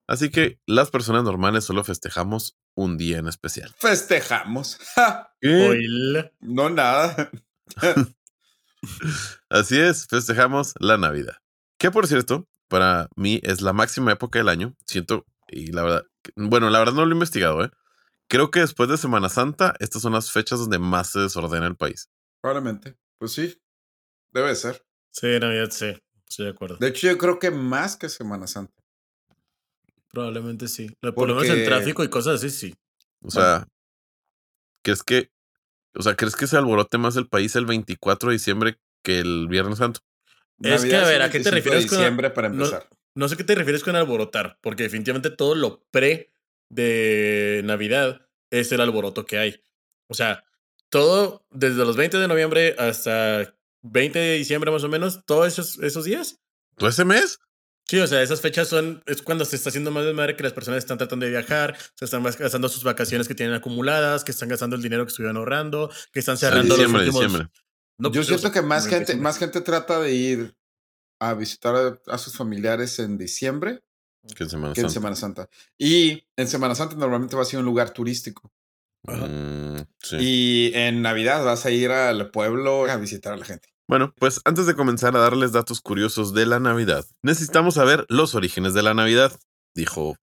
Así 0.07 0.29
que 0.29 0.59
las 0.65 0.91
personas 0.91 1.23
normales 1.23 1.63
solo 1.63 1.83
festejamos 1.83 2.57
un 2.75 2.97
día 2.97 3.17
en 3.17 3.27
especial. 3.27 3.73
Festejamos. 3.79 4.77
¡Ja! 4.95 5.33
No 6.41 6.69
nada. 6.69 7.31
Así 9.49 9.79
es, 9.79 10.07
festejamos 10.07 10.73
la 10.79 10.97
Navidad. 10.97 11.37
Que 11.77 11.91
por 11.91 12.07
cierto, 12.07 12.47
para 12.67 13.09
mí 13.15 13.39
es 13.43 13.61
la 13.61 13.73
máxima 13.73 14.11
época 14.11 14.39
del 14.39 14.49
año. 14.49 14.75
Siento, 14.85 15.25
y 15.47 15.71
la 15.71 15.83
verdad, 15.83 16.03
bueno, 16.35 16.69
la 16.69 16.79
verdad 16.79 16.93
no 16.93 17.05
lo 17.05 17.11
he 17.11 17.15
investigado, 17.15 17.63
¿eh? 17.63 17.71
Creo 18.27 18.49
que 18.49 18.59
después 18.59 18.89
de 18.89 18.97
Semana 18.97 19.29
Santa, 19.29 19.75
estas 19.79 20.01
son 20.01 20.13
las 20.13 20.31
fechas 20.31 20.59
donde 20.59 20.79
más 20.79 21.11
se 21.11 21.19
desordena 21.19 21.67
el 21.67 21.75
país. 21.75 22.09
Probablemente. 22.41 22.97
Pues 23.19 23.33
sí. 23.33 23.61
Debe 24.31 24.55
ser. 24.55 24.83
Sí, 25.11 25.27
Navidad 25.39 25.69
sí. 25.71 25.93
Estoy 26.27 26.45
de 26.45 26.51
acuerdo. 26.51 26.77
De 26.77 26.87
hecho, 26.87 27.07
yo 27.07 27.17
creo 27.17 27.39
que 27.39 27.51
más 27.51 27.95
que 27.95 28.09
Semana 28.09 28.47
Santa. 28.47 28.74
Probablemente 30.15 30.67
sí. 30.67 30.89
Por 31.01 31.27
lo 31.27 31.35
menos 31.35 31.43
en 31.45 31.49
Porque- 31.49 31.65
tráfico 31.65 32.03
y 32.03 32.09
cosas 32.09 32.35
así, 32.35 32.49
sí. 32.49 32.73
O 33.21 33.29
sea, 33.29 33.67
¿crees 34.83 35.03
que, 35.03 35.29
o 35.93 36.01
sea, 36.01 36.15
¿crees 36.15 36.35
que 36.35 36.47
se 36.47 36.57
alborote 36.57 36.97
más 36.97 37.15
el 37.17 37.27
país 37.27 37.55
el 37.55 37.65
24 37.65 38.29
de 38.29 38.33
diciembre 38.35 38.79
que 39.03 39.19
el 39.19 39.47
Viernes 39.49 39.77
Santo? 39.79 39.99
Es 40.61 40.85
que, 40.85 40.95
a 40.95 41.03
ver, 41.03 41.15
el 41.17 41.21
¿a 41.23 41.29
qué 41.29 41.39
te 41.41 41.51
25 41.51 41.51
de 41.51 41.51
refieres 41.51 41.85
con- 41.87 41.97
diciembre 41.99 42.29
para 42.29 42.49
no- 42.49 42.63
empezar. 42.65 42.89
No 43.13 43.27
sé 43.29 43.37
qué 43.37 43.43
te 43.43 43.55
refieres 43.55 43.83
con 43.83 43.95
alborotar, 43.95 44.57
porque 44.61 44.83
definitivamente 44.83 45.29
todo 45.29 45.53
lo 45.55 45.83
pre 45.91 46.31
de 46.69 47.61
Navidad 47.63 48.27
es 48.51 48.71
el 48.71 48.81
alboroto 48.81 49.25
que 49.25 49.37
hay. 49.37 49.63
O 50.09 50.13
sea, 50.13 50.43
todo 50.89 51.45
desde 51.51 51.83
los 51.85 51.97
20 51.97 52.17
de 52.17 52.27
noviembre 52.27 52.75
hasta 52.77 53.53
20 53.83 54.19
de 54.19 54.37
diciembre 54.37 54.71
más 54.71 54.83
o 54.83 54.89
menos, 54.89 55.25
todos 55.25 55.47
esos, 55.47 55.79
esos 55.79 56.05
días. 56.05 56.39
¿Todo 56.77 56.89
ese 56.89 57.05
mes? 57.05 57.39
Sí, 57.87 57.99
o 57.99 58.07
sea, 58.07 58.23
esas 58.23 58.41
fechas 58.41 58.67
son, 58.67 59.03
es 59.05 59.21
cuando 59.21 59.45
se 59.45 59.55
está 59.55 59.69
haciendo 59.69 59.91
más 59.91 60.05
desmadre 60.05 60.35
que 60.35 60.41
las 60.41 60.53
personas 60.53 60.79
están 60.79 60.97
tratando 60.97 61.25
de 61.25 61.31
viajar, 61.31 61.77
se 61.93 62.05
están 62.05 62.23
gastando 62.23 62.67
sus 62.67 62.83
vacaciones 62.83 63.27
que 63.27 63.35
tienen 63.35 63.53
acumuladas, 63.53 64.23
que 64.23 64.31
están 64.31 64.49
gastando 64.49 64.75
el 64.75 64.81
dinero 64.81 65.05
que 65.05 65.09
estuvieron 65.09 65.37
ahorrando, 65.37 65.91
que 66.11 66.19
están 66.19 66.37
cerrando 66.37 66.75
diciembre, 66.75 67.05
los 67.05 67.15
últimos... 67.15 67.33
diciembre. 67.33 67.65
No, 67.97 68.09
yo 68.09 68.13
pues, 68.15 68.27
siento 68.27 68.47
o 68.47 68.51
sea, 68.51 68.61
que 68.61 68.67
más 68.67 68.85
en 68.85 68.89
gente, 68.89 69.03
diciembre. 69.03 69.23
más 69.23 69.37
gente 69.37 69.61
trata 69.61 69.99
de 69.99 70.13
ir 70.13 70.55
a 71.19 71.33
visitar 71.35 71.75
a, 71.75 71.99
a 72.11 72.17
sus 72.17 72.35
familiares 72.35 72.99
en 72.99 73.17
diciembre 73.17 73.83
Que 74.35 74.43
en 74.43 74.49
Semana 74.49 74.73
que 74.73 74.81
en 74.81 74.89
Santa. 74.89 74.93
Semana 74.93 75.15
Santa. 75.15 75.49
Y 75.77 76.27
en 76.35 76.47
Semana 76.47 76.75
Santa 76.75 76.95
normalmente 76.95 77.35
vas 77.35 77.47
a 77.47 77.51
ir 77.51 77.57
a 77.57 77.59
un 77.59 77.65
lugar 77.65 77.91
turístico. 77.91 78.51
Mm, 79.03 79.77
sí. 80.01 80.17
Y 80.19 80.71
en 80.73 81.03
Navidad 81.03 81.45
vas 81.45 81.65
a 81.65 81.71
ir 81.71 81.91
al 81.91 82.31
pueblo 82.31 82.85
a 82.85 82.97
visitar 82.97 83.33
a 83.33 83.37
la 83.37 83.45
gente. 83.45 83.74
Bueno, 83.87 84.13
pues 84.17 84.41
antes 84.45 84.65
de 84.65 84.75
comenzar 84.75 85.15
a 85.15 85.19
darles 85.19 85.51
datos 85.51 85.79
curiosos 85.79 86.33
de 86.33 86.47
la 86.47 86.59
Navidad, 86.59 87.05
necesitamos 87.21 87.75
saber 87.75 88.05
los 88.09 88.33
orígenes 88.33 88.73
de 88.73 88.81
la 88.81 88.95
Navidad, 88.95 89.31
dijo 89.75 90.17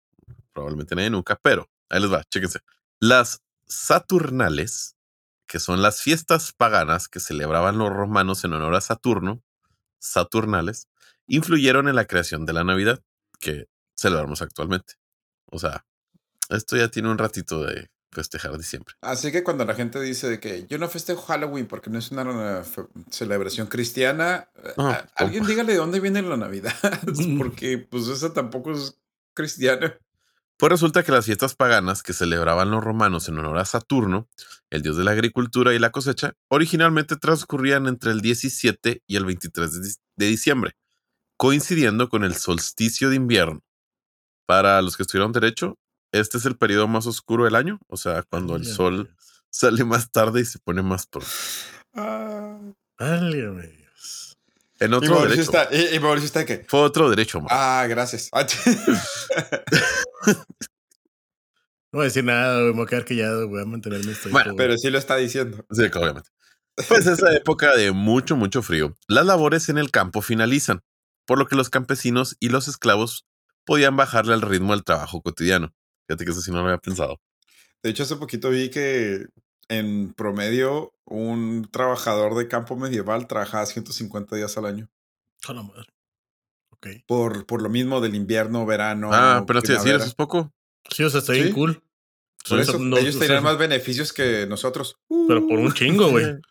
probablemente 0.52 0.94
nadie 0.94 1.10
nunca, 1.10 1.38
pero 1.42 1.68
ahí 1.88 2.00
les 2.00 2.12
va, 2.12 2.22
chéquense. 2.24 2.60
Las 3.00 3.42
Saturnales, 3.66 4.96
que 5.48 5.58
son 5.58 5.82
las 5.82 6.02
fiestas 6.02 6.52
paganas 6.52 7.08
que 7.08 7.20
celebraban 7.20 7.78
los 7.78 7.90
romanos 7.90 8.44
en 8.44 8.52
honor 8.52 8.74
a 8.76 8.80
Saturno, 8.80 9.42
Saturnales, 9.98 10.88
influyeron 11.26 11.88
en 11.88 11.96
la 11.96 12.06
creación 12.06 12.46
de 12.46 12.52
la 12.52 12.64
Navidad, 12.64 13.02
que 13.40 13.66
celebramos 13.96 14.40
actualmente. 14.40 14.94
O 15.46 15.58
sea, 15.58 15.84
esto 16.48 16.76
ya 16.76 16.88
tiene 16.88 17.10
un 17.10 17.18
ratito 17.18 17.64
de 17.64 17.90
festejar 18.10 18.56
diciembre. 18.56 18.94
Así 19.02 19.30
que 19.32 19.44
cuando 19.44 19.64
la 19.64 19.74
gente 19.74 20.00
dice 20.00 20.28
de 20.28 20.40
que 20.40 20.66
yo 20.66 20.78
no 20.78 20.88
festejo 20.88 21.22
Halloween 21.22 21.66
porque 21.66 21.90
no 21.90 21.98
es 21.98 22.10
una 22.10 22.62
celebración 23.10 23.66
cristiana, 23.66 24.48
a- 24.76 25.06
alguien 25.16 25.46
dígale 25.46 25.72
de 25.72 25.78
dónde 25.78 26.00
viene 26.00 26.22
la 26.22 26.36
Navidad, 26.36 26.74
porque 27.38 27.78
pues 27.78 28.08
esa 28.08 28.32
tampoco 28.32 28.72
es 28.72 28.98
cristiana. 29.34 29.96
Pues 30.56 30.70
resulta 30.72 31.04
que 31.04 31.12
las 31.12 31.24
fiestas 31.26 31.54
paganas 31.54 32.02
que 32.02 32.12
celebraban 32.12 32.72
los 32.72 32.82
romanos 32.82 33.28
en 33.28 33.38
honor 33.38 33.58
a 33.58 33.64
Saturno, 33.64 34.28
el 34.70 34.82
dios 34.82 34.96
de 34.96 35.04
la 35.04 35.12
agricultura 35.12 35.72
y 35.72 35.78
la 35.78 35.90
cosecha, 35.90 36.32
originalmente 36.48 37.14
transcurrían 37.16 37.86
entre 37.86 38.10
el 38.10 38.20
17 38.20 39.04
y 39.06 39.16
el 39.16 39.24
23 39.24 39.98
de, 40.16 40.26
diciembre, 40.26 40.72
coincidiendo 41.36 42.08
con 42.08 42.24
el 42.24 42.34
solsticio 42.34 43.08
de 43.08 43.14
invierno. 43.16 43.60
Para 44.46 44.82
los 44.82 44.96
que 44.96 45.04
estudiaron 45.04 45.30
derecho, 45.30 45.78
este 46.12 46.38
es 46.38 46.44
el 46.46 46.56
periodo 46.56 46.88
más 46.88 47.06
oscuro 47.06 47.44
del 47.44 47.54
año, 47.54 47.78
o 47.88 47.96
sea, 47.96 48.22
cuando 48.22 48.56
el 48.56 48.64
sol 48.66 49.14
sale 49.50 49.84
más 49.84 50.10
tarde 50.10 50.40
y 50.40 50.44
se 50.44 50.58
pone 50.58 50.82
más 50.82 51.06
pronto. 51.06 51.30
Ah. 51.94 52.58
Válgame 52.98 53.66
Dios. 53.68 54.36
En 54.80 54.92
Y 54.92 54.94
otro 54.94 55.14
Mauricio 55.14 55.44
derecho. 55.44 55.62
está, 55.62 55.68
y, 55.74 55.96
y 55.96 56.00
Mauricio 56.00 56.26
está 56.26 56.44
que, 56.46 56.64
Fue 56.68 56.80
otro 56.80 57.08
derecho, 57.10 57.40
Mau. 57.40 57.48
ah, 57.50 57.86
gracias. 57.88 58.28
Ah, 58.32 58.46
No 61.90 61.98
voy 61.98 62.02
a 62.02 62.04
decir 62.08 62.22
nada, 62.24 62.70
voy 62.70 62.82
a 62.82 62.86
quedar 62.86 63.04
callado, 63.06 63.48
voy 63.48 63.62
a 63.62 63.64
mantenerme 63.64 64.12
estoico. 64.12 64.32
Bueno. 64.38 64.54
Pero 64.56 64.76
sí 64.76 64.90
lo 64.90 64.98
está 64.98 65.16
diciendo. 65.16 65.64
Sí, 65.70 65.84
obviamente. 65.94 66.28
Pues 66.86 67.06
esa 67.06 67.32
época 67.34 67.74
de 67.74 67.92
mucho, 67.92 68.36
mucho 68.36 68.62
frío, 68.62 68.94
las 69.08 69.24
labores 69.24 69.68
en 69.70 69.78
el 69.78 69.90
campo 69.90 70.20
finalizan, 70.20 70.82
por 71.26 71.38
lo 71.38 71.46
que 71.46 71.56
los 71.56 71.70
campesinos 71.70 72.36
y 72.40 72.50
los 72.50 72.68
esclavos 72.68 73.26
podían 73.64 73.96
bajarle 73.96 74.34
al 74.34 74.42
ritmo 74.42 74.74
del 74.74 74.84
trabajo 74.84 75.22
cotidiano. 75.22 75.72
Fíjate 76.08 76.24
que 76.24 76.30
eso 76.32 76.40
sí 76.40 76.50
no 76.50 76.58
lo 76.58 76.64
había 76.64 76.78
pensado. 76.78 77.20
De 77.82 77.90
hecho, 77.90 78.02
hace 78.02 78.16
poquito 78.16 78.50
vi 78.50 78.70
que 78.70 79.26
en 79.68 80.14
promedio 80.14 80.94
un 81.04 81.68
trabajador 81.70 82.34
de 82.34 82.48
campo 82.48 82.76
medieval 82.76 83.28
trabajaba 83.28 83.66
150 83.66 84.34
días 84.34 84.56
al 84.58 84.64
año. 84.66 84.88
A 85.46 85.52
la 85.52 85.62
madre. 85.62 85.84
Ok. 86.70 86.86
Por, 87.06 87.44
por 87.46 87.60
lo 87.62 87.68
mismo 87.68 88.00
del 88.00 88.14
invierno, 88.14 88.64
verano. 88.66 89.10
ah, 89.12 89.44
pero 89.46 89.60
sí, 89.60 89.66
sí, 89.66 89.72
primavera. 89.74 89.98
eso 89.98 90.06
es 90.06 90.14
poco. 90.14 90.52
Sí, 90.90 91.02
o 91.04 91.10
sea, 91.10 91.20
está 91.20 91.34
bien 91.34 91.48
Sí. 91.48 91.52
cool. 91.52 91.82
Por 92.48 92.64
Sí, 92.64 92.70
eso 92.70 92.78
no, 92.78 92.96
ellos 92.96 93.16
sea, 93.16 93.40
más 93.42 93.58
beneficios 93.58 94.12
que 94.12 94.46
nosotros. 94.46 94.96
Pero 95.28 95.46
por 95.46 95.58
un 95.58 95.72
chingo, 95.74 96.08
güey. 96.10 96.24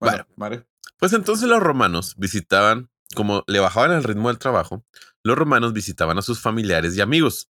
Bueno, 0.00 0.16
Bueno. 0.18 0.26
vale. 0.36 0.66
Pues 0.98 1.12
entonces 1.12 1.48
los 1.48 1.60
romanos 1.60 2.14
visitaban, 2.16 2.88
como 3.16 3.42
le 3.48 3.58
bajaban 3.58 3.90
el 3.92 4.04
ritmo 4.04 4.28
del 4.28 4.38
trabajo, 4.38 4.84
los 5.24 5.36
romanos 5.36 5.72
visitaban 5.72 6.18
a 6.18 6.22
sus 6.22 6.40
familiares 6.40 6.96
y 6.96 7.00
amigos, 7.00 7.48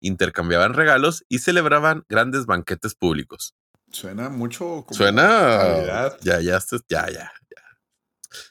intercambiaban 0.00 0.74
regalos 0.74 1.24
y 1.28 1.38
celebraban 1.38 2.04
grandes 2.08 2.46
banquetes 2.46 2.94
públicos. 2.94 3.54
Suena 3.90 4.28
mucho 4.28 4.84
como 4.86 4.94
Suena. 4.94 6.16
Ya, 6.22 6.40
ya, 6.40 6.58
ya, 6.88 7.02
ya. 7.08 7.32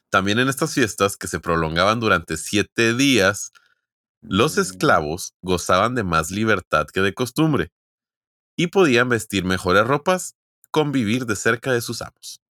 También 0.10 0.40
en 0.40 0.50
estas 0.50 0.74
fiestas 0.74 1.18
que 1.18 1.28
se 1.28 1.40
prolongaban 1.40 2.00
durante 2.00 2.36
siete 2.38 2.94
días, 2.94 3.52
los 4.22 4.58
Mm, 4.58 4.62
esclavos 4.62 5.34
gozaban 5.42 5.96
de 5.96 6.04
más 6.04 6.32
libertad 6.32 6.88
que 6.88 7.02
de 7.02 7.14
costumbre 7.14 7.72
y 8.56 8.68
podían 8.68 9.08
vestir 9.08 9.46
mejores 9.46 9.88
ropas, 9.88 10.36
convivir 10.72 11.26
de 11.26 11.36
cerca 11.36 11.72
de 11.72 11.82
sus 11.82 12.02
amos. 12.02 12.42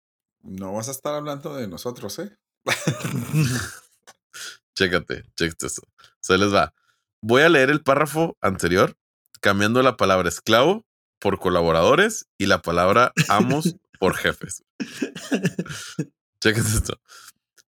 No 0.41 0.73
vas 0.73 0.87
a 0.87 0.91
estar 0.91 1.13
hablando 1.13 1.53
de 1.55 1.67
nosotros, 1.67 2.17
¿eh? 2.19 2.35
Chécate, 4.75 5.23
chécate 5.35 5.67
eso. 5.67 5.81
Se 6.21 6.37
les 6.37 6.53
va. 6.53 6.73
Voy 7.21 7.41
a 7.41 7.49
leer 7.49 7.69
el 7.69 7.81
párrafo 7.81 8.37
anterior, 8.41 8.95
cambiando 9.41 9.81
la 9.81 9.97
palabra 9.97 10.29
esclavo 10.29 10.85
por 11.19 11.39
colaboradores 11.39 12.27
y 12.37 12.45
la 12.45 12.61
palabra 12.61 13.11
amos 13.27 13.75
por 13.99 14.15
jefes. 14.15 14.63
Chécate 16.41 16.67
esto. 16.67 17.01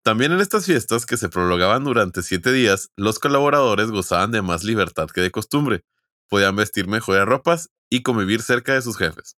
También 0.02 0.32
en 0.32 0.40
estas 0.40 0.64
fiestas 0.64 1.04
que 1.04 1.16
se 1.16 1.28
prolongaban 1.28 1.84
durante 1.84 2.22
siete 2.22 2.52
días, 2.52 2.90
los 2.96 3.18
colaboradores 3.18 3.90
gozaban 3.90 4.30
de 4.30 4.40
más 4.40 4.64
libertad 4.64 5.08
que 5.08 5.20
de 5.20 5.30
costumbre. 5.30 5.84
Podían 6.28 6.56
vestir 6.56 6.86
mejores 6.86 7.26
ropas 7.26 7.70
y 7.90 8.02
convivir 8.02 8.40
cerca 8.40 8.72
de 8.74 8.82
sus 8.82 8.96
jefes. 8.96 9.36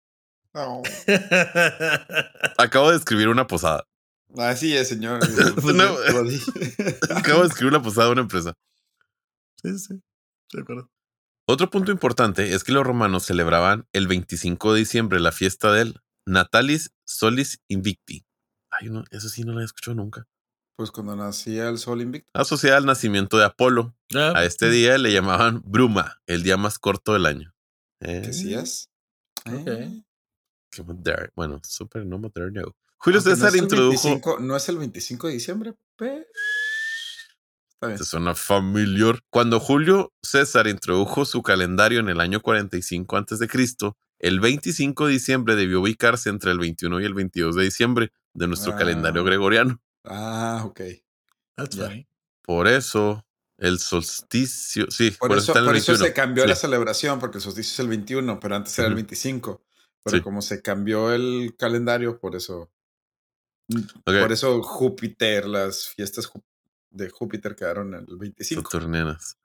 No. 0.52 0.82
Acabo 2.58 2.90
de 2.90 2.98
escribir 2.98 3.28
una 3.28 3.46
posada. 3.46 3.86
Así 4.36 4.76
es, 4.76 4.88
señor. 4.88 5.20
No. 5.74 5.96
Acabo 7.16 7.42
de 7.42 7.48
escribir 7.48 7.72
una 7.74 7.82
posada 7.82 8.08
de 8.08 8.12
una 8.12 8.20
empresa. 8.22 8.54
Sí, 9.62 9.78
sí. 9.78 10.02
De 10.52 10.60
acuerdo. 10.60 10.90
Otro 11.48 11.70
punto 11.70 11.90
importante 11.90 12.54
es 12.54 12.64
que 12.64 12.72
los 12.72 12.86
romanos 12.86 13.24
celebraban 13.24 13.86
el 13.92 14.06
25 14.06 14.74
de 14.74 14.80
diciembre 14.80 15.20
la 15.20 15.32
fiesta 15.32 15.72
del 15.72 16.00
Natalis 16.26 16.92
Solis 17.04 17.60
Invicti. 17.68 18.24
Ay, 18.70 18.88
no, 18.88 19.04
eso 19.10 19.28
sí 19.28 19.42
no 19.42 19.52
lo 19.52 19.60
he 19.60 19.64
escuchado 19.64 19.96
nunca. 19.96 20.26
Pues 20.76 20.90
cuando 20.90 21.14
nacía 21.14 21.68
el 21.68 21.78
sol 21.78 22.00
invicto. 22.00 22.28
Asociada 22.32 22.78
al 22.78 22.86
nacimiento 22.86 23.38
de 23.38 23.44
Apolo. 23.44 23.94
Ah, 24.14 24.32
A 24.36 24.44
este 24.44 24.70
día 24.70 24.96
le 24.98 25.12
llamaban 25.12 25.62
Bruma, 25.64 26.20
el 26.26 26.42
día 26.42 26.56
más 26.56 26.78
corto 26.78 27.12
del 27.12 27.26
año. 27.26 27.54
Eh, 28.00 28.22
¿Qué 28.24 28.32
sí 28.32 28.54
es? 28.54 28.88
Ok. 29.46 29.68
Eh, 29.68 30.04
qué 30.70 30.82
moderno. 30.82 31.28
Bueno, 31.36 31.60
súper 31.64 32.06
no 32.06 32.18
moderno. 32.18 32.74
Julio 32.96 33.18
aunque 33.18 33.30
no 33.30 33.36
César 33.36 33.48
es 33.48 33.54
el 33.54 33.62
introdujo. 33.62 34.08
25 34.08 34.38
no 34.40 34.56
es 34.56 34.68
el 34.68 34.78
25 34.78 35.26
de 35.26 35.32
diciembre, 35.34 35.74
pero... 35.96 36.24
Bien. 37.82 37.98
Te 37.98 38.04
suena 38.04 38.34
familiar. 38.34 39.20
Cuando 39.30 39.58
Julio 39.60 40.12
César 40.22 40.66
introdujo 40.68 41.24
su 41.24 41.42
calendario 41.42 42.00
en 42.00 42.08
el 42.08 42.20
año 42.20 42.40
45 42.40 43.16
a.C., 43.16 43.48
el 44.20 44.38
25 44.40 45.06
de 45.06 45.12
diciembre 45.12 45.56
debió 45.56 45.80
ubicarse 45.80 46.30
entre 46.30 46.52
el 46.52 46.58
21 46.60 47.00
y 47.00 47.04
el 47.04 47.14
22 47.14 47.56
de 47.56 47.64
diciembre 47.64 48.12
de 48.34 48.46
nuestro 48.46 48.72
Ah. 48.72 48.76
calendario 48.76 49.24
gregoriano. 49.24 49.80
Ah, 50.04 50.62
ok. 50.64 50.80
That's 51.56 51.76
Ya. 51.76 51.86
funny. 51.88 52.06
Por 52.42 52.68
eso, 52.68 53.26
el 53.58 53.78
solsticio. 53.80 54.86
Sí, 54.90 55.10
Por, 55.12 55.32
eso, 55.32 55.52
está 55.52 55.58
en 55.58 55.64
el 55.64 55.68
por 55.70 55.76
eso 55.76 55.92
21. 55.92 56.06
se 56.06 56.12
cambió 56.14 56.42
Sí. 56.44 56.48
la 56.50 56.56
celebración, 56.56 57.18
porque 57.18 57.38
el 57.38 57.42
solsticio 57.42 57.72
es 57.72 57.80
el 57.80 57.88
21, 57.88 58.38
pero 58.38 58.54
antes 58.56 58.78
era 58.78 58.86
el 58.86 58.92
Ujú. 58.94 58.98
25. 59.02 59.62
Pero 60.04 60.16
Sí. 60.18 60.22
como 60.22 60.40
se 60.42 60.62
cambió 60.62 61.12
el 61.12 61.54
calendario, 61.58 62.18
por 62.20 62.36
eso. 62.36 62.70
Por 64.04 64.32
eso 64.32 64.62
Júpiter, 64.62 65.46
las 65.46 65.88
fiestas 65.88 66.28
de 66.92 67.10
Júpiter 67.10 67.54
quedaron 67.56 67.94
en 67.94 68.06
el 68.08 68.16
25. 68.16 68.62
Saturnianas. 68.70 69.38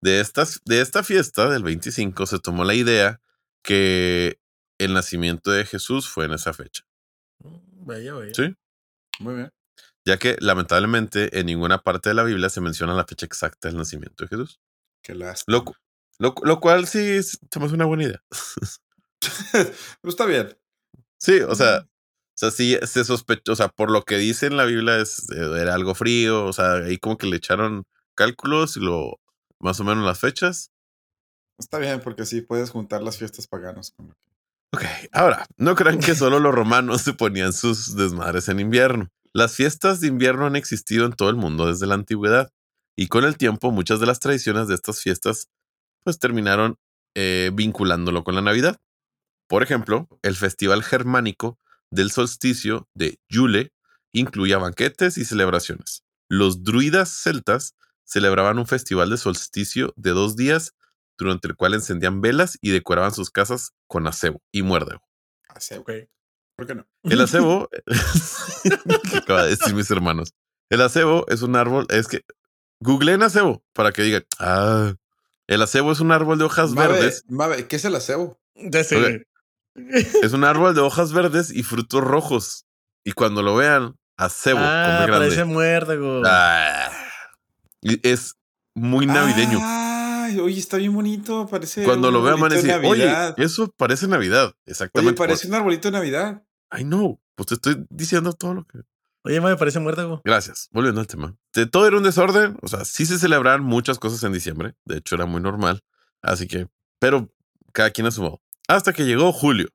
De, 0.00 0.20
estas, 0.20 0.60
de 0.64 0.80
esta 0.80 1.02
fiesta 1.02 1.48
del 1.48 1.62
25 1.62 2.26
se 2.26 2.38
tomó 2.38 2.64
la 2.64 2.74
idea 2.74 3.20
que 3.62 4.38
el 4.78 4.92
nacimiento 4.92 5.50
de 5.50 5.64
Jesús 5.64 6.08
fue 6.08 6.26
en 6.26 6.32
esa 6.32 6.52
fecha. 6.52 6.84
Mm, 7.38 7.86
Vaya, 7.86 8.14
vaya. 8.14 8.32
Sí. 8.34 8.54
Muy 9.20 9.34
bien. 9.36 9.52
ya 10.04 10.18
que 10.18 10.36
lamentablemente 10.40 11.38
en 11.38 11.46
ninguna 11.46 11.78
parte 11.82 12.10
de 12.10 12.14
la 12.14 12.24
Biblia 12.24 12.48
se 12.50 12.60
menciona 12.60 12.94
la 12.94 13.06
fecha 13.06 13.24
exacta 13.26 13.68
del 13.68 13.76
nacimiento 13.78 14.24
de 14.24 14.28
Jesús. 14.28 14.60
Qué 15.02 15.14
lástima. 15.14 15.58
Lo, 15.58 15.64
lo, 16.18 16.34
lo 16.42 16.60
cual 16.60 16.86
sí 16.86 16.98
es- 16.98 17.38
se 17.50 17.58
me 17.60 17.66
hace 17.66 17.74
una 17.74 17.84
buena 17.86 18.04
idea. 18.04 18.22
Pero 19.52 20.10
está 20.10 20.26
bien. 20.26 20.56
Sí, 21.18 21.40
o 21.40 21.54
sea, 21.54 21.88
o 22.34 22.36
sea, 22.36 22.50
sí 22.50 22.76
se 22.82 23.04
sospechó, 23.04 23.52
o 23.52 23.56
sea, 23.56 23.68
por 23.68 23.90
lo 23.92 24.02
que 24.02 24.16
dice 24.18 24.46
en 24.46 24.56
la 24.56 24.64
Biblia 24.64 24.98
es, 24.98 25.30
eh, 25.30 25.60
era 25.60 25.74
algo 25.74 25.94
frío, 25.94 26.44
o 26.46 26.52
sea, 26.52 26.74
ahí 26.74 26.98
como 26.98 27.16
que 27.16 27.28
le 27.28 27.36
echaron 27.36 27.84
cálculos 28.16 28.76
y 28.76 28.80
lo, 28.80 29.20
más 29.60 29.78
o 29.78 29.84
menos 29.84 30.04
las 30.04 30.18
fechas. 30.18 30.72
Está 31.58 31.78
bien, 31.78 32.00
porque 32.00 32.22
así 32.22 32.40
puedes 32.40 32.70
juntar 32.70 33.02
las 33.02 33.18
fiestas 33.18 33.46
paganas 33.46 33.92
con 33.96 34.08
lo 34.08 34.14
que- 34.14 34.20
Ok, 34.74 34.82
ahora, 35.12 35.46
no 35.56 35.76
crean 35.76 36.00
que 36.00 36.14
solo 36.16 36.40
los 36.40 36.52
romanos 36.52 37.02
se 37.02 37.12
ponían 37.12 37.52
sus 37.52 37.94
desmadres 37.94 38.48
en 38.48 38.58
invierno. 38.58 39.08
Las 39.32 39.54
fiestas 39.54 40.00
de 40.00 40.08
invierno 40.08 40.46
han 40.46 40.56
existido 40.56 41.06
en 41.06 41.12
todo 41.12 41.30
el 41.30 41.36
mundo 41.36 41.68
desde 41.68 41.86
la 41.86 41.94
antigüedad 41.94 42.50
y 42.96 43.06
con 43.06 43.24
el 43.24 43.36
tiempo 43.36 43.70
muchas 43.70 44.00
de 44.00 44.06
las 44.06 44.18
tradiciones 44.18 44.66
de 44.66 44.74
estas 44.74 45.00
fiestas 45.00 45.48
pues 46.04 46.18
terminaron 46.18 46.76
eh, 47.14 47.50
vinculándolo 47.54 48.24
con 48.24 48.34
la 48.34 48.42
Navidad. 48.42 48.78
Por 49.48 49.62
ejemplo, 49.62 50.08
el 50.22 50.34
festival 50.34 50.82
germánico 50.82 51.58
del 51.94 52.10
solsticio 52.10 52.88
de 52.94 53.18
Yule 53.28 53.72
incluía 54.12 54.58
banquetes 54.58 55.16
y 55.16 55.24
celebraciones. 55.24 56.04
Los 56.28 56.64
druidas 56.64 57.10
celtas 57.10 57.74
celebraban 58.04 58.58
un 58.58 58.66
festival 58.66 59.10
de 59.10 59.16
solsticio 59.16 59.92
de 59.96 60.10
dos 60.10 60.36
días 60.36 60.74
durante 61.16 61.48
el 61.48 61.56
cual 61.56 61.74
encendían 61.74 62.20
velas 62.20 62.58
y 62.60 62.70
decoraban 62.70 63.12
sus 63.12 63.30
casas 63.30 63.70
con 63.86 64.06
acebo 64.06 64.42
y 64.52 64.62
muérdago. 64.62 65.02
Acebo. 65.48 65.82
Ok. 65.82 65.92
¿Por 66.56 66.66
qué 66.66 66.74
no? 66.74 66.86
El 67.04 67.20
acebo, 67.20 67.68
que 69.10 69.16
acaba 69.16 69.44
de 69.44 69.50
decir 69.50 69.74
mis 69.74 69.90
hermanos. 69.90 70.34
El 70.70 70.80
acebo 70.80 71.24
es 71.28 71.42
un 71.42 71.56
árbol, 71.56 71.86
es 71.90 72.08
que 72.08 72.22
googleen 72.80 73.22
acebo 73.22 73.64
para 73.72 73.92
que 73.92 74.02
digan, 74.02 74.24
ah, 74.38 74.94
el 75.46 75.62
acebo 75.62 75.92
es 75.92 76.00
un 76.00 76.10
árbol 76.10 76.38
de 76.38 76.44
hojas 76.44 76.72
Mabe, 76.72 76.94
verdes, 76.94 77.24
Mabe, 77.28 77.68
¿qué 77.68 77.76
es 77.76 77.84
el 77.84 77.94
acebo? 77.94 78.40
Ya 78.54 78.82
sé. 78.82 78.96
Ok. 78.96 79.02
güey. 79.02 79.26
Es 79.74 80.32
un 80.32 80.44
árbol 80.44 80.74
de 80.74 80.80
hojas 80.80 81.12
verdes 81.12 81.50
y 81.50 81.62
frutos 81.62 82.02
rojos. 82.02 82.66
Y 83.04 83.12
cuando 83.12 83.42
lo 83.42 83.56
vean, 83.56 83.96
acebo, 84.16 84.58
con 84.58 84.68
ah, 84.68 85.04
grande. 85.06 85.26
parece 85.26 85.44
muérdago. 85.44 86.22
Ah. 86.24 86.90
Es 88.02 88.36
muy 88.74 89.06
navideño. 89.06 89.58
Ay, 89.62 90.38
oye, 90.40 90.58
está 90.58 90.78
bien 90.78 90.94
bonito. 90.94 91.46
Parece. 91.46 91.84
cuando 91.84 92.10
lo 92.10 92.22
vean 92.22 92.40
van 92.40 92.52
a 92.52 92.54
decir, 92.54 92.72
oye, 92.84 93.04
Navidad. 93.04 93.34
eso 93.38 93.70
parece 93.76 94.08
Navidad. 94.08 94.54
Exactamente. 94.64 95.10
Oye, 95.10 95.28
parece 95.28 95.48
un 95.48 95.54
arbolito 95.54 95.88
de 95.88 95.92
Navidad. 95.92 96.42
Ay, 96.70 96.84
no, 96.84 97.20
pues 97.34 97.48
te 97.48 97.54
estoy 97.54 97.86
diciendo 97.90 98.32
todo 98.32 98.54
lo 98.54 98.64
que... 98.64 98.80
Oye, 99.22 99.40
me 99.40 99.56
parece 99.56 99.80
muérdago. 99.80 100.20
Gracias. 100.24 100.68
Volviendo 100.70 101.00
al 101.00 101.06
tema. 101.06 101.34
De 101.54 101.66
todo 101.66 101.86
era 101.86 101.96
un 101.96 102.02
desorden. 102.02 102.58
O 102.60 102.68
sea, 102.68 102.84
sí 102.84 103.06
se 103.06 103.18
celebraban 103.18 103.62
muchas 103.62 103.98
cosas 103.98 104.22
en 104.24 104.32
diciembre. 104.32 104.74
De 104.84 104.98
hecho, 104.98 105.14
era 105.14 105.24
muy 105.24 105.40
normal. 105.40 105.82
Así 106.20 106.46
que, 106.46 106.68
pero 106.98 107.32
cada 107.72 107.90
quien 107.90 108.06
a 108.06 108.10
su 108.10 108.22
modo. 108.22 108.42
Hasta 108.68 108.92
que 108.92 109.04
llegó 109.04 109.32
julio 109.32 109.68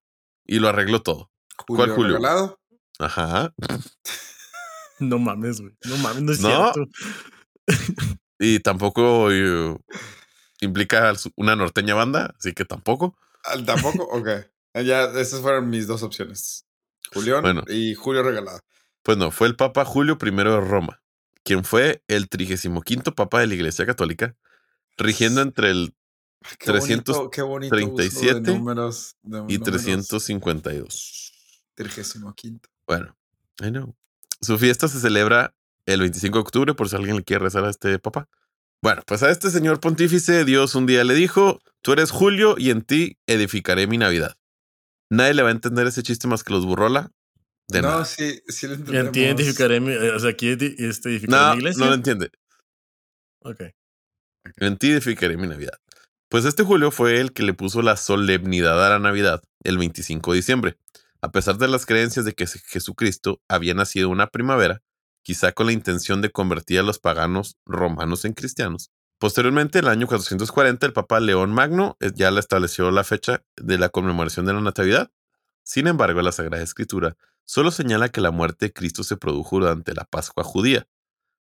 y 0.46 0.60
lo 0.60 0.70
arregló 0.70 1.02
todo. 1.02 1.32
¿Cuál 1.68 1.92
Julio? 1.92 2.18
regalado? 2.18 2.60
Ajá. 3.00 3.54
No 5.02 5.18
mames, 5.18 5.62
güey. 5.62 5.74
No 5.86 5.96
mames, 5.98 6.22
no 6.24 6.32
es 6.34 6.42
No. 6.42 6.74
cierto. 6.74 6.92
Y 8.38 8.60
tampoco 8.60 9.32
eh, 9.32 9.78
implica 10.60 11.14
una 11.38 11.56
norteña 11.56 11.94
banda. 11.96 12.34
Así 12.38 12.52
que 12.54 12.66
tampoco. 12.66 13.18
Ah, 13.46 13.56
¿Tampoco? 13.66 14.04
ok. 14.12 14.28
Ya, 14.84 15.06
esas 15.20 15.40
fueron 15.42 15.70
mis 15.70 15.88
dos 15.88 16.04
opciones. 16.04 16.66
Julián 17.14 17.42
Bueno. 17.42 17.64
y 17.68 17.96
Julio 17.96 18.24
regalado. 18.24 18.60
Pues 19.04 19.18
no, 19.18 19.32
fue 19.32 19.48
el 19.48 19.56
Papa 19.56 19.86
Julio 19.86 20.18
I 20.22 20.32
de 20.32 20.60
Roma, 20.60 21.02
quien 21.44 21.64
fue 21.64 22.04
el 22.08 22.28
35 22.28 23.16
Papa 23.16 23.40
de 23.40 23.48
la 23.48 23.54
Iglesia 23.56 23.86
Católica, 23.86 24.36
rigiendo 24.98 25.42
entre 25.42 25.72
el 25.72 25.96
Qué 26.58 26.72
bonito, 26.72 27.30
qué 27.30 27.42
bonito 27.42 27.76
de 27.76 27.82
337 27.82 28.52
números, 28.58 29.16
de 29.24 29.38
y 29.40 29.42
números. 29.58 29.64
352. 29.64 31.34
Trigésimo 31.76 32.34
quinto. 32.34 32.70
Bueno, 32.88 33.16
I 33.62 33.70
know. 33.72 33.96
Su 34.42 34.58
fiesta 34.58 34.88
se 34.88 35.00
celebra 35.00 35.54
el 35.86 36.00
25 36.02 36.38
de 36.38 36.42
octubre, 36.42 36.74
por 36.74 36.90
si 36.90 36.96
alguien 36.96 37.18
le 37.18 37.24
quiere 37.24 37.44
rezar 37.44 37.66
a 37.66 37.70
este 37.70 38.00
papá. 38.00 38.28
Bueno, 38.82 39.02
pues 39.06 39.22
a 39.24 39.30
este 39.32 39.50
señor 39.52 39.82
pontífice, 39.82 40.46
Dios 40.46 40.76
un 40.76 40.86
día 40.86 41.04
le 41.04 41.14
dijo: 41.14 41.60
Tú 41.82 41.92
eres 41.92 42.12
Julio 42.12 42.56
y 42.58 42.70
en 42.70 42.82
ti 42.84 43.18
edificaré 43.28 43.88
mi 43.88 43.98
Navidad. 43.98 44.38
Nadie 45.10 45.34
le 45.34 45.42
va 45.44 45.50
a 45.50 45.52
entender 45.52 45.88
ese 45.88 46.04
chiste 46.04 46.28
más 46.28 46.44
que 46.44 46.54
los 46.54 46.66
burrola. 46.66 47.12
De 47.68 47.82
no, 47.82 47.90
nada. 47.90 48.06
sí, 48.06 48.42
sí 48.48 48.68
lo 48.68 48.74
Y 48.74 48.76
en 48.76 48.80
entendemos. 48.82 49.12
ti 49.12 49.20
identificaré 49.22 49.80
mi, 49.80 49.94
o 49.94 50.20
sea, 50.20 50.30
aquí 50.32 50.50
este, 50.50 51.10
edificaré 51.10 51.28
No, 51.44 51.52
mi 51.52 51.58
iglesia. 51.60 51.80
no 51.84 51.90
lo 51.90 51.94
entiende. 51.96 52.32
Ok. 53.42 53.62
En 54.58 54.78
ti 54.78 54.92
edificaré 54.92 55.36
mi 55.38 55.48
Navidad. 55.48 55.78
Pues 56.30 56.46
este 56.46 56.64
Julio 56.64 56.92
fue 56.92 57.20
el 57.20 57.34
que 57.34 57.42
le 57.42 57.56
puso 57.56 57.82
la 57.82 57.98
solemnidad 57.98 58.86
a 58.86 58.90
la 58.90 59.00
Navidad 59.00 59.42
el 59.64 59.80
25 59.80 60.32
de 60.32 60.36
diciembre. 60.36 60.78
A 61.22 61.32
pesar 61.32 61.58
de 61.58 61.68
las 61.68 61.88
creencias 61.88 62.24
de 62.24 62.34
que 62.34 62.46
Jesucristo 62.46 63.42
había 63.48 63.74
nacido 63.74 64.10
una 64.10 64.28
primavera, 64.28 64.84
quizá 65.24 65.54
con 65.54 65.66
la 65.66 65.72
intención 65.72 66.22
de 66.22 66.30
convertir 66.30 66.80
a 66.80 66.84
los 66.84 67.00
paganos 67.00 67.58
romanos 67.66 68.26
en 68.26 68.34
cristianos. 68.34 68.92
Posteriormente, 69.18 69.80
en 69.80 69.86
el 69.86 69.92
año 69.92 70.06
440, 70.06 70.86
el 70.86 70.94
Papa 70.94 71.20
León 71.20 71.52
Magno 71.52 71.98
eh, 72.00 72.12
ya 72.14 72.30
le 72.30 72.40
estableció 72.40 72.92
la 72.92 73.04
fecha 73.04 73.44
de 73.58 73.80
la 73.80 73.90
conmemoración 73.90 74.46
de 74.46 74.54
la 74.54 74.62
Natividad. 74.62 75.12
Sin 75.64 75.88
embargo, 75.88 76.22
la 76.22 76.32
Sagrada 76.32 76.64
Escritura 76.64 77.18
solo 77.44 77.72
señala 77.72 78.10
que 78.10 78.22
la 78.22 78.30
muerte 78.30 78.68
de 78.68 78.74
Cristo 78.74 79.04
se 79.04 79.18
produjo 79.18 79.60
durante 79.60 79.96
la 79.96 80.06
Pascua 80.06 80.44
judía. 80.44 80.88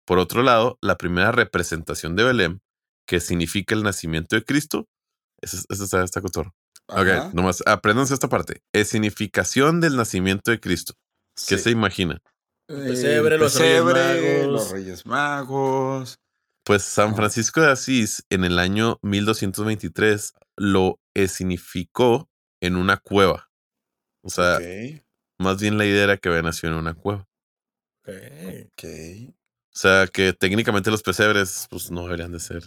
Por 0.06 0.20
otro 0.20 0.44
lado, 0.44 0.78
la 0.82 0.98
primera 0.98 1.32
representación 1.32 2.18
de 2.18 2.26
Belén 2.26 2.62
que 3.08 3.20
significa 3.20 3.76
el 3.76 3.84
nacimiento 3.84 4.36
de 4.36 4.44
Cristo. 4.44 4.88
Eso, 5.42 5.58
es- 5.58 5.66
eso 5.70 5.84
está, 5.84 6.04
está 6.04 6.22
cotorro. 6.22 6.54
Ok, 6.88 7.34
nomás 7.34 7.64
apréndanse 7.66 8.14
esta 8.14 8.28
parte. 8.30 8.62
Es 8.74 8.90
significación 8.90 9.80
del 9.82 9.96
nacimiento 9.96 10.52
de 10.52 10.60
Cristo. 10.60 10.94
¿Qué 11.48 11.58
Sí. 11.58 11.64
se 11.64 11.70
imagina? 11.72 12.20
Pesebre, 12.68 13.38
los 13.38 13.58
Reyes. 13.60 14.46
Los 14.48 14.72
Reyes 14.72 15.06
Magos. 15.06 16.18
Pues 16.66 16.84
San. 16.84 17.16
Francisco 17.16 17.62
de 17.62 17.72
Asís, 17.72 18.24
en 18.30 18.46
el 18.46 18.58
año 18.58 18.98
1223, 19.02 20.34
lo 20.58 21.00
escenificó 21.14 22.30
en 22.62 22.76
una 22.78 22.98
cueva. 22.98 23.50
O 24.24 24.30
sea, 24.30 24.60
más 25.40 25.60
bien 25.62 25.78
la 25.78 25.86
idea 25.86 26.06
era 26.06 26.18
que 26.18 26.30
había 26.30 26.42
nacido 26.42 26.72
en 26.74 26.80
una 26.80 26.94
cueva. 26.94 27.28
Ok. 28.06 28.14
Ok. 28.66 28.84
O 29.76 29.76
sea, 29.78 30.08
que 30.08 30.34
técnicamente 30.34 30.92
los 30.92 31.02
pesebres, 31.04 31.68
pues 31.70 31.92
no 31.92 32.04
deberían 32.04 32.32
de 32.32 32.40
ser. 32.40 32.64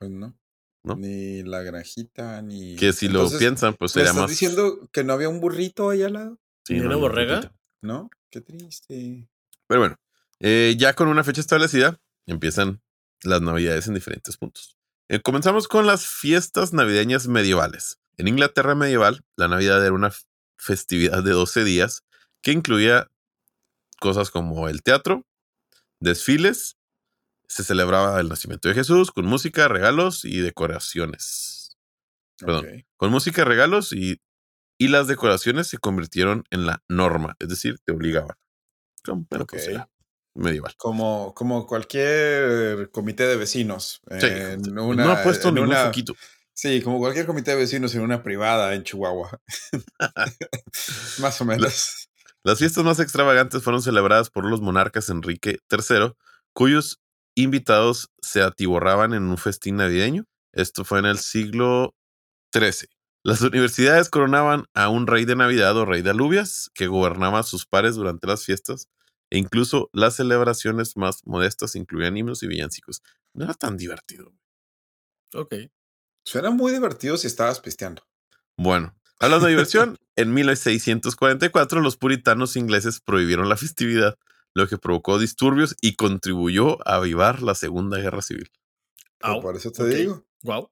Pues 0.00 0.10
no. 0.10 0.34
¿No? 0.82 0.96
Ni 0.96 1.42
la 1.42 1.60
granjita, 1.60 2.40
ni. 2.40 2.74
Que 2.76 2.94
si 2.94 3.06
Entonces, 3.06 3.34
lo 3.34 3.38
piensan, 3.38 3.74
pues 3.74 3.94
¿Me 3.94 4.00
sería 4.00 4.10
estás 4.10 4.22
más. 4.22 4.30
diciendo 4.30 4.88
que 4.92 5.04
no 5.04 5.12
había 5.12 5.28
un 5.28 5.40
burrito 5.40 5.90
ahí 5.90 6.02
al 6.02 6.14
lado? 6.14 6.40
Sí, 6.64 6.74
¿Ni 6.74 6.80
una 6.80 6.94
no, 6.94 7.00
borrega? 7.00 7.54
¿No? 7.82 8.08
Qué 8.30 8.40
triste. 8.40 9.28
Pero 9.66 9.80
bueno, 9.80 9.96
eh, 10.40 10.74
ya 10.78 10.94
con 10.94 11.08
una 11.08 11.22
fecha 11.22 11.42
establecida, 11.42 12.00
empiezan 12.26 12.80
las 13.22 13.42
navidades 13.42 13.88
en 13.88 13.94
diferentes 13.94 14.38
puntos. 14.38 14.78
Eh, 15.10 15.20
comenzamos 15.20 15.68
con 15.68 15.86
las 15.86 16.06
fiestas 16.06 16.72
navideñas 16.72 17.28
medievales. 17.28 17.98
En 18.16 18.28
Inglaterra 18.28 18.74
medieval, 18.74 19.22
la 19.36 19.48
Navidad 19.48 19.84
era 19.84 19.92
una 19.92 20.12
festividad 20.58 21.22
de 21.22 21.32
12 21.32 21.62
días 21.62 22.04
que 22.42 22.52
incluía 22.52 23.10
cosas 23.98 24.30
como 24.30 24.66
el 24.68 24.82
teatro, 24.82 25.26
desfiles, 26.00 26.78
se 27.50 27.64
celebraba 27.64 28.20
el 28.20 28.28
nacimiento 28.28 28.68
de 28.68 28.74
Jesús 28.74 29.10
con 29.10 29.26
música, 29.26 29.66
regalos 29.68 30.24
y 30.24 30.38
decoraciones. 30.40 31.76
Perdón. 32.38 32.84
Con 32.96 33.10
música, 33.10 33.44
regalos 33.44 33.92
y, 33.92 34.20
y 34.78 34.88
las 34.88 35.08
decoraciones 35.08 35.66
se 35.66 35.78
convirtieron 35.78 36.44
en 36.50 36.64
la 36.66 36.82
norma, 36.88 37.34
es 37.40 37.48
decir, 37.48 37.76
te 37.84 37.92
obligaban. 37.92 38.36
Como- 39.04 39.24
pues 39.26 39.42
Ok. 39.42 39.54
era 39.54 39.90
medieval. 40.34 40.74
Como, 40.76 41.34
como 41.34 41.66
cualquier 41.66 42.90
comité 42.92 43.26
de 43.26 43.36
vecinos. 43.36 44.00
Sí, 44.20 44.26
en 44.26 44.78
una, 44.78 45.04
no 45.04 45.10
ha 45.12 45.22
puesto 45.22 45.48
en 45.48 45.54
ningún 45.56 45.70
una- 45.70 45.86
foquito. 45.86 46.14
Sí, 46.54 46.82
como 46.82 46.98
cualquier 46.98 47.26
comité 47.26 47.52
de 47.52 47.56
vecinos 47.56 47.94
en 47.94 48.02
una 48.02 48.22
privada 48.22 48.74
en 48.74 48.84
Chihuahua. 48.84 49.40
Más 51.18 51.40
o 51.40 51.44
menos. 51.44 52.08
Las 52.42 52.58
fiestas 52.58 52.84
más 52.84 53.00
extravagantes 53.00 53.62
fueron 53.62 53.82
celebradas 53.82 54.30
por 54.30 54.48
los 54.48 54.62
monarcas 54.62 55.10
Enrique 55.10 55.58
III, 55.70 56.12
cuyos 56.54 56.98
invitados 57.34 58.10
se 58.20 58.42
atiborraban 58.42 59.14
en 59.14 59.24
un 59.24 59.38
festín 59.38 59.76
navideño. 59.76 60.24
Esto 60.52 60.84
fue 60.84 60.98
en 60.98 61.06
el 61.06 61.18
siglo 61.18 61.94
XIII. 62.54 62.88
Las 63.22 63.40
universidades 63.42 64.08
coronaban 64.08 64.64
a 64.74 64.88
un 64.88 65.06
rey 65.06 65.24
de 65.24 65.36
Navidad 65.36 65.76
o 65.76 65.84
rey 65.84 66.02
de 66.02 66.10
alubias 66.10 66.70
que 66.74 66.86
gobernaba 66.86 67.40
a 67.40 67.44
sus 67.44 67.66
pares 67.66 67.94
durante 67.94 68.26
las 68.26 68.44
fiestas 68.44 68.88
e 69.30 69.38
incluso 69.38 69.88
las 69.92 70.16
celebraciones 70.16 70.96
más 70.96 71.20
modestas 71.24 71.76
incluían 71.76 72.16
himnos 72.16 72.42
y 72.42 72.48
villancicos. 72.48 73.02
No 73.32 73.44
era 73.44 73.54
tan 73.54 73.76
divertido. 73.76 74.32
Ok. 75.34 75.54
Suena 76.24 76.50
muy 76.50 76.72
divertido 76.72 77.16
si 77.16 77.28
estabas 77.28 77.60
pisteando. 77.60 78.02
Bueno, 78.56 78.94
hablando 79.20 79.46
de 79.46 79.52
diversión, 79.52 79.96
en 80.16 80.34
1644 80.34 81.80
los 81.80 81.96
puritanos 81.96 82.56
ingleses 82.56 83.00
prohibieron 83.00 83.48
la 83.48 83.56
festividad, 83.56 84.16
lo 84.54 84.66
que 84.68 84.78
provocó 84.78 85.18
disturbios 85.18 85.76
y 85.80 85.94
contribuyó 85.94 86.78
a 86.88 86.96
avivar 86.96 87.42
la 87.42 87.54
Segunda 87.54 87.98
Guerra 87.98 88.22
Civil. 88.22 88.50
Au, 89.20 89.40
por 89.40 89.56
eso 89.56 89.70
te 89.70 89.82
ok. 89.82 89.88
digo. 89.90 90.26
Wow. 90.42 90.70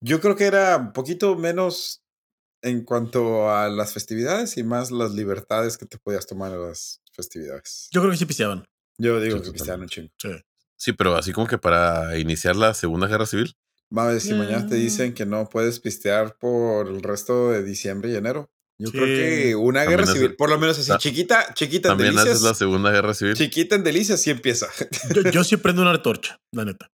Yo 0.00 0.20
creo 0.20 0.36
que 0.36 0.44
era 0.44 0.76
un 0.76 0.92
poquito 0.92 1.36
menos 1.36 2.02
en 2.62 2.82
cuanto 2.84 3.50
a 3.50 3.68
las 3.68 3.92
festividades 3.92 4.56
y 4.56 4.62
más 4.62 4.90
las 4.90 5.12
libertades 5.12 5.76
que 5.78 5.86
te 5.86 5.98
podías 5.98 6.26
tomar 6.26 6.52
en 6.52 6.62
las 6.62 7.02
festividades. 7.12 7.88
Yo 7.92 8.00
creo 8.00 8.10
que 8.10 8.16
sí 8.18 8.26
pisteaban. 8.26 8.64
Yo 8.98 9.20
digo 9.20 9.38
Sí, 9.38 9.44
que 9.44 9.52
pistean 9.52 9.80
un 9.82 9.88
chingo. 9.88 10.08
Sí. 10.18 10.30
Sí, 10.76 10.92
pero 10.92 11.16
así 11.16 11.32
como 11.32 11.46
que 11.46 11.58
para 11.58 12.18
iniciar 12.18 12.56
la 12.56 12.74
Segunda 12.74 13.06
Guerra 13.06 13.26
Civil. 13.26 13.54
Mames, 13.90 14.22
si 14.24 14.34
mañana 14.34 14.66
te 14.66 14.76
Mm. 14.76 14.78
dicen 14.80 15.14
que 15.14 15.24
no 15.26 15.48
puedes 15.48 15.78
pistear 15.78 16.36
por 16.38 16.88
el 16.88 17.02
resto 17.02 17.50
de 17.50 17.62
diciembre 17.62 18.10
y 18.10 18.16
enero. 18.16 18.50
Yo 18.78 18.88
Sí. 18.90 18.92
creo 18.92 19.06
que 19.06 19.54
una 19.54 19.80
También 19.80 19.90
guerra 20.00 20.10
hace- 20.10 20.20
civil, 20.20 20.36
por 20.36 20.50
lo 20.50 20.58
menos 20.58 20.78
así, 20.78 20.88
ta- 20.90 20.98
chiquita, 20.98 21.54
chiquita 21.54 21.88
en 21.88 21.92
También 21.92 22.10
delicias. 22.14 22.34
haces 22.36 22.42
la 22.42 22.54
Segunda 22.54 22.90
Guerra 22.90 23.14
Civil. 23.14 23.34
Chiquita 23.34 23.76
en 23.76 23.84
delicias 23.84 24.20
sí 24.20 24.30
empieza. 24.30 24.68
Yo, 25.14 25.22
yo 25.30 25.44
sí 25.44 25.56
prendo 25.56 25.82
una 25.82 25.92
antorcha, 25.92 26.40
la 26.52 26.64
neta. 26.64 26.90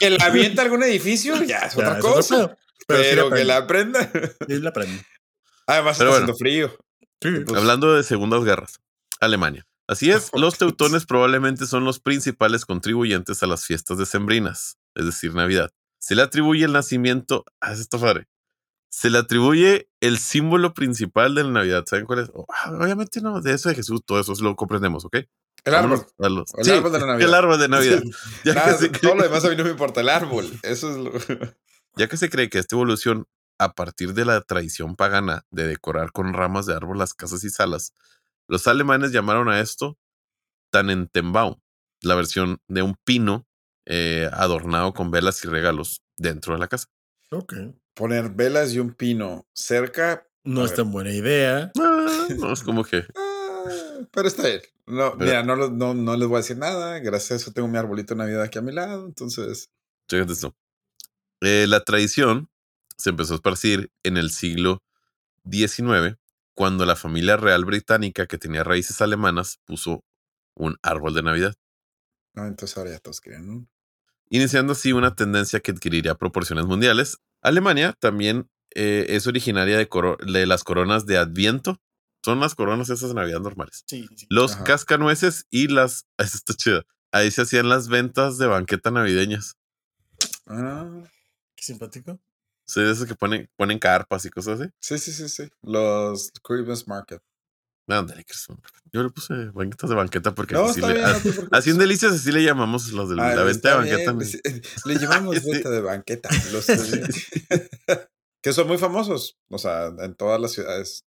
que 0.00 0.10
la 0.10 0.24
avienta 0.26 0.62
algún 0.62 0.82
edificio, 0.82 1.42
ya 1.42 1.58
es 1.60 1.74
Ya, 1.76 1.80
otra 1.80 1.98
es 1.98 2.04
otro 2.04 2.12
cosa. 2.14 2.56
pero 2.86 3.28
sí 3.28 3.34
que 3.34 3.44
la 3.44 3.56
aprenda. 3.56 4.10
Sí 4.46 4.58
la 4.60 4.72
prendo. 4.72 5.02
Además 5.66 5.96
Pero 5.98 6.10
está 6.10 6.20
bueno. 6.20 6.32
haciendo 6.32 6.34
frío. 6.36 6.76
Sí. 7.22 7.54
Hablando 7.56 7.94
de 7.94 8.02
segundas 8.02 8.44
guerras, 8.44 8.80
Alemania. 9.20 9.64
Así 9.88 10.10
es, 10.10 10.30
los 10.34 10.58
teutones 10.58 11.06
probablemente 11.06 11.66
son 11.66 11.84
los 11.84 12.00
principales 12.00 12.64
contribuyentes 12.64 13.42
a 13.42 13.46
las 13.46 13.64
fiestas 13.66 13.98
decembrinas, 13.98 14.76
es 14.94 15.06
decir, 15.06 15.34
Navidad. 15.34 15.70
Se 15.98 16.14
le 16.14 16.22
atribuye 16.22 16.64
el 16.64 16.72
nacimiento, 16.72 17.44
ah, 17.60 17.72
esto 17.72 18.00
padre. 18.00 18.26
Se 18.90 19.10
le 19.10 19.18
atribuye 19.18 19.88
el 20.02 20.18
símbolo 20.18 20.74
principal 20.74 21.34
de 21.34 21.44
la 21.44 21.50
Navidad. 21.50 21.84
¿Saben 21.86 22.04
cuál 22.06 22.18
es? 22.18 22.30
Oh, 22.34 22.44
obviamente 22.78 23.20
no, 23.20 23.40
de 23.40 23.54
eso 23.54 23.68
de 23.68 23.76
Jesús, 23.76 24.02
todo 24.04 24.20
eso 24.20 24.34
lo 24.42 24.56
comprendemos, 24.56 25.04
¿ok? 25.04 25.16
El 25.64 25.74
árbol. 25.76 26.04
El 26.18 26.44
Sí, 26.64 26.72
árbol 26.72 26.92
de 26.92 26.98
la 27.00 27.06
Navidad. 27.12 27.28
El 27.28 27.34
árbol 27.34 27.58
de 27.60 27.68
Navidad. 27.68 28.02
Ya, 28.44 28.54
Nada, 28.54 28.72
que 28.78 28.78
se 28.78 28.88
todo 28.90 29.14
lo 29.14 29.22
demás 29.22 29.44
a 29.44 29.48
mí 29.48 29.56
no 29.56 29.64
me 29.64 29.70
importa. 29.70 30.00
El 30.00 30.08
árbol. 30.08 30.50
Eso 30.62 30.90
es 30.90 30.96
lo. 30.96 31.12
ya 31.96 32.08
que 32.08 32.16
se 32.16 32.28
cree 32.28 32.50
que 32.50 32.58
esta 32.58 32.74
evolución, 32.74 33.26
a 33.58 33.74
partir 33.74 34.12
de 34.12 34.24
la 34.24 34.40
tradición 34.40 34.96
pagana 34.96 35.44
de 35.52 35.68
decorar 35.68 36.10
con 36.10 36.34
ramas 36.34 36.66
de 36.66 36.74
árbol 36.74 36.98
las 36.98 37.14
casas 37.14 37.44
y 37.44 37.50
salas, 37.50 37.92
los 38.48 38.66
alemanes 38.66 39.12
llamaron 39.12 39.48
a 39.48 39.60
esto 39.60 39.96
Tannenbaum, 40.72 41.60
la 42.00 42.16
versión 42.16 42.58
de 42.66 42.82
un 42.82 42.96
pino 43.04 43.46
eh, 43.86 44.28
adornado 44.32 44.94
con 44.94 45.12
velas 45.12 45.44
y 45.44 45.48
regalos 45.48 46.02
dentro 46.16 46.54
de 46.54 46.58
la 46.60 46.66
casa. 46.66 46.88
Ok. 47.30 47.54
Poner 47.94 48.30
velas 48.30 48.72
y 48.72 48.78
un 48.78 48.94
pino 48.94 49.46
cerca. 49.52 50.26
No 50.44 50.62
A 50.62 50.64
es 50.64 50.74
tan 50.74 50.90
buena 50.90 51.10
idea. 51.12 51.70
Ah, 51.78 52.26
no, 52.38 52.52
es 52.52 52.62
como 52.62 52.84
que 52.84 53.04
ah, 53.14 53.64
pero 54.10 54.28
está 54.28 54.46
bien. 54.48 54.60
No, 54.86 55.16
Pero- 55.16 55.24
mira, 55.30 55.42
no, 55.44 55.56
no, 55.70 55.94
no 55.94 56.16
les 56.16 56.26
voy 56.28 56.36
a 56.36 56.40
decir 56.40 56.56
nada. 56.58 56.98
Gracias 56.98 57.30
a 57.30 57.34
eso 57.36 57.52
tengo 57.52 57.68
mi 57.68 57.78
arbolito 57.78 58.14
de 58.14 58.18
Navidad 58.18 58.42
aquí 58.42 58.58
a 58.58 58.62
mi 58.62 58.72
lado. 58.72 59.06
Entonces, 59.06 59.70
Chécate 60.08 60.32
esto. 60.32 60.54
Eh, 61.40 61.66
la 61.68 61.84
tradición 61.84 62.48
se 62.96 63.10
empezó 63.10 63.34
a 63.34 63.36
esparcir 63.36 63.90
en 64.02 64.16
el 64.16 64.30
siglo 64.30 64.82
XIX, 65.50 66.16
cuando 66.54 66.86
la 66.86 66.96
familia 66.96 67.36
real 67.36 67.64
británica, 67.64 68.26
que 68.26 68.38
tenía 68.38 68.62
raíces 68.64 69.00
alemanas, 69.00 69.58
puso 69.64 70.04
un 70.54 70.76
árbol 70.82 71.14
de 71.14 71.22
Navidad, 71.22 71.54
no, 72.34 72.46
entonces 72.46 72.76
ahora 72.78 72.90
ya 72.90 72.98
todos 72.98 73.20
quieren 73.20 73.48
uno. 73.48 73.66
iniciando 74.30 74.72
así 74.72 74.92
una 74.92 75.14
tendencia 75.14 75.60
que 75.60 75.72
adquiriría 75.72 76.14
proporciones 76.14 76.64
mundiales. 76.66 77.18
Alemania 77.42 77.94
también 77.98 78.48
eh, 78.74 79.06
es 79.10 79.26
originaria 79.26 79.76
de, 79.76 80.46
las 80.46 80.64
coronas 80.64 81.06
de 81.06 81.18
Adviento. 81.18 81.80
Son 82.24 82.40
las 82.40 82.54
coronas 82.54 82.88
esas 82.88 83.08
de 83.08 83.14
Navidad 83.16 83.40
normales. 83.40 83.82
Sí, 83.86 84.08
sí. 84.16 84.26
Los 84.30 84.54
Ajá. 84.54 84.64
cascanueces 84.64 85.46
y 85.50 85.68
las... 85.68 86.06
Eso 86.18 86.36
está 86.36 86.54
chido. 86.54 86.84
Ahí 87.10 87.30
se 87.30 87.42
hacían 87.42 87.68
las 87.68 87.88
ventas 87.88 88.38
de 88.38 88.46
banqueta 88.46 88.90
navideñas. 88.90 89.56
Ah, 90.46 91.02
Qué 91.56 91.64
simpático. 91.64 92.18
Sí, 92.64 92.80
de 92.80 92.92
esos 92.92 93.06
que 93.06 93.14
ponen, 93.14 93.50
ponen 93.56 93.78
carpas 93.78 94.24
y 94.24 94.30
cosas 94.30 94.60
así. 94.60 94.70
sí, 94.80 94.98
sí, 94.98 95.12
sí, 95.12 95.28
sí. 95.28 95.50
Los 95.62 96.30
Christmas 96.42 96.86
Market. 96.86 97.20
Que 98.26 98.34
son- 98.34 98.60
Yo 98.92 99.02
le 99.02 99.10
puse 99.10 99.34
banquetas 99.52 99.90
de 99.90 99.96
banqueta 99.96 100.34
porque 100.34 100.54
No, 100.54 100.64
así, 100.66 100.80
le, 100.80 100.94
bien. 100.94 101.04
no 101.04 101.48
así 101.56 101.70
en 101.70 101.78
delicias 101.78 102.12
así 102.12 102.30
le 102.32 102.42
llamamos 102.44 102.90
los 102.92 103.08
de 103.08 103.16
la 103.16 103.42
venta 103.42 103.70
de 103.70 103.76
banqueta. 103.76 104.12
bien, 104.12 104.62
Le, 104.84 104.94
le 104.94 105.00
llamamos 105.00 105.36
venta 105.44 105.70
de 105.70 105.80
banqueta. 105.80 106.28
Los 106.52 106.66
que 108.42 108.52
son 108.52 108.66
muy 108.68 108.78
famosos. 108.78 109.38
O 109.50 109.58
sea, 109.58 109.86
en 109.98 110.14
todas 110.14 110.40
las 110.40 110.52
ciudades 110.52 111.04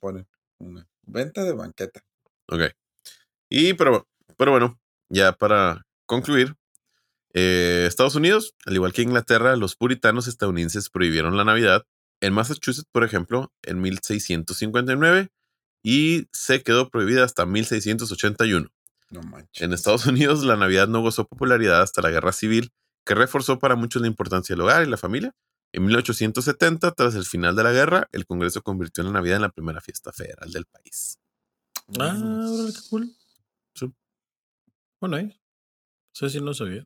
ponen 0.00 0.26
una 0.60 0.86
venta 1.06 1.44
de 1.44 1.52
banqueta. 1.52 2.00
Ok. 2.48 2.62
Y 3.50 3.74
pero, 3.74 4.06
pero 4.36 4.50
bueno, 4.52 4.78
ya 5.08 5.32
para 5.32 5.86
concluir, 6.06 6.56
eh, 7.34 7.84
Estados 7.86 8.14
Unidos, 8.14 8.54
al 8.66 8.74
igual 8.74 8.92
que 8.92 9.02
Inglaterra, 9.02 9.56
los 9.56 9.76
puritanos 9.76 10.28
estadounidenses 10.28 10.90
prohibieron 10.90 11.36
la 11.36 11.44
Navidad. 11.44 11.84
En 12.20 12.32
Massachusetts, 12.32 12.88
por 12.90 13.04
ejemplo, 13.04 13.52
en 13.62 13.80
1659 13.80 15.28
y 15.90 16.28
se 16.34 16.62
quedó 16.62 16.90
prohibida 16.90 17.24
hasta 17.24 17.46
1681. 17.46 18.68
No 19.08 19.22
manches. 19.22 19.62
En 19.62 19.72
Estados 19.72 20.04
Unidos, 20.04 20.44
la 20.44 20.54
Navidad 20.54 20.86
no 20.86 21.00
gozó 21.00 21.26
popularidad 21.26 21.80
hasta 21.80 22.02
la 22.02 22.10
Guerra 22.10 22.32
Civil, 22.32 22.74
que 23.06 23.14
reforzó 23.14 23.58
para 23.58 23.74
muchos 23.74 24.02
la 24.02 24.08
importancia 24.08 24.54
del 24.54 24.60
hogar 24.60 24.86
y 24.86 24.90
la 24.90 24.98
familia. 24.98 25.34
En 25.72 25.86
1870, 25.86 26.90
tras 26.92 27.14
el 27.14 27.24
final 27.24 27.56
de 27.56 27.62
la 27.62 27.72
guerra, 27.72 28.06
el 28.12 28.26
Congreso 28.26 28.60
convirtió 28.60 29.02
la 29.02 29.12
Navidad 29.12 29.36
en 29.36 29.42
la 29.42 29.48
primera 29.48 29.80
fiesta 29.80 30.12
federal 30.12 30.52
del 30.52 30.66
país. 30.66 31.18
Ah, 31.98 32.66
qué 32.66 32.80
cool. 32.90 33.16
Sí. 33.74 33.90
Bueno, 35.00 35.16
ahí. 35.16 35.40
Eso 36.14 36.28
sí 36.28 36.38
no 36.42 36.52
sabía. 36.52 36.84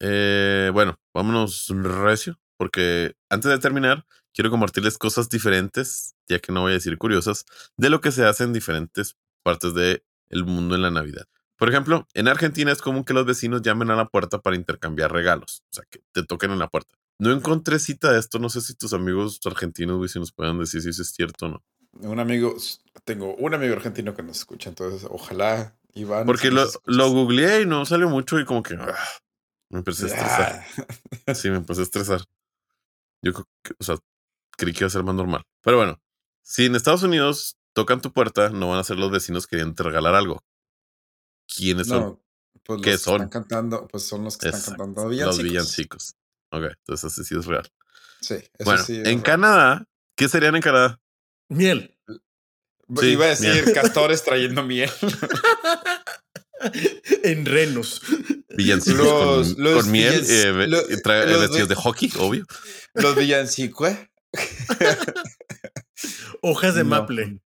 Eh, 0.00 0.70
bueno, 0.72 0.98
vámonos 1.12 1.68
recio, 1.68 2.40
porque 2.56 3.14
antes 3.28 3.50
de 3.50 3.58
terminar, 3.58 4.04
quiero 4.32 4.50
compartirles 4.50 4.98
cosas 4.98 5.28
diferentes, 5.28 6.14
ya 6.28 6.38
que 6.38 6.52
no 6.52 6.62
voy 6.62 6.72
a 6.72 6.74
decir 6.74 6.98
curiosas, 6.98 7.44
de 7.76 7.90
lo 7.90 8.00
que 8.00 8.12
se 8.12 8.24
hace 8.24 8.44
en 8.44 8.52
diferentes 8.52 9.16
partes 9.42 9.74
del 9.74 10.44
mundo 10.44 10.74
en 10.74 10.82
la 10.82 10.90
Navidad. 10.90 11.26
Por 11.56 11.70
ejemplo, 11.70 12.06
en 12.12 12.28
Argentina 12.28 12.70
es 12.70 12.82
común 12.82 13.04
que 13.04 13.14
los 13.14 13.24
vecinos 13.24 13.62
llamen 13.62 13.90
a 13.90 13.96
la 13.96 14.08
puerta 14.08 14.40
para 14.40 14.56
intercambiar 14.56 15.10
regalos, 15.10 15.62
o 15.70 15.74
sea, 15.74 15.84
que 15.88 16.00
te 16.12 16.22
toquen 16.22 16.50
en 16.50 16.58
la 16.58 16.68
puerta. 16.68 16.94
No 17.18 17.32
encontré 17.32 17.78
cita 17.78 18.12
de 18.12 18.18
esto, 18.18 18.38
no 18.38 18.50
sé 18.50 18.60
si 18.60 18.74
tus 18.74 18.92
amigos 18.92 19.40
argentinos, 19.46 19.96
güey, 19.96 20.10
si 20.10 20.18
nos 20.18 20.32
puedan 20.32 20.58
decir 20.58 20.82
si 20.82 20.90
eso 20.90 21.00
es 21.00 21.10
cierto 21.10 21.46
o 21.46 21.48
no. 21.48 21.64
Un 22.00 22.20
amigo, 22.20 22.54
tengo 23.04 23.34
un 23.36 23.54
amigo 23.54 23.74
argentino 23.74 24.14
que 24.14 24.22
nos 24.22 24.36
escucha, 24.36 24.68
entonces 24.68 25.08
ojalá 25.10 25.74
Iván. 25.94 26.26
Porque 26.26 26.48
si 26.48 26.54
lo, 26.54 26.66
lo 26.84 27.10
googleé 27.10 27.62
y 27.62 27.66
no 27.66 27.86
salió 27.86 28.10
mucho 28.10 28.38
y 28.38 28.44
como 28.44 28.62
que 28.62 28.74
ah, 28.74 28.94
me 29.70 29.78
empecé 29.78 30.04
a 30.04 30.08
estresar. 30.08 30.64
Sí, 31.34 31.48
me 31.48 31.56
empecé 31.56 31.80
a 31.80 31.84
estresar. 31.84 32.20
Yo 33.26 33.32
creo 33.32 33.48
que, 33.64 33.74
o 33.78 33.84
sea, 33.84 33.96
creí 34.56 34.72
que 34.72 34.80
iba 34.80 34.86
a 34.86 34.90
ser 34.90 35.02
más 35.02 35.14
normal. 35.14 35.42
Pero 35.62 35.78
bueno, 35.78 36.00
si 36.42 36.66
en 36.66 36.76
Estados 36.76 37.02
Unidos 37.02 37.56
tocan 37.72 38.00
tu 38.00 38.12
puerta, 38.12 38.50
no 38.50 38.68
van 38.70 38.78
a 38.78 38.84
ser 38.84 38.98
los 38.98 39.10
vecinos 39.10 39.46
queriendo 39.46 39.82
regalar 39.82 40.14
algo. 40.14 40.42
¿Quiénes 41.54 41.88
son? 41.88 42.20
pues 42.64 42.80
¿Qué 42.82 42.90
los 42.92 43.00
que 43.00 43.04
son? 43.04 43.14
están 43.16 43.28
cantando, 43.28 43.86
pues 43.88 44.04
son 44.04 44.24
los 44.24 44.36
que 44.36 44.48
están 44.48 44.76
cantando 44.76 45.02
Los 45.02 45.10
villancicos. 45.10 45.42
villancicos. 45.44 46.14
Ok, 46.52 46.64
entonces 46.78 47.12
ese 47.12 47.24
sí 47.24 47.36
es 47.38 47.46
real. 47.46 47.68
Sí, 48.20 48.34
eso 48.34 48.50
bueno, 48.64 48.82
sí. 48.84 48.92
es 48.94 48.98
en 49.00 49.04
real. 49.04 49.22
Canadá, 49.22 49.84
¿qué 50.16 50.28
serían 50.28 50.56
en 50.56 50.62
Canadá? 50.62 51.00
Miel. 51.48 51.96
sí, 52.98 53.06
Iba 53.08 53.26
a 53.26 53.28
decir 53.28 53.52
miel. 53.64 53.72
castores 53.74 54.22
trayendo 54.24 54.62
miel. 54.62 54.90
en 57.22 57.46
renos. 57.46 58.00
Villancicos 58.56 58.98
Los- 59.04 59.54
con, 59.54 59.62
los 59.64 59.82
con 59.84 59.92
miel, 59.92 60.22
villanc- 60.22 60.28
eh, 60.30 60.66
lo- 60.66 61.26
los 61.26 61.40
vestidos 61.40 61.68
de 61.68 61.74
hockey, 61.74 62.12
obvio. 62.18 62.46
Los 62.94 63.14
villancicos. 63.16 63.88
¿eh? 63.90 64.10
Hojas 66.42 66.74
de 66.74 66.84
No. 66.84 66.90
maple. 66.90 67.40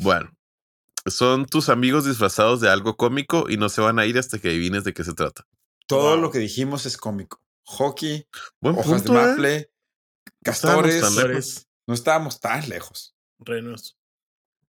Bueno, 0.00 0.30
son 1.06 1.46
tus 1.46 1.68
amigos 1.68 2.04
disfrazados 2.06 2.60
de 2.60 2.68
algo 2.70 2.96
cómico 2.96 3.46
y 3.48 3.56
no 3.56 3.68
se 3.68 3.80
van 3.80 3.98
a 3.98 4.06
ir 4.06 4.18
hasta 4.18 4.38
que 4.38 4.48
adivines 4.48 4.84
de 4.84 4.94
qué 4.94 5.04
se 5.04 5.12
trata. 5.14 5.46
Todo 5.86 6.12
Wow. 6.14 6.20
lo 6.20 6.30
que 6.30 6.38
dijimos 6.38 6.86
es 6.86 6.96
cómico. 6.96 7.42
Hockey, 7.64 8.26
Buen 8.60 8.76
hojas 8.78 9.02
punto, 9.02 9.12
de 9.12 9.18
¿eh? 9.18 9.26
maple, 9.26 9.70
castores. 10.42 11.66
No 11.86 11.94
estábamos 11.94 12.40
tan 12.40 12.68
lejos. 12.68 13.14
renos. 13.38 13.96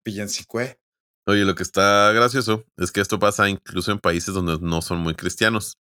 Villancicue. 0.04 0.78
Oye, 1.26 1.44
lo 1.44 1.54
que 1.54 1.62
está 1.62 2.12
gracioso 2.12 2.64
es 2.76 2.92
que 2.92 3.00
esto 3.00 3.18
pasa 3.18 3.48
incluso 3.48 3.90
en 3.92 3.98
países 3.98 4.32
donde 4.34 4.58
no 4.60 4.80
son 4.82 4.98
muy 4.98 5.14
cristianos. 5.14 5.78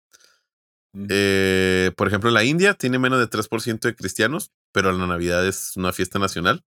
Ujú. 0.92 1.06
Eh, 1.08 1.92
por 1.96 2.08
ejemplo, 2.08 2.30
la 2.30 2.44
India 2.44 2.74
tiene 2.74 2.98
menos 2.98 3.18
de 3.18 3.26
3% 3.26 3.88
de 3.88 3.94
cristianos, 3.94 4.50
pero 4.72 4.92
la 4.92 5.06
Navidad 5.06 5.46
es 5.46 5.76
una 5.76 5.92
fiesta 5.92 6.18
nacional. 6.18 6.62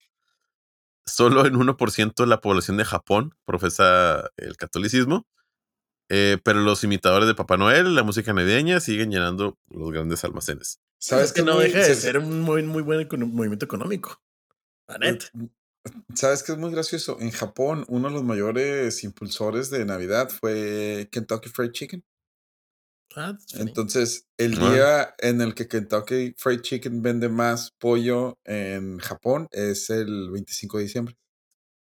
Solo 1.06 1.46
en 1.46 1.56
1% 1.56 2.24
de 2.24 2.28
la 2.28 2.40
población 2.42 2.78
de 2.78 2.86
Japón 2.86 3.36
profesa 3.46 4.30
el 4.38 4.56
catolicismo. 4.58 5.28
Eh, 6.10 6.38
pero 6.44 6.62
los 6.62 6.84
imitadores 6.84 7.28
de 7.28 7.36
Papá 7.36 7.58
Noel, 7.58 7.96
la 7.96 8.04
música 8.04 8.34
navideña, 8.34 8.80
siguen 8.80 9.12
llenando 9.12 9.58
los 9.70 9.92
grandes 9.92 10.24
almacenes. 10.24 10.80
¿Sabes 11.00 11.28
es 11.28 11.34
que 11.34 11.42
no 11.44 11.58
deja 11.60 11.80
de 11.80 11.86
se- 11.86 11.96
ser 11.96 12.18
un 12.20 12.42
muy, 12.42 12.64
muy 12.64 12.82
buen 12.82 13.08
movimiento 13.34 13.66
económico. 13.66 14.22
La 14.88 14.98
neta. 14.98 15.26
¿Sabes 16.16 16.44
qué 16.44 16.54
es 16.54 16.58
muy 16.58 16.72
gracioso? 16.72 17.18
En 17.20 17.32
Japón, 17.32 17.86
uno 17.88 18.08
de 18.08 18.14
los 18.14 18.24
mayores 18.24 19.04
impulsores 19.04 19.70
de 19.70 19.86
Navidad 19.86 20.30
fue 20.30 21.10
Kentucky 21.12 21.50
Fried 21.50 21.72
Chicken. 21.72 22.04
Ah. 23.16 23.38
Entonces, 23.56 24.28
el 24.38 24.58
Ah. 24.60 24.72
día 24.72 25.16
en 25.20 25.42
el 25.42 25.54
que 25.54 25.68
Kentucky 25.68 26.34
Fried 26.38 26.62
Chicken 26.62 27.02
vende 27.02 27.30
más 27.30 27.72
pollo 27.78 28.40
en 28.44 28.98
Japón 29.00 29.48
es 29.52 29.90
el 29.90 30.32
25 30.32 30.78
de 30.78 30.84
diciembre. 30.84 31.18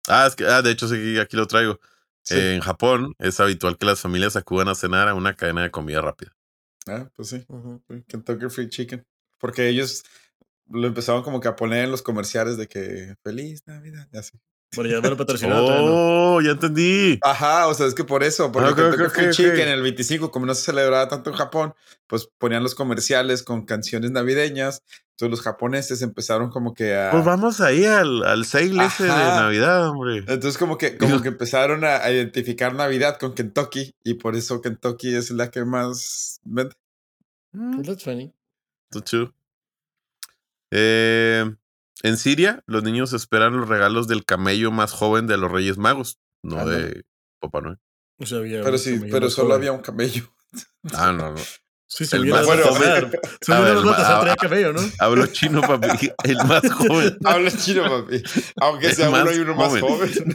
Ah, 0.08 0.26
es 0.28 0.36
que, 0.36 0.44
ah, 0.44 0.62
de 0.62 0.70
hecho, 0.70 0.86
sí, 0.86 1.18
aquí 1.18 1.36
lo 1.36 1.46
traigo. 1.46 1.80
Sí. 2.22 2.36
En 2.38 2.60
Japón 2.60 3.14
es 3.18 3.40
habitual 3.40 3.76
que 3.78 3.86
las 3.86 4.00
familias 4.00 4.36
acudan 4.36 4.68
a 4.68 4.74
cenar 4.74 5.08
a 5.08 5.14
una 5.14 5.34
cadena 5.34 5.62
de 5.62 5.70
comida 5.70 6.00
rápida. 6.00 6.36
Ah, 6.86 7.10
pues 7.16 7.28
sí, 7.30 7.44
Kentucky 8.06 8.48
Fried 8.48 8.68
Chicken. 8.68 9.04
Porque 9.38 9.68
ellos 9.68 10.04
lo 10.70 10.86
empezaron 10.86 11.22
como 11.22 11.40
que 11.40 11.48
a 11.48 11.56
poner 11.56 11.84
en 11.84 11.90
los 11.90 12.02
comerciales 12.02 12.56
de 12.56 12.66
que 12.66 13.14
feliz 13.22 13.62
Navidad, 13.66 14.08
y 14.12 14.16
así. 14.16 14.38
Bueno, 14.74 14.90
ya 14.90 15.00
me 15.00 15.08
lo 15.10 15.16
patrocinaron. 15.16 15.64
todavía 15.64 15.86
no. 15.86 15.94
¡Oh! 16.34 16.40
Ya 16.42 16.50
entendí. 16.50 17.18
Ajá, 17.22 17.68
o 17.68 17.74
sea, 17.74 17.86
es 17.86 17.94
que 17.94 18.04
por 18.04 18.22
eso, 18.24 18.50
porque 18.52 18.68
Ah, 18.68 18.72
ok, 18.72 18.76
Kentucky 18.76 19.02
ok, 19.04 19.10
Fried 19.12 19.28
ok, 19.28 19.34
Chicken 19.34 19.68
ok. 19.68 19.74
el 19.74 19.82
25, 19.82 20.30
como 20.30 20.46
no 20.46 20.54
se 20.54 20.62
celebraba 20.64 21.08
tanto 21.08 21.30
en 21.30 21.36
Japón, 21.36 21.74
pues 22.06 22.28
ponían 22.38 22.62
los 22.62 22.74
comerciales 22.74 23.42
con 23.42 23.64
canciones 23.64 24.10
navideñas. 24.10 24.82
Entonces 25.12 25.30
los 25.30 25.40
japoneses 25.40 26.02
empezaron 26.02 26.50
como 26.50 26.74
que 26.74 26.94
a... 26.94 27.10
Pues 27.10 27.24
vamos 27.24 27.62
ahí 27.62 27.86
al, 27.86 28.22
al 28.24 28.44
sale 28.44 28.84
ese 28.84 29.04
de. 29.04 29.08
Navidad, 29.08 29.88
hombre. 29.88 30.18
Entonces 30.18 30.58
como 30.58 30.76
que, 30.76 30.98
como 30.98 31.22
que 31.22 31.28
empezaron 31.28 31.84
a, 31.84 32.10
identificar 32.10 32.74
Navidad 32.74 33.16
con 33.18 33.32
Kentucky 33.32 33.94
y 34.04 34.14
por 34.14 34.36
eso 34.36 34.60
Kentucky 34.60 35.14
es 35.14 35.30
la 35.30 35.50
que 35.50 35.64
más 35.64 36.40
vende. 36.44 36.74
Mm, 37.52 37.80
That's 37.82 38.04
funny. 38.04 38.34
está 38.90 39.02
chido. 39.02 39.32
Eh, 40.70 41.44
en 42.02 42.16
Siria, 42.16 42.62
los 42.66 42.82
niños 42.82 43.12
esperan 43.12 43.56
los 43.56 43.68
regalos 43.68 44.08
del 44.08 44.24
camello 44.24 44.70
más 44.70 44.92
joven 44.92 45.26
de 45.26 45.36
los 45.36 45.50
Reyes 45.50 45.78
Magos, 45.78 46.18
no 46.42 46.66
de 46.66 47.04
Papá 47.40 47.60
Noel. 47.60 47.78
O 48.18 48.26
sea, 48.26 48.38
había 48.38 48.62
Pero 48.62 48.78
sí, 48.78 49.00
pero 49.10 49.30
solo 49.30 49.48
joven. 49.48 49.60
había 49.60 49.72
un 49.72 49.80
camello. 49.82 50.28
Ah, 50.94 51.12
no, 51.12 51.32
no. 51.32 51.38
Sí, 51.88 52.04
el 52.04 52.08
según 52.08 52.26
yo, 52.26 52.34
más. 52.34 52.48
Hablo 54.98 55.26
chino, 55.26 55.60
papi. 55.60 56.10
El 56.24 56.36
más 56.46 56.72
joven. 56.72 57.16
Habla 57.24 57.50
chino, 57.50 57.82
papi. 57.82 58.22
Aunque 58.60 58.86
El 58.88 58.94
sea 58.94 59.08
uno 59.10 59.24
más 59.24 59.36
y 59.36 59.40
uno 59.40 59.54
más 59.54 59.68
joven. 59.68 59.82
joven. 59.82 60.12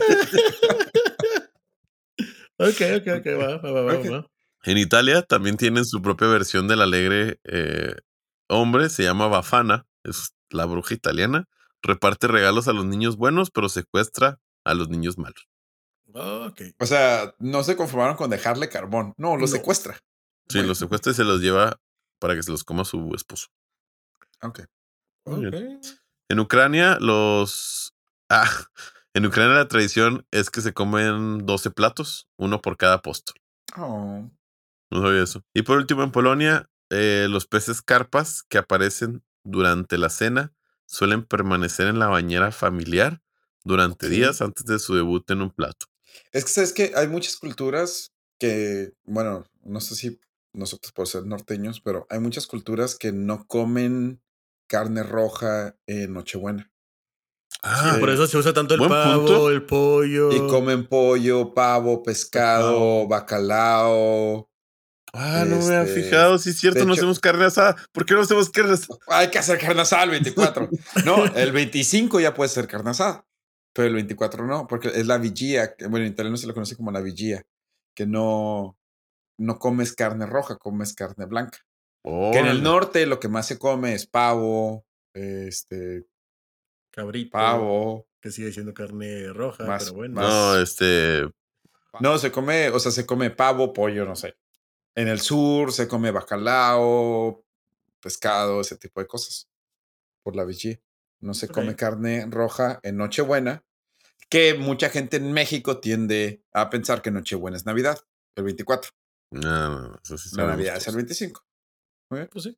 Ok, 2.58 2.80
ok, 2.98 3.08
ok, 3.20 3.26
va, 3.40 3.58
va, 3.58 3.72
va, 3.72 3.82
va, 3.82 3.94
Ok. 3.96 4.12
va. 4.12 4.28
En 4.64 4.78
Italia 4.78 5.24
también 5.24 5.58
tienen 5.58 5.84
su 5.86 6.02
propia 6.02 6.28
versión 6.28 6.68
del 6.68 6.82
alegre 6.82 7.40
eh, 7.46 7.96
hombre, 8.48 8.90
se 8.90 9.02
llama 9.04 9.28
Bafana, 9.28 9.88
es 10.04 10.34
la 10.50 10.66
bruja 10.66 10.94
italiana. 10.94 11.46
Reparte 11.82 12.28
regalos 12.28 12.68
a 12.68 12.74
los 12.74 12.86
niños 12.86 13.18
buenos, 13.18 13.50
pero 13.52 13.70
secuestra 13.70 14.40
a 14.64 14.74
los 14.74 14.90
niños 14.90 15.18
malos. 15.18 15.48
Oh, 16.14 16.48
ok. 16.48 16.62
O 16.80 16.86
sea, 16.86 17.34
no 17.40 17.64
se 17.64 17.76
conformaron 17.76 18.18
con 18.18 18.30
dejarle 18.30 18.70
carbón. 18.70 19.14
No, 19.18 19.36
lo 19.36 19.42
No. 19.42 19.48
secuestra. 19.48 19.96
Sí, 20.50 20.58
Bueno. 20.58 20.70
los 20.70 20.78
secuestra 20.80 21.12
y 21.12 21.16
se 21.16 21.24
los 21.24 21.40
lleva 21.42 21.80
para 22.20 22.36
que 22.36 22.44
se 22.44 22.52
los 22.52 22.64
coma 22.64 22.84
su 22.86 23.12
esposo. 23.16 23.48
Ok. 24.42 24.62
Muy 25.26 25.48
Ok. 25.48 25.56
En 26.30 26.40
Ucrania, 26.40 26.98
los. 27.00 27.94
Ah, 28.30 28.44
en 29.14 29.26
Ucrania 29.26 29.56
la 29.56 29.68
tradición 29.68 30.26
es 30.32 30.50
que 30.50 30.62
se 30.62 30.74
comen 30.74 31.46
12 31.46 31.72
platos, 31.72 32.28
uno 32.38 32.62
por 32.62 32.78
cada 32.78 32.96
apóstol. 32.96 33.36
Oh. 33.78 34.30
No 34.92 35.02
sabía 35.02 35.24
eso. 35.24 35.42
Y 35.54 35.62
por 35.64 35.78
último, 35.78 36.04
en 36.04 36.12
Polonia, 36.12 36.70
eh, 36.90 37.28
los 37.30 37.48
peces 37.48 37.82
carpas 37.82 38.44
que 38.44 38.58
aparecen 38.58 39.24
durante 39.44 39.98
la 39.98 40.10
cena 40.10 40.54
suelen 40.86 41.24
permanecer 41.26 41.88
en 41.88 42.00
la 42.00 42.08
bañera 42.08 42.52
familiar 42.52 43.22
durante 43.64 44.10
días 44.10 44.42
antes 44.42 44.66
de 44.66 44.80
su 44.80 44.96
debut 44.96 45.30
en 45.32 45.42
un 45.42 45.52
plato. 45.52 45.86
Es 46.32 46.44
que 46.46 46.52
sabes 46.52 46.74
que 46.74 46.92
hay 46.96 47.08
muchas 47.08 47.38
culturas 47.38 48.12
que, 48.40 48.94
bueno, 49.04 49.46
no 49.64 49.80
sé 49.80 49.96
si 49.96 50.20
nosotros 50.54 50.92
por 50.92 51.08
ser 51.08 51.26
norteños, 51.26 51.80
pero 51.80 52.06
hay 52.10 52.20
muchas 52.20 52.48
culturas 52.48 52.96
que 52.96 53.12
no 53.14 53.46
comen 53.48 54.22
carne 54.68 55.04
roja 55.04 55.76
en 55.86 56.14
Nochebuena. 56.14 56.72
Ah, 57.64 57.98
Por 58.00 58.10
eso 58.10 58.26
se 58.28 58.38
usa 58.38 58.54
tanto 58.54 58.74
el 58.74 58.80
pavo, 58.88 59.26
punto. 59.26 59.50
el 59.52 59.64
pollo. 59.66 60.32
Y 60.32 60.40
comen 60.48 60.88
pollo, 60.88 61.54
pavo, 61.54 62.02
pescado, 62.02 62.72
Pescado. 63.04 63.08
bacalao. 63.08 64.51
Ah, 65.14 65.44
no 65.48 65.58
me 65.58 65.76
había 65.76 65.84
este, 65.84 66.04
fijado. 66.04 66.38
Sí, 66.38 66.50
es 66.52 66.60
cierto, 66.60 66.80
de 66.80 66.86
no 66.86 66.94
hecho- 66.94 67.02
hacemos 67.02 67.20
carne 67.20 67.46
asada. 67.46 67.76
¿Por 67.92 68.06
qué 68.06 68.14
no 68.14 68.22
hacemos 68.22 68.50
carne 68.50 68.74
asada? 68.74 69.00
Hay 69.08 69.30
que 69.30 69.40
hacer 69.40 69.60
carne 69.60 69.82
asada 69.82 70.04
el 70.04 70.10
24. 70.12 70.70
No, 71.06 71.26
el 71.36 71.52
25 71.52 72.20
ya 72.20 72.34
puede 72.34 72.50
ser 72.50 72.68
carne 72.68 72.92
asada, 72.92 73.26
pero 73.74 73.88
el 73.88 73.94
24 73.96 74.46
no, 74.46 74.68
porque 74.68 74.90
es 74.90 75.08
la 75.08 75.18
vigilia. 75.18 75.76
que, 75.76 75.88
Bueno, 75.88 76.06
en 76.06 76.12
italiano 76.14 76.38
se 76.38 76.48
lo 76.48 76.54
conoce 76.54 76.76
como 76.76 76.92
la 76.92 77.02
vigilia, 77.02 77.44
que 77.96 78.06
no, 78.06 78.78
no 79.40 79.60
comes 79.60 79.94
carne 79.94 80.26
roja, 80.26 80.58
comes 80.58 80.94
carne 80.94 81.26
blanca. 81.26 81.60
Que 82.04 82.40
en 82.40 82.48
el 82.48 82.64
norte 82.64 83.06
lo 83.06 83.20
que 83.20 83.28
más 83.28 83.46
se 83.48 83.60
come 83.60 83.94
es 83.94 84.08
pavo, 84.08 84.86
este, 85.14 86.06
Cabrito. 86.92 87.32
pavo. 87.32 88.08
Que 88.22 88.32
sigue 88.32 88.52
siendo 88.52 88.74
carne 88.74 89.32
roja, 89.34 89.66
Más- 89.66 89.84
pero 89.86 89.96
bueno. 89.96 90.16
más- 90.16 90.28
No, 90.30 90.60
este. 90.62 91.28
No, 92.00 92.18
se 92.18 92.32
come, 92.32 92.70
o 92.70 92.80
sea, 92.80 92.92
se 92.92 93.06
come 93.06 93.30
pavo, 93.32 93.74
pollo, 93.74 94.06
no 94.06 94.16
sé. 94.16 94.36
En 94.96 95.08
el 95.08 95.20
sur 95.20 95.72
se 95.72 95.88
come 95.88 96.12
bacalao, 96.12 97.44
pescado, 98.00 98.62
ese 98.62 98.78
tipo 98.78 99.00
de 99.00 99.08
cosas. 99.08 99.50
Por 100.24 100.36
la 100.36 100.44
vigilia. 100.44 100.82
No 101.20 101.34
se 101.34 101.48
come 101.48 101.76
carne 101.76 102.26
roja 102.30 102.80
en 102.82 102.98
Nochebuena, 102.98 103.64
que 104.28 104.56
mucha 104.56 104.90
gente 104.90 105.18
en 105.18 105.32
México 105.32 105.80
tiende 105.80 106.44
a 106.52 106.70
pensar 106.72 107.02
que 107.04 107.12
Nochebuena 107.12 107.58
es 107.58 107.66
Navidad, 107.66 108.00
el 108.36 108.44
24. 108.46 108.92
No, 109.32 109.70
no, 109.70 110.00
eso 110.04 110.18
sí 110.18 110.36
La 110.36 110.48
Navidad 110.48 110.78
es 110.78 110.88
el 110.88 110.94
todos. 110.94 110.96
25. 110.96 111.46
Pues 112.10 112.44
sí. 112.44 112.58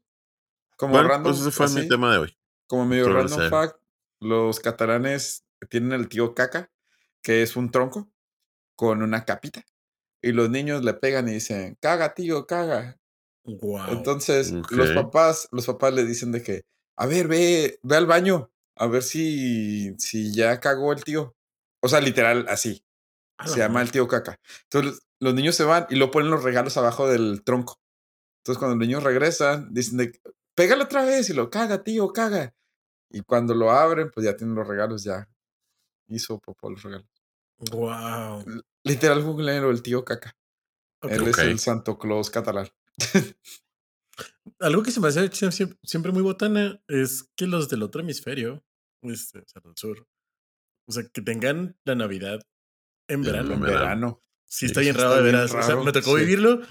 Como 0.78 0.94
Bueno, 0.94 1.10
random, 1.10 1.32
pues 1.32 1.42
ese 1.42 1.52
fue 1.52 1.70
mi 1.70 1.88
tema 1.88 2.12
de 2.12 2.20
hoy. 2.20 2.38
como 2.68 2.86
medio 2.86 3.12
random 3.12 3.50
fact, 3.50 3.78
los 4.20 4.60
catalanes 4.60 5.46
tienen 5.70 5.92
el 5.92 6.08
tío 6.08 6.34
caca, 6.34 6.72
que 7.22 7.44
es 7.44 7.56
un 7.56 7.70
tronco 7.70 8.12
con 8.76 9.04
una 9.04 9.26
capita. 9.26 9.66
Y 10.24 10.32
los 10.32 10.50
niños 10.50 10.84
le 10.86 10.94
pegan 10.94 11.28
y 11.28 11.34
dicen, 11.34 11.78
caga, 11.82 12.14
tío, 12.14 12.48
caga. 12.48 12.98
Wow. 13.44 13.90
Entonces, 13.90 14.52
los 14.52 14.92
papás, 14.92 15.50
los 15.52 15.66
papás 15.66 15.94
le 15.94 16.06
dicen 16.06 16.32
de 16.32 16.42
que, 16.42 16.62
a 16.98 17.06
ver, 17.06 17.28
ve, 17.28 17.78
ve 17.84 17.96
al 17.98 18.06
baño, 18.06 18.50
a 18.78 18.88
ver 18.88 19.04
si, 19.04 19.94
si 20.00 20.34
ya 20.34 20.62
cagó 20.62 20.94
el 20.94 21.04
tío. 21.04 21.36
O 21.82 21.90
sea, 21.90 22.00
literal, 22.00 22.46
así. 22.48 22.86
Se 23.46 23.58
llama 23.58 23.82
el 23.82 23.92
tío 23.92 24.08
caca. 24.08 24.40
Entonces, 24.72 25.02
los 25.20 25.34
niños 25.34 25.56
se 25.56 25.66
van 25.66 25.88
y 25.90 25.96
lo 25.96 26.10
ponen 26.10 26.32
los 26.32 26.44
regalos 26.44 26.78
abajo 26.78 27.10
del 27.10 27.44
tronco. 27.44 27.82
Entonces, 28.40 28.60
cuando 28.60 28.78
los 28.78 28.88
niños 28.88 29.04
regresan, 29.04 29.74
dicen 29.74 29.98
de, 29.98 30.22
pégalo 30.56 30.86
otra 30.86 31.04
vez 31.04 31.30
y 31.30 31.34
lo 31.34 31.50
caga, 31.50 31.84
tío, 31.84 32.14
caga. 32.14 32.54
Y 33.10 33.22
cuando 33.24 33.54
lo 33.54 33.72
abren, 33.72 34.10
pues 34.10 34.26
ya 34.26 34.38
tienen 34.38 34.56
los 34.56 34.68
regalos, 34.68 35.04
ya 35.04 35.28
hizo 36.08 36.40
popó 36.40 36.70
los 36.70 36.82
regalos. 36.84 37.10
Wow. 37.72 38.64
Literal, 38.84 39.22
googleenlo, 39.24 39.72
el 39.72 39.82
tío 39.82 40.04
caca. 40.04 40.38
Él 41.04 41.28
es 41.28 41.38
el 41.38 41.60
Santo 41.60 41.98
Claus 41.98 42.30
catalán. 42.30 42.70
Algo 44.60 44.84
que 44.84 44.92
se 44.92 45.00
me 45.00 45.08
hace 45.08 45.30
sie- 45.32 45.52
sie- 45.52 45.78
siempre 45.84 46.12
muy 46.12 46.22
botana 46.22 46.82
es 46.88 47.32
que 47.36 47.48
los 47.48 47.70
del 47.70 47.84
otro 47.84 48.02
hemisferio, 48.02 48.64
este, 49.02 49.40
o 49.40 49.48
sea, 49.48 49.62
del 49.64 49.74
sur, 49.76 50.08
o 50.88 50.92
sea, 50.92 51.04
que 51.12 51.22
tengan 51.22 51.78
la 51.86 51.96
Navidad 51.96 52.42
en 53.10 53.22
verano. 53.24 53.54
En 53.54 53.62
verano. 53.62 54.24
Sí, 54.46 54.68
está 54.68 54.82
bien 54.82 54.96
raro 54.96 55.16
de 55.16 55.22
veras. 55.24 55.54
O 55.54 55.64
sea, 55.64 55.76
me 55.78 55.92
tocó 55.92 56.16
sí. 56.18 56.24
vivirlo 56.24 56.62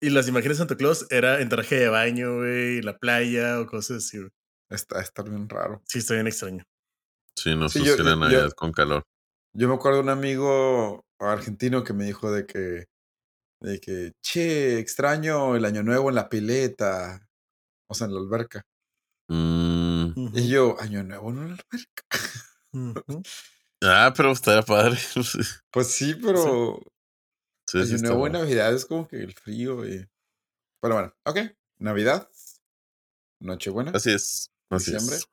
y 0.00 0.10
las 0.10 0.28
imágenes 0.28 0.56
de 0.58 0.60
Santa 0.60 0.76
Claus 0.76 1.06
era 1.10 1.40
en 1.40 1.48
traje 1.48 1.76
de 1.76 1.88
baño, 1.88 2.36
güey, 2.36 2.80
la 2.82 2.98
playa 2.98 3.60
o 3.60 3.66
cosas 3.66 3.98
así. 3.98 4.18
güey. 4.18 4.30
Está, 4.70 5.00
está 5.00 5.22
bien 5.22 5.48
raro. 5.48 5.82
Sí, 5.86 5.98
está 5.98 6.14
bien 6.14 6.26
extraño. 6.28 6.64
Sí, 7.36 7.54
no 7.56 7.68
Sí, 7.68 7.82
yo- 7.84 7.96
Navidad 7.96 8.48
yo- 8.48 8.54
con 8.54 8.72
calor. 8.72 9.04
Yo 9.54 9.68
me 9.68 9.74
acuerdo 9.74 9.98
de 9.98 10.04
un 10.04 10.08
amigo 10.10 11.04
argentino 11.18 11.84
que 11.84 11.92
me 11.92 12.04
dijo 12.04 12.30
de 12.32 12.46
que, 12.46 12.86
de 13.60 13.80
que, 13.80 14.12
che, 14.22 14.78
extraño 14.78 15.56
el 15.56 15.64
año 15.64 15.82
nuevo 15.82 16.08
en 16.08 16.14
la 16.14 16.28
pileta, 16.28 17.28
o 17.88 17.94
sea, 17.94 18.06
en 18.06 18.14
la 18.14 18.20
alberca. 18.20 18.62
Mm, 19.28 20.28
Y 20.34 20.48
yo, 20.48 20.80
año 20.80 21.02
nuevo 21.02 21.30
en 21.30 21.36
la 21.36 21.42
alberca. 21.44 22.02
Ah, 23.84 24.12
pero 24.16 24.32
estaría 24.32 24.62
padre. 24.62 24.98
Pues 25.70 25.88
sí, 25.88 26.14
pero 26.14 26.80
Sí, 27.66 27.84
sí, 27.86 27.94
año 27.94 28.02
nuevo 28.02 28.26
y. 28.28 28.30
Navidad 28.30 28.74
es 28.74 28.84
como 28.86 29.08
que 29.08 29.16
el 29.16 29.32
frío. 29.32 29.84
Y... 29.86 30.06
Pero 30.80 30.94
bueno, 30.94 31.14
ok. 31.24 31.38
Navidad, 31.78 32.28
Nochebuena, 33.40 33.92
Así 33.92 34.12
es. 34.12 34.50
Así 34.70 34.92
diciembre. 34.92 35.16
es. 35.16 35.28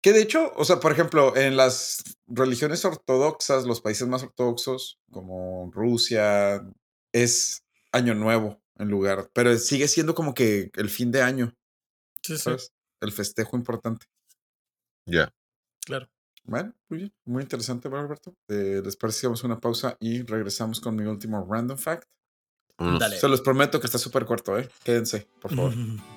Que 0.00 0.12
de 0.12 0.22
hecho, 0.22 0.52
o 0.56 0.64
sea, 0.64 0.80
por 0.80 0.92
ejemplo, 0.92 1.36
en 1.36 1.56
las 1.56 2.02
religiones 2.26 2.84
ortodoxas, 2.84 3.64
los 3.64 3.80
países 3.80 4.08
más 4.08 4.22
ortodoxos, 4.22 4.98
como 5.10 5.70
Rusia, 5.72 6.62
es 7.12 7.64
año 7.92 8.14
nuevo 8.14 8.60
en 8.78 8.88
lugar, 8.88 9.30
pero 9.32 9.56
sigue 9.58 9.88
siendo 9.88 10.14
como 10.14 10.34
que 10.34 10.70
el 10.74 10.90
fin 10.90 11.10
de 11.10 11.22
año, 11.22 11.54
Sí, 12.22 12.36
sí, 12.36 12.42
¿sabes? 12.42 12.72
El 13.00 13.12
festejo 13.12 13.56
importante. 13.56 14.06
Ya. 15.06 15.32
claro. 15.84 16.08
Bueno, 16.42 16.74
muy 16.88 16.98
bien. 16.98 17.14
Muy 17.24 17.42
interesante, 17.42 17.88
Alberto. 17.88 18.36
Eh, 18.48 18.80
les 18.84 18.96
parece 18.96 19.20
que 19.20 19.26
hagamos 19.26 19.44
una 19.44 19.60
pausa 19.60 19.96
y 20.00 20.22
regresamos 20.22 20.80
con 20.80 20.96
mi 20.96 21.04
último 21.04 21.46
random 21.48 21.78
fact. 21.78 22.08
Dale. 22.78 23.18
Se 23.18 23.28
los 23.28 23.40
prometo 23.40 23.80
que 23.80 23.86
está 23.86 23.98
súper 23.98 24.24
corto, 24.26 24.58
¿eh? 24.58 24.68
Quédense, 24.84 25.28
por 25.40 25.54
favor. 25.54 25.72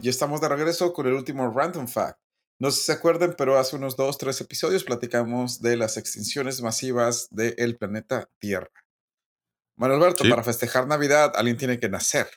ya 0.00 0.10
estamos 0.10 0.40
de 0.40 0.48
regreso 0.48 0.92
con 0.92 1.06
el 1.06 1.12
último 1.14 1.50
random 1.52 1.88
fact. 1.88 2.18
No 2.58 2.70
sé 2.70 2.78
si 2.78 2.84
se 2.86 2.92
acuerdan, 2.92 3.34
pero 3.38 3.58
hace 3.58 3.76
unos 3.76 3.96
dos, 3.96 4.18
tres 4.18 4.40
episodios 4.40 4.84
platicamos 4.84 5.60
de 5.62 5.76
las 5.76 5.96
extinciones 5.96 6.60
masivas 6.60 7.28
del 7.30 7.76
planeta 7.78 8.28
Tierra. 8.38 8.70
Bueno, 9.76 9.94
Alberto, 9.94 10.24
Sí. 10.24 10.30
para 10.30 10.42
festejar 10.44 10.86
Navidad, 10.86 11.32
alguien 11.36 11.56
tiene 11.56 11.78
que 11.80 11.88
nacer. 11.88 12.28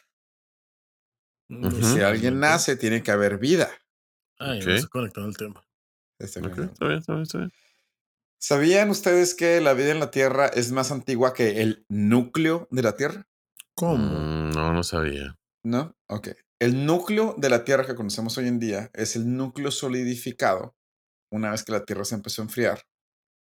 Si 1.81 1.99
alguien 2.01 2.39
nace, 2.39 2.75
tiene 2.77 3.03
que 3.03 3.11
haber 3.11 3.37
vida. 3.37 3.69
Ay, 4.39 4.61
Ok. 4.61 4.67
no 4.81 4.89
conectó 4.89 5.25
el 5.25 5.35
tema. 5.37 5.61
Este, 6.19 6.39
Está 6.39 6.49
bien, 6.85 6.97
está 6.99 7.13
bien, 7.13 7.23
está 7.23 7.37
bien. 7.39 7.51
¿Sabían 8.39 8.89
ustedes 8.89 9.35
que 9.35 9.61
la 9.61 9.73
vida 9.73 9.91
en 9.91 9.99
la 9.99 10.09
Tierra 10.11 10.47
es 10.47 10.71
más 10.71 10.91
antigua 10.91 11.33
que 11.33 11.61
el 11.61 11.85
núcleo 11.89 12.67
de 12.71 12.81
la 12.81 12.95
Tierra? 12.95 13.27
¿Cómo? 13.75 13.97
Mm, 13.97 14.51
no, 14.51 14.73
no 14.73 14.83
sabía. 14.83 15.37
¿No? 15.63 15.95
Ok. 16.07 16.29
El 16.63 16.85
núcleo 16.85 17.35
de 17.37 17.49
la 17.49 17.65
Tierra 17.65 17.85
que 17.85 17.93
conocemos 17.93 18.37
hoy 18.37 18.47
en 18.47 18.57
día 18.57 18.89
es 18.93 19.17
el 19.17 19.35
núcleo 19.35 19.69
solidificado 19.69 20.77
una 21.29 21.51
vez 21.51 21.61
que 21.65 21.73
la 21.73 21.83
Tierra 21.83 22.05
se 22.05 22.15
empezó 22.15 22.41
a 22.41 22.45
enfriar 22.45 22.79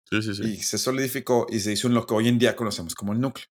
Sí, 0.09 0.21
sí, 0.21 0.35
sí. 0.35 0.43
y 0.43 0.57
se 0.57 0.77
solidificó 0.77 1.47
y 1.49 1.61
se 1.61 1.71
hizo 1.71 1.87
en 1.87 1.93
lo 1.93 2.05
que 2.05 2.15
hoy 2.15 2.27
en 2.27 2.37
día 2.37 2.57
conocemos 2.57 2.95
como 2.95 3.13
el 3.13 3.21
núcleo. 3.21 3.47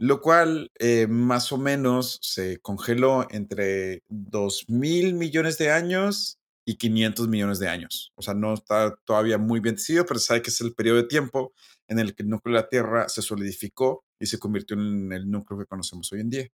Lo 0.00 0.20
cual 0.20 0.72
eh, 0.80 1.06
más 1.06 1.52
o 1.52 1.56
menos 1.56 2.18
se 2.20 2.58
congeló 2.58 3.28
entre 3.30 4.02
2 4.08 4.64
mil 4.68 5.14
millones 5.14 5.56
de 5.58 5.70
años 5.70 6.40
y 6.66 6.78
500 6.78 7.28
millones 7.28 7.60
de 7.60 7.68
años. 7.68 8.10
O 8.16 8.22
sea, 8.22 8.34
no 8.34 8.54
está 8.54 8.96
todavía 9.04 9.38
muy 9.38 9.60
bien 9.60 9.76
decidido, 9.76 10.04
pero 10.04 10.18
se 10.18 10.26
sabe 10.26 10.42
que 10.42 10.50
es 10.50 10.60
el 10.60 10.74
periodo 10.74 10.96
de 10.96 11.04
tiempo 11.04 11.52
en 11.86 12.00
el 12.00 12.12
que 12.16 12.24
el 12.24 12.28
núcleo 12.28 12.56
de 12.56 12.62
la 12.62 12.68
Tierra 12.68 13.08
se 13.08 13.22
solidificó 13.22 14.04
y 14.18 14.26
se 14.26 14.40
convirtió 14.40 14.76
en 14.76 15.12
el 15.12 15.30
núcleo 15.30 15.60
que 15.60 15.66
conocemos 15.66 16.10
hoy 16.10 16.22
en 16.22 16.30
día. 16.30 16.48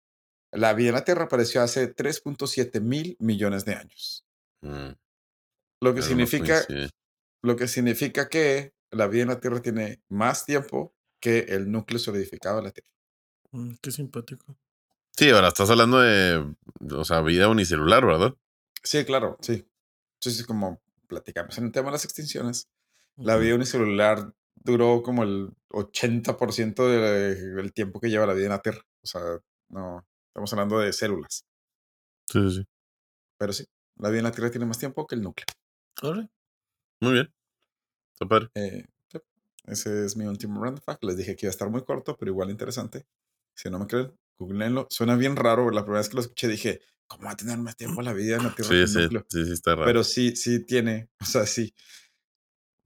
La 0.51 0.73
vida 0.73 0.89
en 0.89 0.95
la 0.95 1.03
Tierra 1.03 1.25
apareció 1.25 1.61
hace 1.61 1.87
3.7 1.95 2.81
mil 2.81 3.15
millones 3.19 3.63
de 3.65 3.75
años. 3.75 4.25
Mm, 4.61 4.89
Lo 5.81 5.93
que 5.93 6.01
pero 6.01 6.03
significa 6.03 6.61
lo 7.43 7.55
que 7.55 7.67
significa 7.67 8.29
que 8.29 8.73
la 8.91 9.07
vida 9.07 9.23
en 9.23 9.29
la 9.29 9.39
Tierra 9.39 9.61
tiene 9.61 10.01
más 10.09 10.45
tiempo 10.45 10.93
que 11.19 11.39
el 11.49 11.71
núcleo 11.71 11.97
solidificado 11.99 12.57
de 12.57 12.63
la 12.63 12.71
Tierra. 12.71 12.89
Mm, 13.51 13.75
Qué 13.81 13.91
simpático. 13.91 14.57
Sí, 15.17 15.29
ahora 15.29 15.47
estás 15.49 15.69
hablando 15.69 15.99
de, 15.99 16.55
o 16.91 17.03
sea, 17.05 17.21
vida 17.21 17.47
unicelular, 17.47 18.05
¿verdad? 18.05 18.33
Sí, 18.83 19.03
claro, 19.05 19.37
sí. 19.41 19.65
Sí, 20.19 20.43
como 20.45 20.81
platicamos 21.07 21.57
en 21.57 21.65
el 21.65 21.71
tema 21.71 21.87
de 21.87 21.93
las 21.93 22.05
extinciones, 22.05 22.67
la 23.17 23.35
vida 23.37 23.55
unicelular 23.55 24.33
duró 24.55 25.01
como 25.03 25.23
el 25.23 25.49
80% 25.69 26.87
de- 26.87 27.35
del 27.53 27.73
tiempo 27.73 27.99
que 27.99 28.09
lleva 28.09 28.25
la 28.25 28.33
vida 28.33 28.45
en 28.45 28.51
la 28.51 28.61
Tierra. 28.61 28.85
O 29.03 29.07
sea, 29.07 29.21
no, 29.69 30.05
estamos 30.31 30.51
hablando 30.53 30.79
de 30.79 30.93
células. 30.93 31.45
Sí, 32.29 32.39
sí, 32.49 32.55
sí. 32.57 32.65
Pero 33.37 33.53
sí, 33.53 33.65
la 33.97 34.09
vida 34.09 34.19
en 34.19 34.23
la 34.25 34.31
Tierra 34.31 34.49
tiene 34.49 34.65
más 34.65 34.79
tiempo 34.79 35.05
que 35.05 35.15
el 35.15 35.21
núcleo. 35.21 35.45
Muy 37.01 37.13
bien. 37.13 37.33
Está 38.13 38.27
padre. 38.27 38.49
Eh, 38.55 38.85
ese 39.65 40.05
es 40.05 40.15
mi 40.15 40.25
último 40.25 40.63
random 40.63 40.81
fact. 40.83 41.03
Les 41.03 41.17
dije 41.17 41.35
que 41.35 41.45
iba 41.45 41.49
a 41.49 41.51
estar 41.51 41.69
muy 41.69 41.83
corto, 41.83 42.15
pero 42.17 42.31
igual 42.31 42.49
interesante. 42.49 43.05
Si 43.55 43.69
no 43.69 43.77
me 43.79 43.87
creen, 43.87 44.15
googleenlo. 44.39 44.87
Suena 44.89 45.15
bien 45.15 45.35
raro. 45.35 45.69
La 45.69 45.83
primera 45.83 45.99
vez 45.99 46.09
que 46.09 46.15
lo 46.15 46.21
escuché 46.21 46.47
dije, 46.47 46.81
¿cómo 47.07 47.25
va 47.25 47.31
a 47.31 47.35
tener 47.37 47.57
más 47.57 47.75
tiempo 47.75 48.01
la 48.01 48.13
vida 48.13 48.37
en 48.37 48.43
la 48.43 48.55
Tierra 48.55 48.69
que 48.69 48.75
Sí, 48.75 48.81
el 48.81 48.87
sí, 48.87 48.99
núcleo? 49.03 49.25
sí, 49.29 49.45
sí, 49.45 49.51
está 49.53 49.75
raro. 49.75 49.85
Pero 49.85 50.03
sí, 50.03 50.35
sí 50.35 50.65
tiene. 50.65 51.09
O 51.21 51.25
sea, 51.25 51.45
sí. 51.45 51.73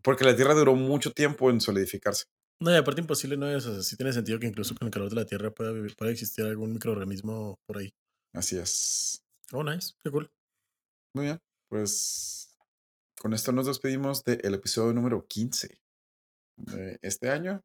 Porque 0.03 0.25
la 0.25 0.35
Tierra 0.35 0.53
duró 0.53 0.75
mucho 0.75 1.11
tiempo 1.11 1.49
en 1.49 1.61
solidificarse. 1.61 2.25
No, 2.61 2.71
y 2.71 2.75
aparte 2.75 3.01
imposible 3.01 3.37
no 3.37 3.49
es. 3.49 3.65
O 3.65 3.73
sea, 3.73 3.83
sí 3.83 3.95
tiene 3.97 4.13
sentido 4.13 4.39
que 4.39 4.47
incluso 4.47 4.75
con 4.75 4.87
el 4.87 4.91
calor 4.93 5.09
de 5.09 5.15
la 5.15 5.25
Tierra 5.25 5.51
pueda, 5.51 5.71
vivir- 5.71 5.95
pueda 5.95 6.11
existir 6.11 6.45
algún 6.45 6.73
microorganismo 6.73 7.59
por 7.67 7.77
ahí. 7.77 7.93
Así 8.33 8.57
es. 8.57 9.23
Oh, 9.51 9.63
nice. 9.63 9.93
Qué 10.03 10.09
cool. 10.11 10.31
Muy 11.13 11.25
bien. 11.25 11.39
Pues 11.69 12.57
con 13.19 13.33
esto 13.33 13.51
nos 13.51 13.65
despedimos 13.67 14.23
del 14.23 14.53
episodio 14.53 14.93
número 14.93 15.25
15 15.27 15.77
de 16.57 16.99
este 17.01 17.29
año. 17.29 17.61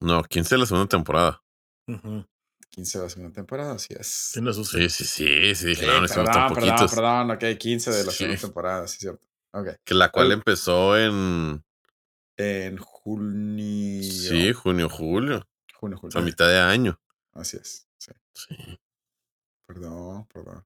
No, 0.00 0.22
15 0.22 0.54
de 0.54 0.58
la 0.60 0.66
segunda 0.66 0.88
temporada. 0.88 1.42
Ujú. 1.88 2.26
15 2.70 2.98
de 2.98 3.04
la 3.04 3.10
segunda 3.10 3.32
temporada, 3.32 3.74
así 3.74 3.94
es. 3.98 4.06
Sus 4.06 4.68
Sí, 4.70 4.88
sí, 4.90 5.04
sí, 5.04 5.54
sí, 5.54 5.66
dije, 5.66 5.82
Sí, 5.82 5.86
no, 5.86 6.00
no 6.00 6.04
hicimos 6.06 6.26
tan 6.30 6.48
perdón, 6.48 6.54
perdón, 6.54 6.70
poquitos. 6.70 6.94
perdón. 6.94 7.30
Ok, 7.30 7.58
15 7.58 7.90
de 7.92 8.04
la 8.04 8.10
Sí. 8.12 8.18
segunda 8.18 8.40
temporada, 8.40 8.88
sí, 8.88 8.98
cierto. 8.98 9.26
Ok. 9.52 9.68
Que 9.84 9.94
la 9.94 10.10
cual 10.10 10.26
Al- 10.26 10.32
empezó 10.32 10.98
en, 10.98 11.62
En 12.36 12.78
junio. 12.78 14.02
sí, 14.02 14.52
junio, 14.52 14.88
julio, 14.88 15.46
Junio, 15.74 15.96
o 15.96 16.00
julio. 16.00 16.12
sea, 16.12 16.20
mitad 16.22 16.48
de 16.48 16.58
año. 16.58 17.00
Así 17.32 17.56
es. 17.56 17.86
Sí. 17.98 18.12
Sí. 18.34 18.78
Perdón, 19.66 20.26
perdón. 20.32 20.64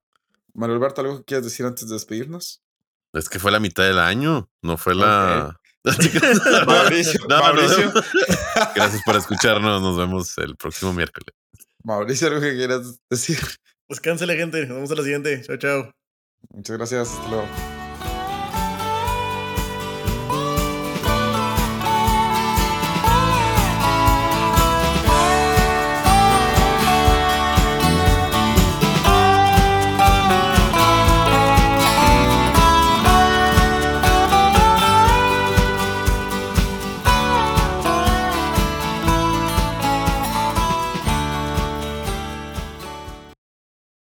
Mario 0.55 0.77
Alberto, 0.77 1.01
¿algo 1.03 1.19
que 1.19 1.25
quieras 1.25 1.45
decir 1.45 1.67
antes 1.67 1.89
de 1.89 1.95
despedirnos? 1.95 2.63
Es 3.13 3.29
que 3.29 3.39
fue 3.39 3.51
la 3.53 3.61
mitad 3.61 3.85
del 3.85 3.99
año, 3.99 4.51
no 4.63 4.77
fue 4.77 4.95
la... 4.95 5.61
Mauricio, 6.67 7.21
No, 7.29 7.39
Mauricio. 7.39 7.93
no. 7.95 8.03
Gracias 8.75 9.03
por 9.05 9.17
escucharnos, 9.17 9.81
nos 9.81 9.97
vemos 9.97 10.37
el 10.39 10.57
próximo 10.57 10.93
miércoles. 10.93 11.35
Mauricio, 11.85 12.29
¿algo 12.29 12.41
que 12.41 12.55
quieras 12.55 12.99
decir? 13.09 13.39
Pues 13.87 14.01
gente. 14.01 14.67
Nos 14.67 14.77
vemos 14.77 14.91
a 14.91 14.95
la 14.97 15.03
siguiente. 15.03 15.43
Chao, 15.43 15.57
chao. 15.57 15.95
Muchas 16.51 16.77
gracias. 16.77 17.09
Hasta 17.11 17.29
luego. 17.29 17.78